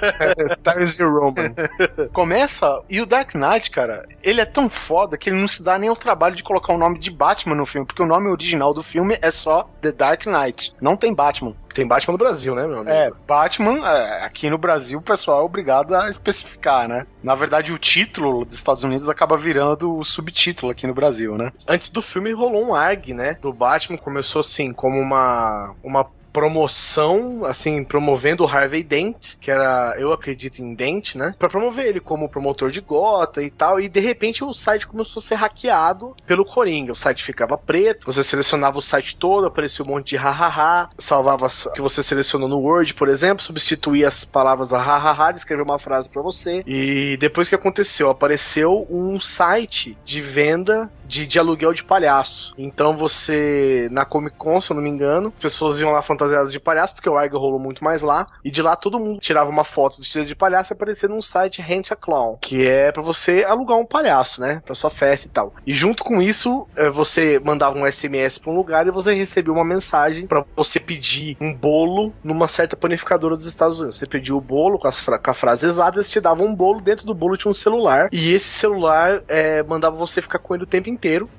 [0.64, 1.54] Times New Roman.
[2.14, 5.78] começa, e o Dark Knight, cara, ele é tão foda que ele não se dá
[5.78, 8.74] nem o trabalho de colocar o nome de Batman no filme, porque o nome original
[8.74, 10.74] do filme é só The Dark Knight.
[10.82, 11.54] Não tem Batman.
[11.76, 12.90] Tem Batman no Brasil, né, meu amigo?
[12.90, 17.06] É, Batman, é, aqui no Brasil o pessoal é obrigado a especificar, né?
[17.22, 21.52] Na verdade, o título dos Estados Unidos acaba virando o subtítulo aqui no Brasil, né?
[21.68, 23.38] Antes do filme rolou um ARG, né?
[23.42, 29.96] Do Batman começou assim, como uma, uma promoção, assim, promovendo o Harvey Dent, que era,
[29.98, 31.34] eu acredito em Dent, né?
[31.40, 33.80] Pra promover ele como promotor de gota e tal.
[33.80, 36.92] E de repente o site começou a ser hackeado pelo Coringa.
[36.92, 41.48] O site ficava preto, você selecionava o site todo, aparecia um monte de hahaha, salvava
[41.74, 46.22] que você selecionou no Word, por exemplo, substituía as palavras hahaha, escrevia uma frase para
[46.22, 46.64] você.
[46.68, 52.54] E depois que aconteceu, apareceu um site de venda de, de aluguel de palhaço.
[52.58, 56.52] Então você, na Comic Con, se eu não me engano, as pessoas iam lá fantasiadas
[56.52, 58.28] de palhaço, porque o Argo rolou muito mais lá.
[58.44, 61.22] E de lá todo mundo tirava uma foto do estilo de palhaço e aparecia num
[61.22, 64.62] site Rent a Clown, que é para você alugar um palhaço, né?
[64.66, 65.54] Pra sua festa e tal.
[65.66, 69.54] E junto com isso, eh, você mandava um SMS pra um lugar e você recebia
[69.54, 73.98] uma mensagem para você pedir um bolo numa certa panificadora dos Estados Unidos.
[73.98, 76.82] Você pedia o bolo com, fra com a frase exata, eles te davam um bolo,
[76.82, 78.10] dentro do bolo tinha um celular.
[78.12, 80.95] E esse celular é, mandava você ficar com ele o tempo inteiro.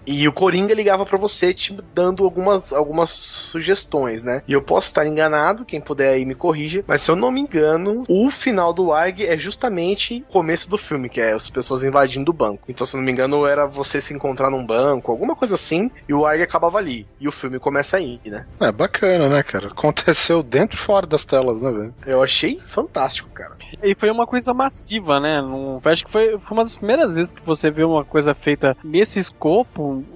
[0.07, 4.43] E o Coringa ligava para você, te dando algumas, algumas sugestões, né?
[4.47, 7.41] E eu posso estar enganado, quem puder aí me corrija, mas se eu não me
[7.41, 11.83] engano, o final do ARG é justamente o começo do filme, que é as pessoas
[11.83, 12.65] invadindo o banco.
[12.69, 15.91] Então, se eu não me engano, era você se encontrar num banco, alguma coisa assim,
[16.09, 17.07] e o ARG acabava ali.
[17.19, 18.47] E o filme começa aí, né?
[18.61, 19.69] É bacana, né, cara?
[19.69, 21.95] Aconteceu dentro e fora das telas, né, velho?
[22.07, 23.57] Eu achei fantástico, cara.
[23.83, 25.41] E foi uma coisa massiva, né?
[25.41, 28.77] Não, acho que foi, foi uma das primeiras vezes que você vê uma coisa feita
[28.85, 29.46] nesse escopo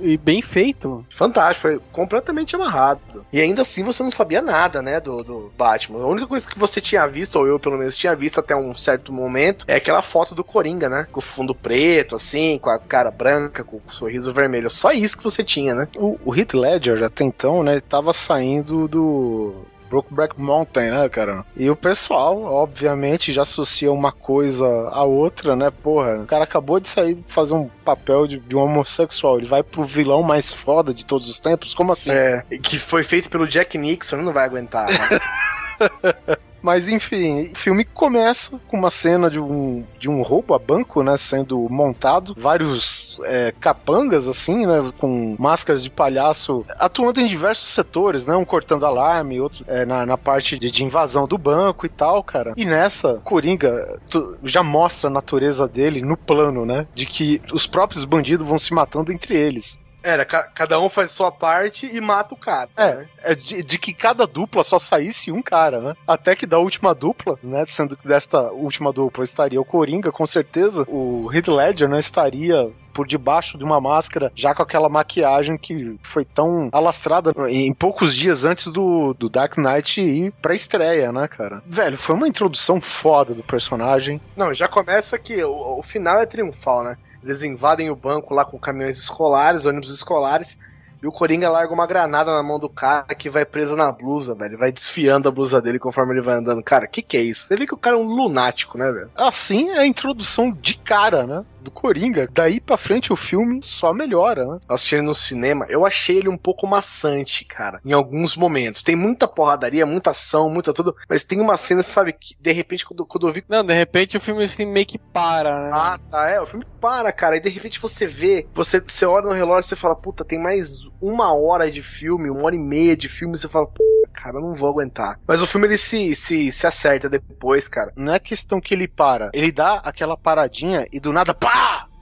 [0.01, 1.05] e bem feito.
[1.11, 3.01] Fantástico, foi completamente amarrado.
[3.33, 6.03] E ainda assim você não sabia nada, né, do, do Batman.
[6.03, 8.77] A única coisa que você tinha visto, ou eu pelo menos tinha visto até um
[8.77, 11.07] certo momento, é aquela foto do Coringa, né?
[11.11, 14.71] Com o fundo preto, assim, com a cara branca, com o sorriso vermelho.
[14.71, 15.89] Só isso que você tinha, né?
[15.97, 21.45] O, o Heath Ledger, até então, né, tava saindo do Brokeback Mountain, né, cara?
[21.57, 25.71] E o pessoal, obviamente, já associa uma coisa à outra, né?
[25.71, 29.39] Porra, o cara acabou de sair de fazer um papel de, de um homossexual.
[29.39, 31.75] Ele vai pro vilão mais foda de todos os tempos?
[31.75, 32.13] Como assim?
[32.13, 34.87] É, que foi feito pelo Jack Nixon, não vai aguentar.
[34.89, 36.39] Né?
[36.63, 41.03] Mas enfim, o filme começa com uma cena de um, de um roubo a banco,
[41.03, 41.17] né?
[41.17, 42.35] Sendo montado.
[42.39, 44.91] Vários é, capangas, assim, né?
[44.99, 48.37] Com máscaras de palhaço atuando em diversos setores, né?
[48.37, 52.23] Um cortando alarme, outro é, na, na parte de, de, invasão do banco e tal,
[52.23, 52.55] cara.
[52.57, 56.87] E nessa, Coringa tu, já mostra a natureza dele no plano, né?
[56.95, 59.79] De que os próprios bandidos vão se matando entre eles.
[60.03, 62.71] Era, ca cada um faz sua parte e mata o cara.
[62.77, 63.09] É, né?
[63.23, 65.97] é de, de, que cada dupla só saísse um cara, né?
[66.07, 67.65] Até que da última dupla, né?
[67.67, 72.01] Sendo que desta última dupla estaria o Coringa, com certeza, o Heath Ledger não né,
[72.01, 77.73] estaria por debaixo de uma máscara, já com aquela maquiagem que foi tão alastrada em
[77.73, 81.63] poucos dias antes do, do Dark Knight ir pra estreia, né, cara?
[81.67, 84.21] Velho, foi uma introdução foda do personagem.
[84.37, 86.99] Não, já começa que o, o final é triunfal, né?
[87.23, 90.59] Eles invadem o banco lá com caminhões escolares, ônibus escolares,
[91.03, 94.35] e o Coringa larga uma granada na mão do cara que vai presa na blusa,
[94.35, 94.59] velho.
[94.59, 96.63] Vai desfiando a blusa dele conforme ele vai andando.
[96.63, 97.47] Cara, que que é isso?
[97.47, 99.11] Você vê que o cara é um lunático, né, velho?
[99.17, 101.45] Assim é a introdução de cara, né?
[101.61, 102.29] Do Coringa.
[102.33, 104.59] Daí pra frente o filme só melhora, né?
[104.69, 108.83] Assisti ele no cinema, eu achei ele um pouco maçante, cara, em alguns momentos.
[108.83, 112.85] Tem muita porradaria, muita ação, muita tudo, mas tem uma cena, sabe, que de repente
[112.85, 113.45] quando, quando eu vi.
[113.49, 115.71] Não, de repente o filme assim, meio que para, né?
[115.73, 119.27] Ah, tá, é, o filme para, cara, e de repente você vê, você, você olha
[119.27, 122.59] no relógio e você fala, puta, tem mais uma hora de filme, uma hora e
[122.59, 125.19] meia de filme, e você fala, puta, cara, eu não vou aguentar.
[125.27, 127.93] Mas o filme ele se, se, se acerta depois, cara.
[127.97, 131.50] Não é questão que ele para, ele dá aquela paradinha e do nada, pá!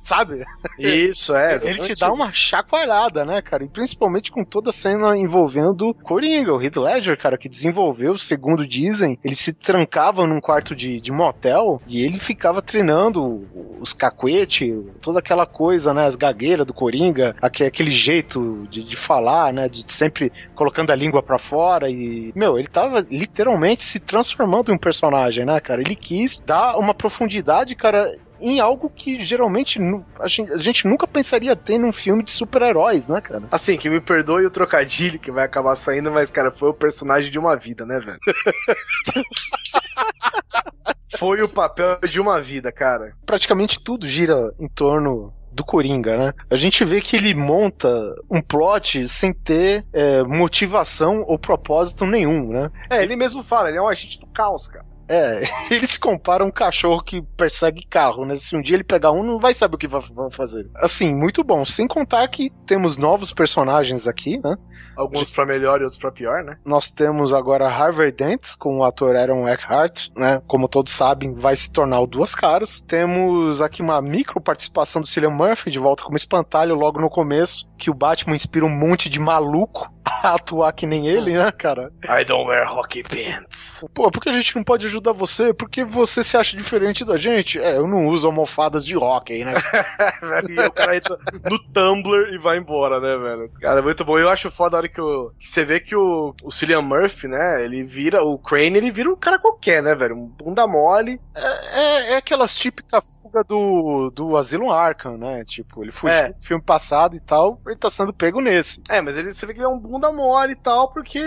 [0.09, 0.45] Sabe?
[0.79, 1.57] Isso, é.
[1.63, 3.63] Ele te dá uma chacoalhada, né, cara?
[3.65, 8.67] E principalmente com toda a cena envolvendo Coringa, o Heath Ledger, cara, que desenvolveu, segundo
[8.67, 13.47] dizem, ele se trancava num quarto de, de motel e ele ficava treinando
[13.79, 19.53] os cacuete, toda aquela coisa, né, as gagueiras do Coringa, aquele jeito de, de falar,
[19.53, 24.73] né, de sempre colocando a língua para fora e, meu, ele tava literalmente se transformando
[24.73, 25.81] em um personagem, né, cara?
[25.81, 28.11] Ele quis dar uma profundidade, cara,
[28.41, 29.81] em algo que geralmente
[30.19, 33.45] a gente, a gente nunca pensaria ter num filme de super-heróis, né, cara?
[33.51, 37.31] Assim, que me perdoe o trocadilho que vai acabar saindo, mas, cara, foi o personagem
[37.31, 38.19] de uma vida, né, velho?
[41.19, 43.13] foi o papel de uma vida, cara.
[43.25, 46.33] Praticamente tudo gira em torno do Coringa, né?
[46.51, 47.89] A gente vê que ele monta
[48.31, 52.71] um plot sem ter é, motivação ou propósito nenhum, né?
[52.89, 54.87] É, ele mesmo fala, ele é um agente do caos, cara.
[55.09, 55.43] É,
[55.75, 58.37] eles comparam um cachorro que persegue carro, né?
[58.37, 60.69] Se um dia ele pegar um, não vai saber o que vai fazer.
[60.77, 61.65] Assim, muito bom.
[61.65, 64.57] Sem contar que temos novos personagens aqui, né?
[64.97, 66.57] Alguns pra melhor e outros pra pior, né?
[66.65, 70.43] Nós temos agora Harvey Dent com o ator Aaron Eckhart, né?
[70.47, 72.81] Como todos sabem, vai se tornar o Duas Caras.
[72.81, 77.68] Temos aqui uma micro participação do Cillian Murphy de volta como espantalho logo no começo,
[77.79, 81.93] que o Batman inspira um monte de maluco a atuar que nem ele, né, cara?
[82.05, 83.85] I don't wear hockey pants.
[83.95, 85.55] Pô, por que a gente não pode ajudar você?
[85.55, 87.61] Porque você se acha diferente da gente?
[87.61, 89.53] É, eu não uso almofadas de hockey, né?
[90.49, 91.19] e o cara entra
[91.49, 93.51] no Tumblr e vai embora, né, velho?
[93.61, 94.19] Cara, é muito bom.
[94.19, 97.29] Eu acho foda a hora que, o, que você vê que o, o Cillian Murphy,
[97.29, 100.17] né, ele vira, o Crane, ele vira um cara qualquer, né, velho?
[100.17, 101.21] Um bunda mole.
[101.35, 105.45] É, é, é aquelas típicas fuga do, do Asylum Arkham, né?
[105.45, 106.29] Tipo, ele fugiu É.
[106.29, 108.83] no filme passado e tal, ele tá sendo pego nesse.
[108.89, 111.19] É, mas ele, você vê que ele é um bunda mole e tal, porque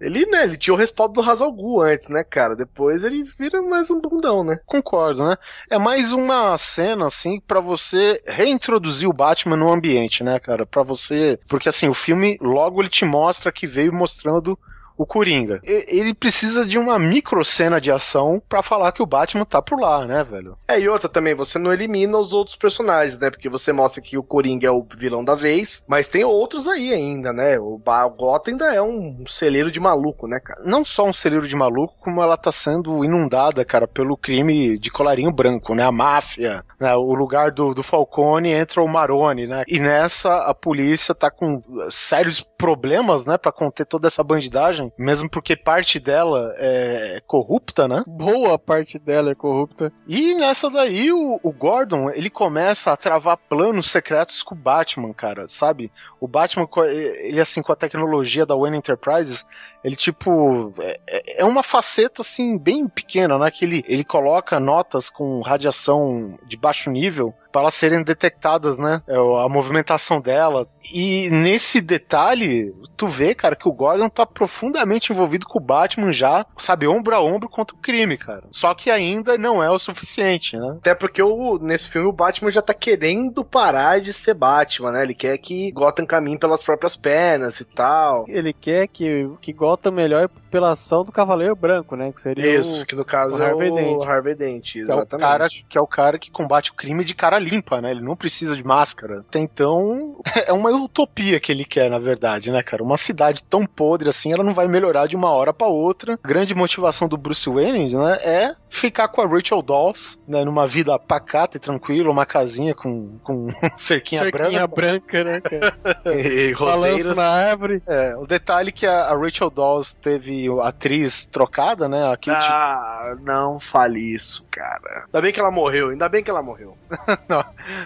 [0.00, 2.54] ele, né, ele tinha o respaldo do Hazal Gu antes, né, cara?
[2.56, 4.58] Depois ele vira mais um bundão, né?
[4.66, 5.36] Concordo, né?
[5.70, 10.66] É mais uma cena, assim, pra você reintroduzir o Batman no ambiente, né, cara?
[10.66, 11.38] Pra você.
[11.48, 14.58] Porque, assim, o filme logo ele te mostra que veio mostrando
[15.02, 15.60] o Coringa.
[15.64, 19.80] Ele precisa de uma micro cena de ação pra falar que o Batman tá por
[19.80, 20.56] lá, né, velho?
[20.68, 23.30] É, e outra também, você não elimina os outros personagens, né?
[23.30, 26.92] Porque você mostra que o Coringa é o vilão da vez, mas tem outros aí
[26.92, 27.58] ainda, né?
[27.58, 30.62] O, Ba- o Gotham ainda é um celeiro de maluco, né, cara?
[30.64, 34.90] Não só um celeiro de maluco, como ela tá sendo inundada, cara, pelo crime de
[34.90, 35.84] colarinho branco, né?
[35.84, 36.94] A máfia, né?
[36.94, 39.64] O lugar do, do Falcone entra o Maroni, né?
[39.66, 43.36] E nessa a polícia tá com sérios problemas, né?
[43.38, 48.04] Pra conter toda essa bandidagem, mesmo porque parte dela é corrupta, né?
[48.06, 49.92] Boa parte dela é corrupta.
[50.06, 55.12] E nessa daí, o, o Gordon, ele começa a travar planos secretos com o Batman,
[55.12, 55.90] cara, sabe?
[56.20, 59.44] O Batman, ele assim, com a tecnologia da Wayne Enterprises,
[59.82, 63.50] ele tipo, é- é, é uma faceta assim, bem pequena, né?
[63.50, 69.02] Que ele, ele coloca notas com radiação de baixo nível para elas serem detectadas, né?
[69.06, 70.66] É, A movimentação dela.
[70.92, 76.12] E nesse detalhe, tu vê, cara, que o Gordon tá profundamente envolvido com o Batman
[76.12, 78.44] já, sabe, ombro a ombro contra o crime, cara.
[78.50, 80.76] Só que ainda não é o suficiente, né?
[80.78, 85.02] Até porque o, nesse filme o Batman já tá querendo parar de ser Batman, né?
[85.02, 88.24] Ele quer que Gotham caminhe pelas próprias pernas e tal.
[88.28, 92.12] Ele quer que, que Gotham melhore pela ação do Cavaleiro Branco, né?
[92.12, 94.08] Que seria Isso, que no caso o é Harvey o Dent.
[94.08, 95.26] Harvey Dent, Que é, o exatamente.
[95.26, 97.90] cara, que é o cara que combate o crime de cara limpa, né?
[97.90, 99.20] Ele não precisa de máscara.
[99.20, 102.82] Até então, é uma utopia que ele quer, na verdade, né, cara?
[102.82, 106.18] Uma cidade tão podre assim, ela não vai melhorar de uma hora pra outra.
[106.22, 110.66] A grande motivação do Bruce Wayne, né, é ficar com a Rachel Dawes, né, numa
[110.66, 114.68] vida pacata e tranquila, uma casinha com, com cerquinha, cerquinha branca.
[114.68, 115.72] branca, né, cara?
[116.22, 117.16] E roseiras.
[117.16, 117.82] na árvore.
[117.86, 122.04] É, o detalhe é que a, a Rachel Dawes teve a atriz trocada, né?
[122.06, 125.04] A Kate Ah, não fale isso, cara.
[125.06, 126.76] Ainda bem que ela morreu, ainda bem que ela morreu.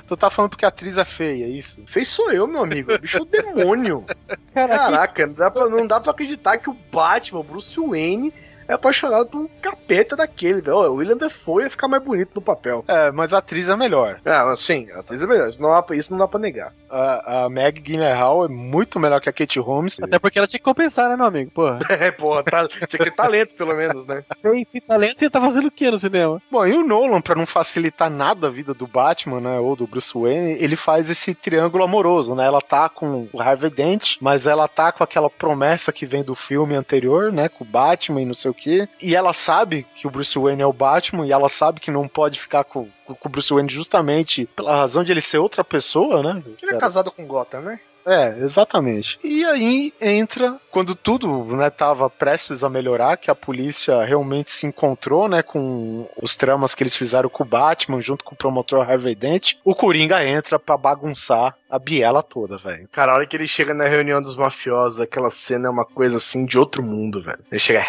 [0.07, 1.83] Tu tá falando porque a atriz é feia, é isso?
[1.87, 2.93] Fez sou eu, meu amigo.
[2.93, 4.05] O bicho é um demônio.
[4.55, 8.33] Cara, Caraca, não dá, pra, não dá pra acreditar que o Batman, o Bruce Wayne,
[8.69, 10.79] é apaixonado por um capeta daquele, velho.
[10.79, 12.85] O William Defoe ia ficar mais bonito no papel.
[12.89, 14.21] É, mas a atriz é melhor.
[14.25, 15.49] Ah, sim, a atriz é melhor.
[15.49, 16.73] Isso não dá isso não dá pra negar.
[16.91, 20.01] A, a Meg Gyllenhaal é muito melhor que a Kate Holmes.
[20.01, 21.51] Até porque ela tinha que compensar, né, meu amigo?
[21.51, 21.79] Porra.
[21.97, 24.23] É, porra, tá, tinha que ter talento, pelo menos, né?
[24.43, 26.43] Tem esse talento e tá fazendo o que no cinema?
[26.51, 29.87] Bom, e o Nolan, pra não facilitar nada a vida do Batman, né, ou do
[29.87, 32.45] Bruce Wayne, ele faz esse triângulo amoroso, né?
[32.45, 36.35] Ela tá com o Harvey Dent, mas ela tá com aquela promessa que vem do
[36.35, 38.87] filme anterior, né, com o Batman e não sei o quê.
[39.03, 42.07] E ela sabe que o Bruce Wayne é o Batman e ela sabe que não
[42.07, 46.23] pode ficar com, com o Bruce Wayne justamente pela razão de ele ser outra pessoa,
[46.23, 46.43] né?
[46.63, 47.81] Ele é casado com Gotham, né?
[48.07, 49.19] É, exatamente.
[49.25, 54.65] E aí entra quando tudo, né, tava prestes a melhorar, que a polícia realmente se
[54.65, 58.89] encontrou, né, com os tramas que eles fizeram com o Batman junto com o promotor
[58.89, 62.89] Harvey Dent, o Coringa entra pra bagunçar a biela toda, velho.
[62.93, 66.19] Cara, a hora que ele chega na reunião dos mafiosos, aquela cena é uma coisa
[66.19, 67.41] assim de outro mundo, velho.
[67.51, 67.85] Ele chega.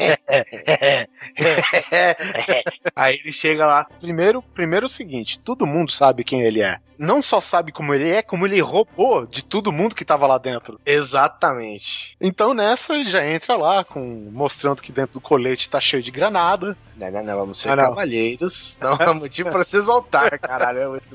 [2.94, 3.86] Aí ele chega lá.
[4.00, 6.78] Primeiro, primeiro é o seguinte, todo mundo sabe quem ele é.
[6.98, 10.36] Não só sabe como ele é, como ele roubou de todo mundo que tava lá
[10.36, 10.78] dentro.
[10.84, 12.14] Exatamente.
[12.20, 16.10] Então nessa ele já entra lá com mostrando que dentro do colete tá cheio de
[16.10, 16.76] granada.
[16.96, 17.84] Não, não, não, vamos ser Ah, não.
[17.84, 18.78] cavalheiros.
[18.82, 20.78] Não é motivo pra se exaltar, caralho.
[20.80, 21.08] É muito.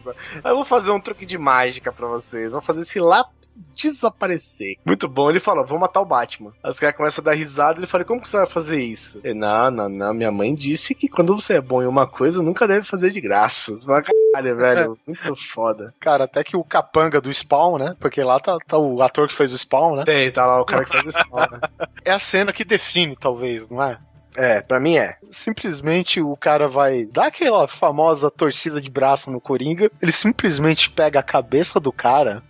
[0.44, 2.52] Eu vou fazer um truque de mágica pra vocês.
[2.52, 4.78] Vou fazer esse lápis desaparecer.
[4.84, 5.30] Muito bom.
[5.30, 6.52] Ele fala: vou matar o Batman.
[6.64, 7.78] Aí os caras começam a dar risada.
[7.80, 9.22] Ele fala: como que você vai fazer fazer isso.
[9.24, 10.14] Ele, não, não, não.
[10.14, 13.22] Minha mãe disse que quando você é bom em uma coisa, nunca deve fazer de
[13.22, 13.72] graça.
[13.72, 14.98] Você fala, caralho, velho.
[15.08, 15.94] Muito foda.
[16.00, 17.96] Cara, até que o capanga do Spawn, né?
[18.00, 20.04] Porque lá tá, tá o ator que fez o Spawn, né?
[20.04, 21.18] Tem, tá lá o cara que faz isso.
[21.18, 21.60] né?
[22.06, 23.98] É a cena que define, talvez, não é?
[24.36, 25.16] É, pra mim é.
[25.32, 29.90] Simplesmente o cara vai dar aquela famosa torcida de braço no Coringa.
[30.00, 32.44] Ele simplesmente pega a cabeça do cara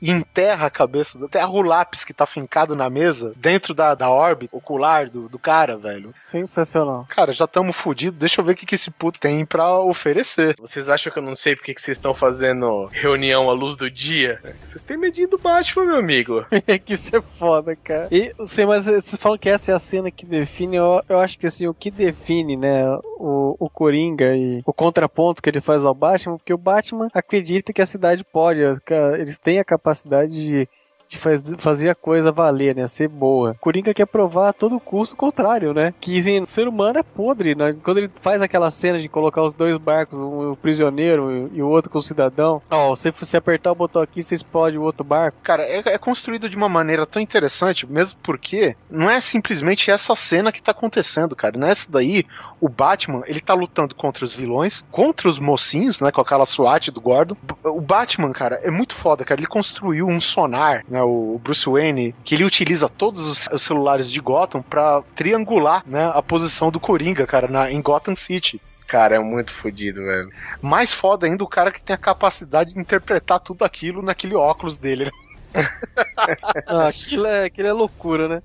[0.00, 4.08] e enterra a cabeça, enterra o lápis que tá fincado na mesa dentro da, da
[4.08, 6.12] órbita ocular do, do cara, velho.
[6.20, 7.06] Sensacional.
[7.08, 10.56] Cara, já tamo fudido, deixa eu ver o que, que esse puto tem pra oferecer.
[10.58, 13.90] Vocês acham que eu não sei porque que vocês estão fazendo reunião à luz do
[13.90, 14.40] dia?
[14.44, 16.44] É Vocês têm medinho do Batman, meu amigo.
[16.84, 18.08] que isso é foda, cara.
[18.10, 21.38] E, sim, mas vocês falam que essa é a cena que define, eu, eu acho
[21.38, 22.84] que assim, o que define, né,
[23.18, 27.72] o, o Coringa e o contraponto que ele faz ao Batman, porque o Batman acredita
[27.72, 28.60] que a cidade pode,
[29.18, 30.68] eles têm a capacidade de,
[31.08, 33.56] de faz, fazer a coisa valer, né, ser boa.
[33.60, 37.02] Coringa quer provar a todo custo o contrário, né, que assim, o ser humano é
[37.02, 41.50] podre, né, quando ele faz aquela cena de colocar os dois barcos, um, o prisioneiro
[41.52, 44.78] e o outro com o cidadão, ó, você se apertar o botão aqui, você explode
[44.78, 45.38] o outro barco.
[45.42, 50.14] Cara, é, é construído de uma maneira tão interessante, mesmo porque não é simplesmente essa
[50.14, 51.58] cena que tá acontecendo, cara.
[51.58, 52.24] Nessa daí,
[52.60, 56.90] o Batman, ele tá lutando contra os vilões, contra os mocinhos, né, com aquela SWAT
[56.90, 57.36] do Gordon.
[57.64, 59.40] O Batman, cara, é muito foda, cara.
[59.40, 64.10] Ele construiu um sonar, né, o Bruce Wayne, que ele utiliza todos os os celulares
[64.10, 68.60] de Gotham pra triangular, né, a posição do Coringa, cara, na, em Gotham City.
[68.86, 70.30] Cara, é muito fodido, velho.
[70.62, 74.78] Mais foda ainda o cara que tem a capacidade de interpretar tudo aquilo naquele óculos
[74.78, 75.10] dele.
[76.66, 78.42] Ah, aquilo é, aquilo é loucura, né?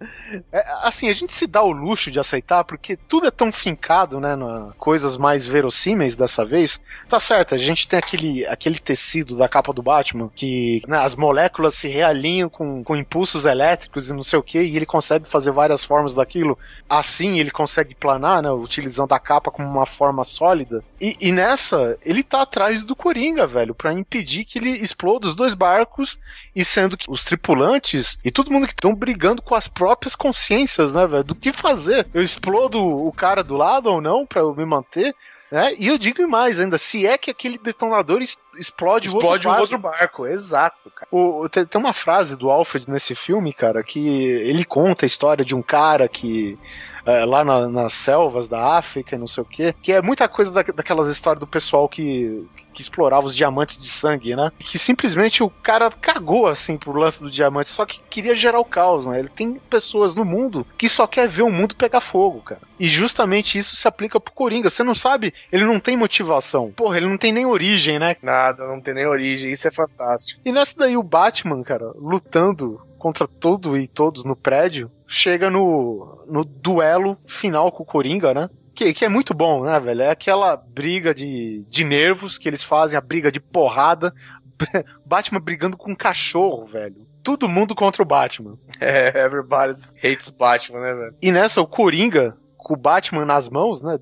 [0.51, 4.19] É, assim, a gente se dá o luxo de aceitar porque tudo é tão fincado,
[4.19, 6.81] né, na coisas mais verossímeis dessa vez.
[7.09, 11.15] Tá certo, a gente tem aquele, aquele tecido da capa do Batman que né, as
[11.15, 15.27] moléculas se realinham com, com impulsos elétricos e não sei o que, e ele consegue
[15.27, 16.57] fazer várias formas daquilo.
[16.89, 20.83] Assim, ele consegue planar, né, utilizando a capa como uma forma sólida.
[21.01, 25.35] E, e nessa, ele tá atrás do Coringa, velho, pra impedir que ele exploda os
[25.35, 26.19] dois barcos
[26.55, 30.93] e sendo que os tripulantes e todo mundo que estão brigando com as próprias consciências,
[30.93, 31.23] né, velho?
[31.23, 32.07] Do que fazer?
[32.13, 35.15] Eu explodo o cara do lado ou não pra eu me manter?
[35.51, 35.75] Né?
[35.77, 38.21] E eu digo mais ainda, se é que aquele detonador
[38.57, 41.07] explode, Explode o um outro outro barco, exato, cara.
[41.11, 45.45] o- tem, tem uma frase do Alfred nesse filme, cara, que ele conta a história
[45.45, 46.57] de um cara que.
[47.05, 50.51] É, lá na- nas selvas da África, não sei o quê, que é muita coisa
[50.51, 54.51] da- daquelas histórias do pessoal que, que explorava os diamantes de sangue, né?
[54.59, 58.65] Que simplesmente o cara cagou assim pro lance do diamante, só que queria gerar o
[58.65, 59.19] caos, né?
[59.19, 62.61] Ele tem pessoas no mundo que só quer ver o mundo pegar fogo, cara.
[62.79, 64.69] E justamente isso se aplica pro Coringa.
[64.69, 66.71] Você não sabe, ele não tem motivação.
[66.71, 68.15] Porra, ele não tem nem origem, né?
[68.21, 70.41] Nada, não tem nem origem, isso é fantástico.
[70.43, 76.23] E nessa daí o Batman, cara, lutando contra tudo e todos no prédio, chega no,
[76.27, 78.49] no duelo final com o Coringa, né?
[78.73, 80.01] Que, que é muito bom, né, velho?
[80.01, 84.11] É aquela briga de, de nervos que eles fazem, a briga de porrada.
[85.05, 87.05] Batman brigando com um cachorro, velho.
[87.21, 88.57] Todo mundo contra o Batman.
[88.79, 89.73] É, everybody
[90.03, 91.15] hates Batman, né, velho?
[91.21, 93.99] E nessa, o Coringa, com o Batman nas mãos, né?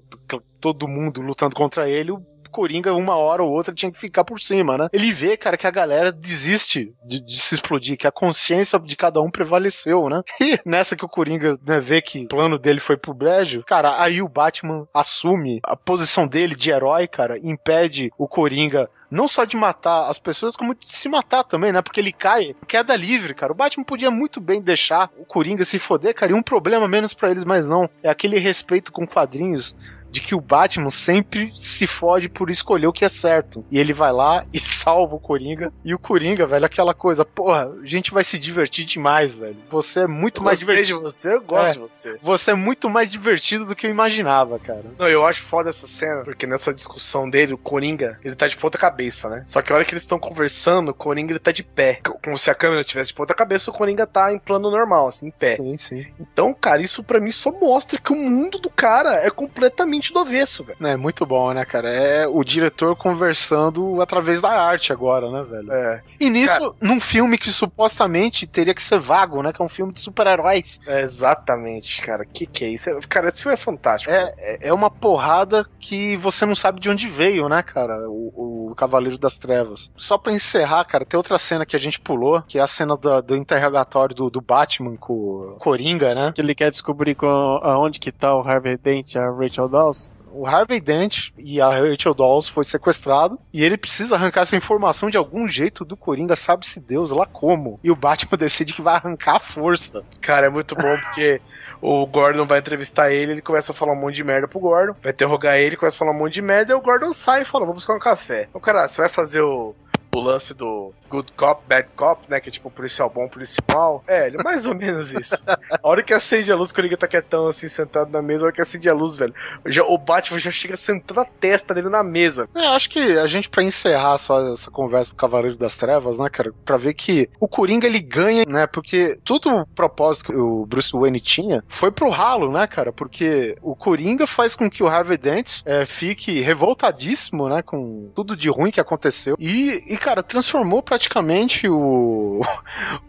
[0.62, 4.40] Todo mundo lutando contra ele, o Coringa, uma hora ou outra, tinha que ficar por
[4.40, 4.90] cima, né?
[4.94, 8.96] Ele vê, cara, que a galera desiste de, de se explodir, que a consciência de
[8.96, 10.22] cada um prevaleceu, né?
[10.52, 14.02] E nessa que o Coringa né, vê que o plano dele foi pro brejo, cara,
[14.02, 19.28] aí o Batman assume a posição dele de herói, cara, e impede o Coringa não
[19.28, 21.82] só de matar as pessoas, como de se matar também, né?
[21.82, 23.52] Porque ele cai, queda livre, cara.
[23.52, 27.14] O Batman podia muito bem deixar o Coringa se foder, cara, e um problema menos
[27.14, 27.90] pra eles, mas não.
[28.02, 29.76] É aquele respeito com quadrinhos
[30.12, 33.66] de que o Batman sempre se fode por escolher o que é certo.
[33.72, 35.72] E ele vai lá e salva o Coringa.
[35.86, 39.58] E o Coringa, velho, aquela coisa, porra, a gente vai se divertir demais, velho.
[39.70, 40.98] Você é muito mais Gostei divertido.
[41.00, 41.74] de você, eu gosto É.
[41.74, 42.20] de você.
[42.22, 44.84] Você é muito mais divertido do que eu imaginava, cara.
[45.00, 48.58] Não, eu acho foda essa cena, porque nessa discussão dele, o Coringa, ele tá de
[48.58, 49.44] ponta cabeça, né?
[49.46, 52.00] Só que a hora que eles estão conversando, o Coringa ele tá de pé.
[52.24, 55.28] Como se a câmera tivesse de ponta cabeça, o Coringa tá em plano normal, assim,
[55.28, 55.56] em pé.
[55.56, 56.06] Sim, sim.
[56.20, 60.20] Então, cara, isso pra mim só mostra que o mundo do cara é completamente do
[60.20, 60.78] avesso, velho.
[60.88, 61.90] É muito bom, né, cara?
[61.90, 65.72] É o diretor conversando através da arte agora, né, velho?
[65.72, 69.52] É, E nisso, num filme que supostamente teria que ser vago, né?
[69.54, 70.80] Que é um filme de super-heróis.
[70.88, 72.26] é exatamente, cara.
[72.26, 72.90] Que que é isso?
[72.90, 74.12] É- Cara, esse filme é fantástico.
[74.12, 77.94] É, é- é uma porrada que você não sabe de onde veio, né, cara?
[78.10, 79.92] O, o Cavaleiro das Trevas.
[79.98, 82.96] Só pra encerrar, cara, tem outra cena que a gente pulou, que é a cena
[82.96, 86.32] do, do interrogatório do, do Batman com o Coringa, né?
[86.34, 89.91] Que ele quer descobrir com, aonde que tá o Harvey Dent e a Rachel Dawes.
[90.34, 95.10] O Harvey Dent e a Rachel Dawes foi sequestrado e ele precisa arrancar essa informação
[95.10, 97.80] de algum jeito do Coringa, sabe-se Deus lá como.
[97.84, 100.04] E o Batman decide que vai arrancar a força.
[100.22, 101.42] Cara, é muito bom porque
[101.82, 104.96] o Gordon vai entrevistar ele, ele começa a falar um monte de merda pro Gordon,
[105.02, 107.46] vai interrogar ele, começa a falar um monte de merda, e o Gordon sai e
[107.46, 108.48] fala: Vamos buscar um café.
[108.54, 109.76] O cara, você vai fazer o,
[110.16, 112.40] o lance do good cop, bad cop, né?
[112.40, 114.02] Que é tipo policial bom, policial.
[114.08, 115.44] É, ele é mais ou menos isso.
[115.48, 118.48] A hora que acende a luz, o Coringa tá quietão assim, sentado na mesa, a
[118.48, 119.34] hora que acende a luz, velho.
[119.66, 122.48] Já, o Batman já chega sentando a testa dele na mesa.
[122.56, 126.30] É, acho que a gente, pra encerrar só essa conversa do Cavaleiro das Trevas, né,
[126.30, 128.66] cara, pra ver que o Coringa ele ganha, né?
[128.68, 132.94] Porque todo o propósito que o Bruce Wayne tinha foi pro ralo, né, cara?
[132.94, 138.36] Porque o Coringa faz com que o Harvey Dent é, fique revoltadíssimo, né, com tudo
[138.36, 139.36] de ruim que aconteceu.
[139.40, 142.42] E, e cara, transformou praticamente o,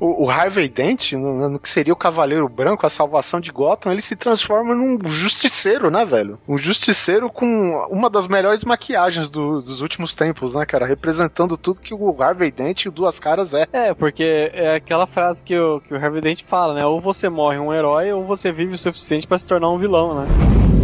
[0.00, 3.92] o, o Harvey Dent no, no, que seria o Cavaleiro Branco, a salvação de Gotham,
[3.92, 6.38] ele se transforma num justiceiro, né, velho?
[6.48, 10.86] Um justiceiro com uma das melhores maquiagens do, dos últimos tempos, né, cara?
[10.86, 13.68] Representando tudo que o Harvey Dent e o Duas Caras é.
[13.72, 16.86] É, porque é aquela frase que o, que o Harvey Dent fala, né?
[16.86, 20.14] Ou você morre um herói, ou você vive o suficiente para se tornar um vilão,
[20.14, 20.81] né?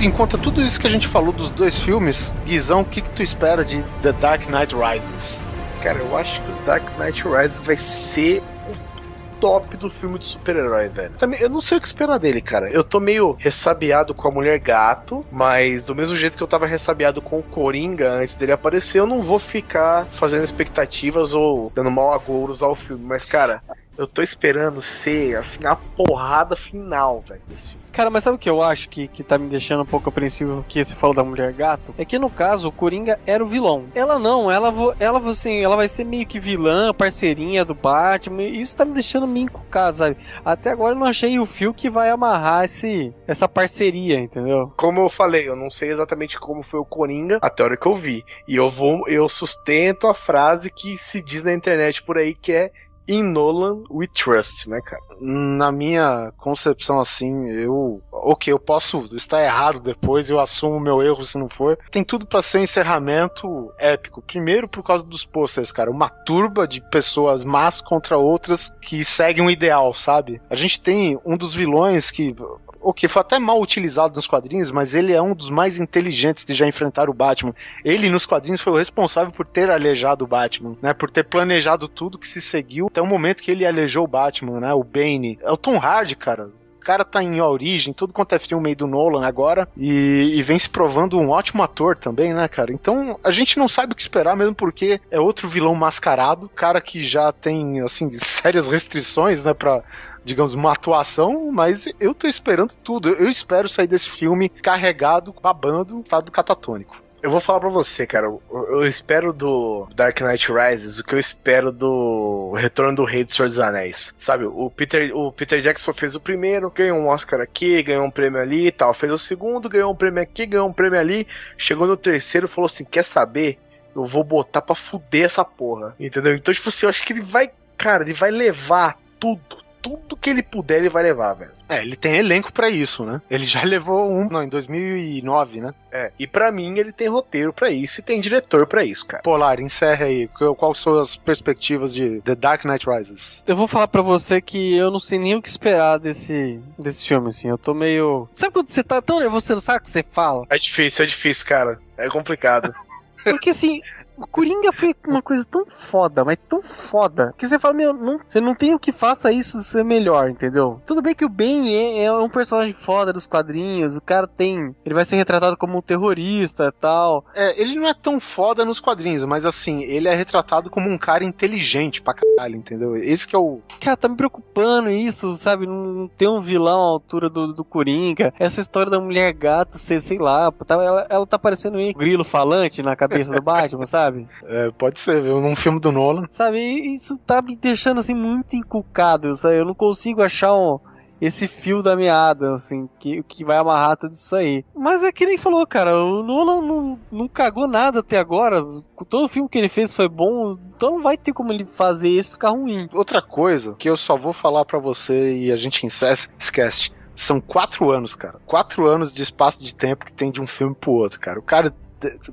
[0.00, 3.02] Tendo em conta tudo isso que a gente falou dos dois filmes, Guizão, o que,
[3.02, 5.38] que tu espera de The Dark Knight Rises?
[5.82, 10.24] Cara, eu acho que o Dark Knight Rises vai ser o top do filme de
[10.24, 11.12] super-herói, velho.
[11.18, 12.70] Também, eu não sei o que esperar dele, cara.
[12.70, 16.66] Eu tô meio ressabiado com a Mulher Gato, mas do mesmo jeito que eu tava
[16.66, 21.90] ressabiado com o Coringa antes dele aparecer, eu não vou ficar fazendo expectativas ou dando
[21.90, 23.04] mal agouros ao filme.
[23.04, 23.62] Mas, cara,
[24.00, 27.80] eu tô esperando ser, assim, a porrada final, velho, desse filme.
[27.92, 30.64] Cara, mas sabe o que eu acho que, que tá me deixando um pouco apreensivo
[30.66, 31.94] que você falou da mulher gato?
[31.98, 33.86] É que no caso o Coringa era o vilão.
[33.94, 38.44] Ela não, ela, ela assim, ela vai ser meio que vilã, parceirinha do Batman.
[38.44, 40.16] Isso tá me deixando meio encucado, sabe?
[40.44, 44.72] Até agora eu não achei o fio que vai amarrar esse, essa parceria, entendeu?
[44.76, 47.86] Como eu falei, eu não sei exatamente como foi o Coringa até a hora que
[47.86, 48.24] eu vi.
[48.46, 52.52] E eu vou, eu sustento a frase que se diz na internet por aí que
[52.52, 52.70] é
[53.08, 55.02] In Nolan We Trust, né, cara?
[55.20, 58.00] Na minha concepção, assim, eu.
[58.12, 61.78] Ok, eu posso estar errado depois, eu assumo meu erro se não for.
[61.90, 64.22] Tem tudo para ser um encerramento épico.
[64.22, 65.90] Primeiro, por causa dos posters, cara.
[65.90, 70.40] Uma turba de pessoas más contra outras que seguem um ideal, sabe?
[70.48, 72.34] A gente tem um dos vilões que
[72.80, 76.44] o que foi até mal utilizado nos quadrinhos, mas ele é um dos mais inteligentes
[76.44, 77.54] de já enfrentar o Batman.
[77.84, 80.92] Ele, nos quadrinhos, foi o responsável por ter aleijado o Batman, né?
[80.94, 84.60] Por ter planejado tudo que se seguiu até o momento que ele aleijou o Batman,
[84.60, 84.72] né?
[84.72, 85.38] O Bane.
[85.42, 86.50] É o Tom Hardy, cara.
[86.80, 90.42] O cara tá em origem, tudo quanto é filme aí do Nolan agora, e, e,
[90.42, 92.72] vem se provando um ótimo ator também, né, cara?
[92.72, 96.80] Então a gente não sabe o que esperar, mesmo porque é outro vilão mascarado, cara
[96.80, 99.84] que já tem, assim, sérias restrições, né, pra
[100.24, 103.10] digamos, uma atuação, mas eu tô esperando tudo.
[103.10, 107.02] Eu espero sair desse filme carregado, babando, estado catatônico.
[107.22, 108.26] Eu vou falar pra você, cara.
[108.50, 113.34] Eu, espero do Dark Knight Rises o que eu espero do Retorno do Rei dos
[113.34, 114.14] Senhor dos Anéis.
[114.18, 118.10] Sabe, o Peter, o Peter Jackson fez o primeiro, ganhou um Oscar aqui, ganhou um
[118.10, 118.94] prêmio ali e tal.
[118.94, 121.26] Fez o segundo, ganhou um prêmio aqui, ganhou um prêmio ali.
[121.58, 123.58] Chegou no terceiro falou assim: quer saber?
[123.94, 125.94] Eu vou botar pra fuder essa porra.
[126.00, 126.34] Entendeu?
[126.34, 127.50] Então, tipo assim, eu acho que ele vai.
[127.76, 131.52] Cara, ele vai levar tudo, tudo que ele puder, ele vai levar, velho.
[131.68, 133.20] É, ele tem elenco para isso, né?
[133.30, 135.74] Ele já levou um, não, em 2009, né?
[135.92, 139.22] É, e para mim ele tem roteiro para isso e tem diretor para isso, cara.
[139.22, 140.28] Polar, encerra aí.
[140.28, 143.44] Quais são as perspectivas de The Dark Knight Rises?
[143.46, 147.06] Eu vou falar para você que eu não sei nem o que esperar desse, desse
[147.06, 147.48] filme, assim.
[147.48, 148.28] Eu tô meio.
[148.34, 150.46] Sabe quando você tá tão nervoso, você não sabe o que você fala?
[150.50, 151.78] É difícil, é difícil, cara.
[151.96, 152.74] É complicado.
[153.22, 153.80] Porque assim,
[154.20, 158.20] o Coringa foi uma coisa tão foda, mas tão foda, que você fala, meu, não,
[158.26, 160.80] você não tem o que faça isso ser melhor, entendeu?
[160.84, 164.74] Tudo bem que o Ben é, é, um personagem foda dos quadrinhos, o cara tem.
[164.84, 167.24] Ele vai ser retratado como um terrorista e tal.
[167.34, 170.98] É, ele não é tão foda nos quadrinhos, mas assim, ele é retratado como um
[170.98, 172.96] cara inteligente pra caralho, entendeu?
[172.96, 173.60] Esse que é o.
[173.80, 175.66] Cara, tá me preocupando isso, sabe?
[175.66, 178.34] Não ter um vilão à altura do, do Coringa.
[178.38, 182.24] Essa história da mulher gato ser, sei lá, tá, ela, ela tá parecendo um grilo
[182.24, 184.09] falante na cabeça do Batman, sabe?
[184.10, 184.28] Sabe?
[184.44, 185.40] É, pode ser, viu?
[185.40, 186.26] Num filme do Nolan.
[186.30, 189.58] Sabe, isso tá me deixando assim muito encucado, sabe?
[189.58, 190.78] Eu não consigo achar um,
[191.20, 194.64] esse fio da meada, assim, que, que vai amarrar tudo isso aí.
[194.74, 198.64] Mas é que nem falou, cara, o Nolan não, não cagou nada até agora.
[199.08, 202.30] Todo filme que ele fez foi bom, então não vai ter como ele fazer esse
[202.30, 202.88] ficar ruim.
[202.92, 207.40] Outra coisa que eu só vou falar para você e a gente encerra, esquece São
[207.40, 208.40] quatro anos, cara.
[208.46, 211.38] Quatro anos de espaço de tempo que tem de um filme pro outro, cara.
[211.38, 211.72] O cara.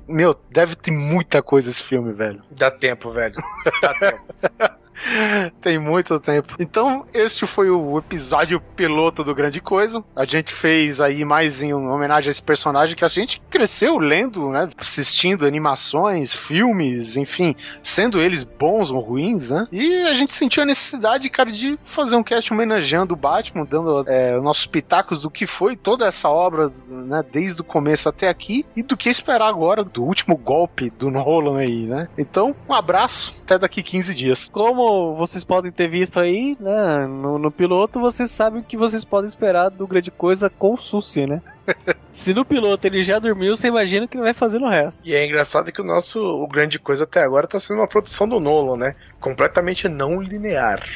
[0.06, 2.42] Meu, deve ter muita coisa esse filme, velho.
[2.50, 3.34] Dá tempo, velho.
[3.82, 4.78] Dá tempo.
[5.60, 6.54] Tem muito tempo.
[6.58, 10.02] Então, este foi o episódio piloto do Grande Coisa.
[10.14, 14.50] A gente fez aí mais em homenagem a esse personagem que a gente cresceu lendo,
[14.50, 14.68] né?
[14.76, 19.66] Assistindo animações, filmes, enfim, sendo eles bons ou ruins, né?
[19.72, 24.02] E a gente sentiu a necessidade, cara, de fazer um cast homenageando o Batman, dando
[24.08, 27.24] é, os nossos pitacos do que foi toda essa obra, né?
[27.30, 31.58] Desde o começo até aqui e do que esperar agora do último golpe do Nolan
[31.58, 32.08] aí, né?
[32.16, 34.48] Então, um abraço, até daqui 15 dias.
[34.52, 39.04] Como vocês podem ter visto aí, né, no, no piloto, vocês sabem o que vocês
[39.04, 41.42] podem esperar do Grande Coisa com o Susi, né?
[42.12, 45.00] Se no piloto ele já dormiu, você imagina o que ele vai fazer no resto.
[45.04, 48.28] E é engraçado que o nosso o grande coisa até agora tá sendo uma produção
[48.28, 48.96] do Nolan, né?
[49.20, 50.82] Completamente não linear.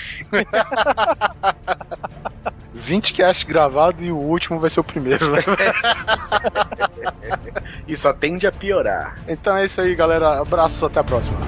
[2.75, 5.39] 20 cast gravado e o último vai ser o primeiro, né?
[7.87, 9.19] E só tende a piorar.
[9.27, 10.41] Então é isso aí, galera.
[10.41, 11.39] Abraço, até a próxima.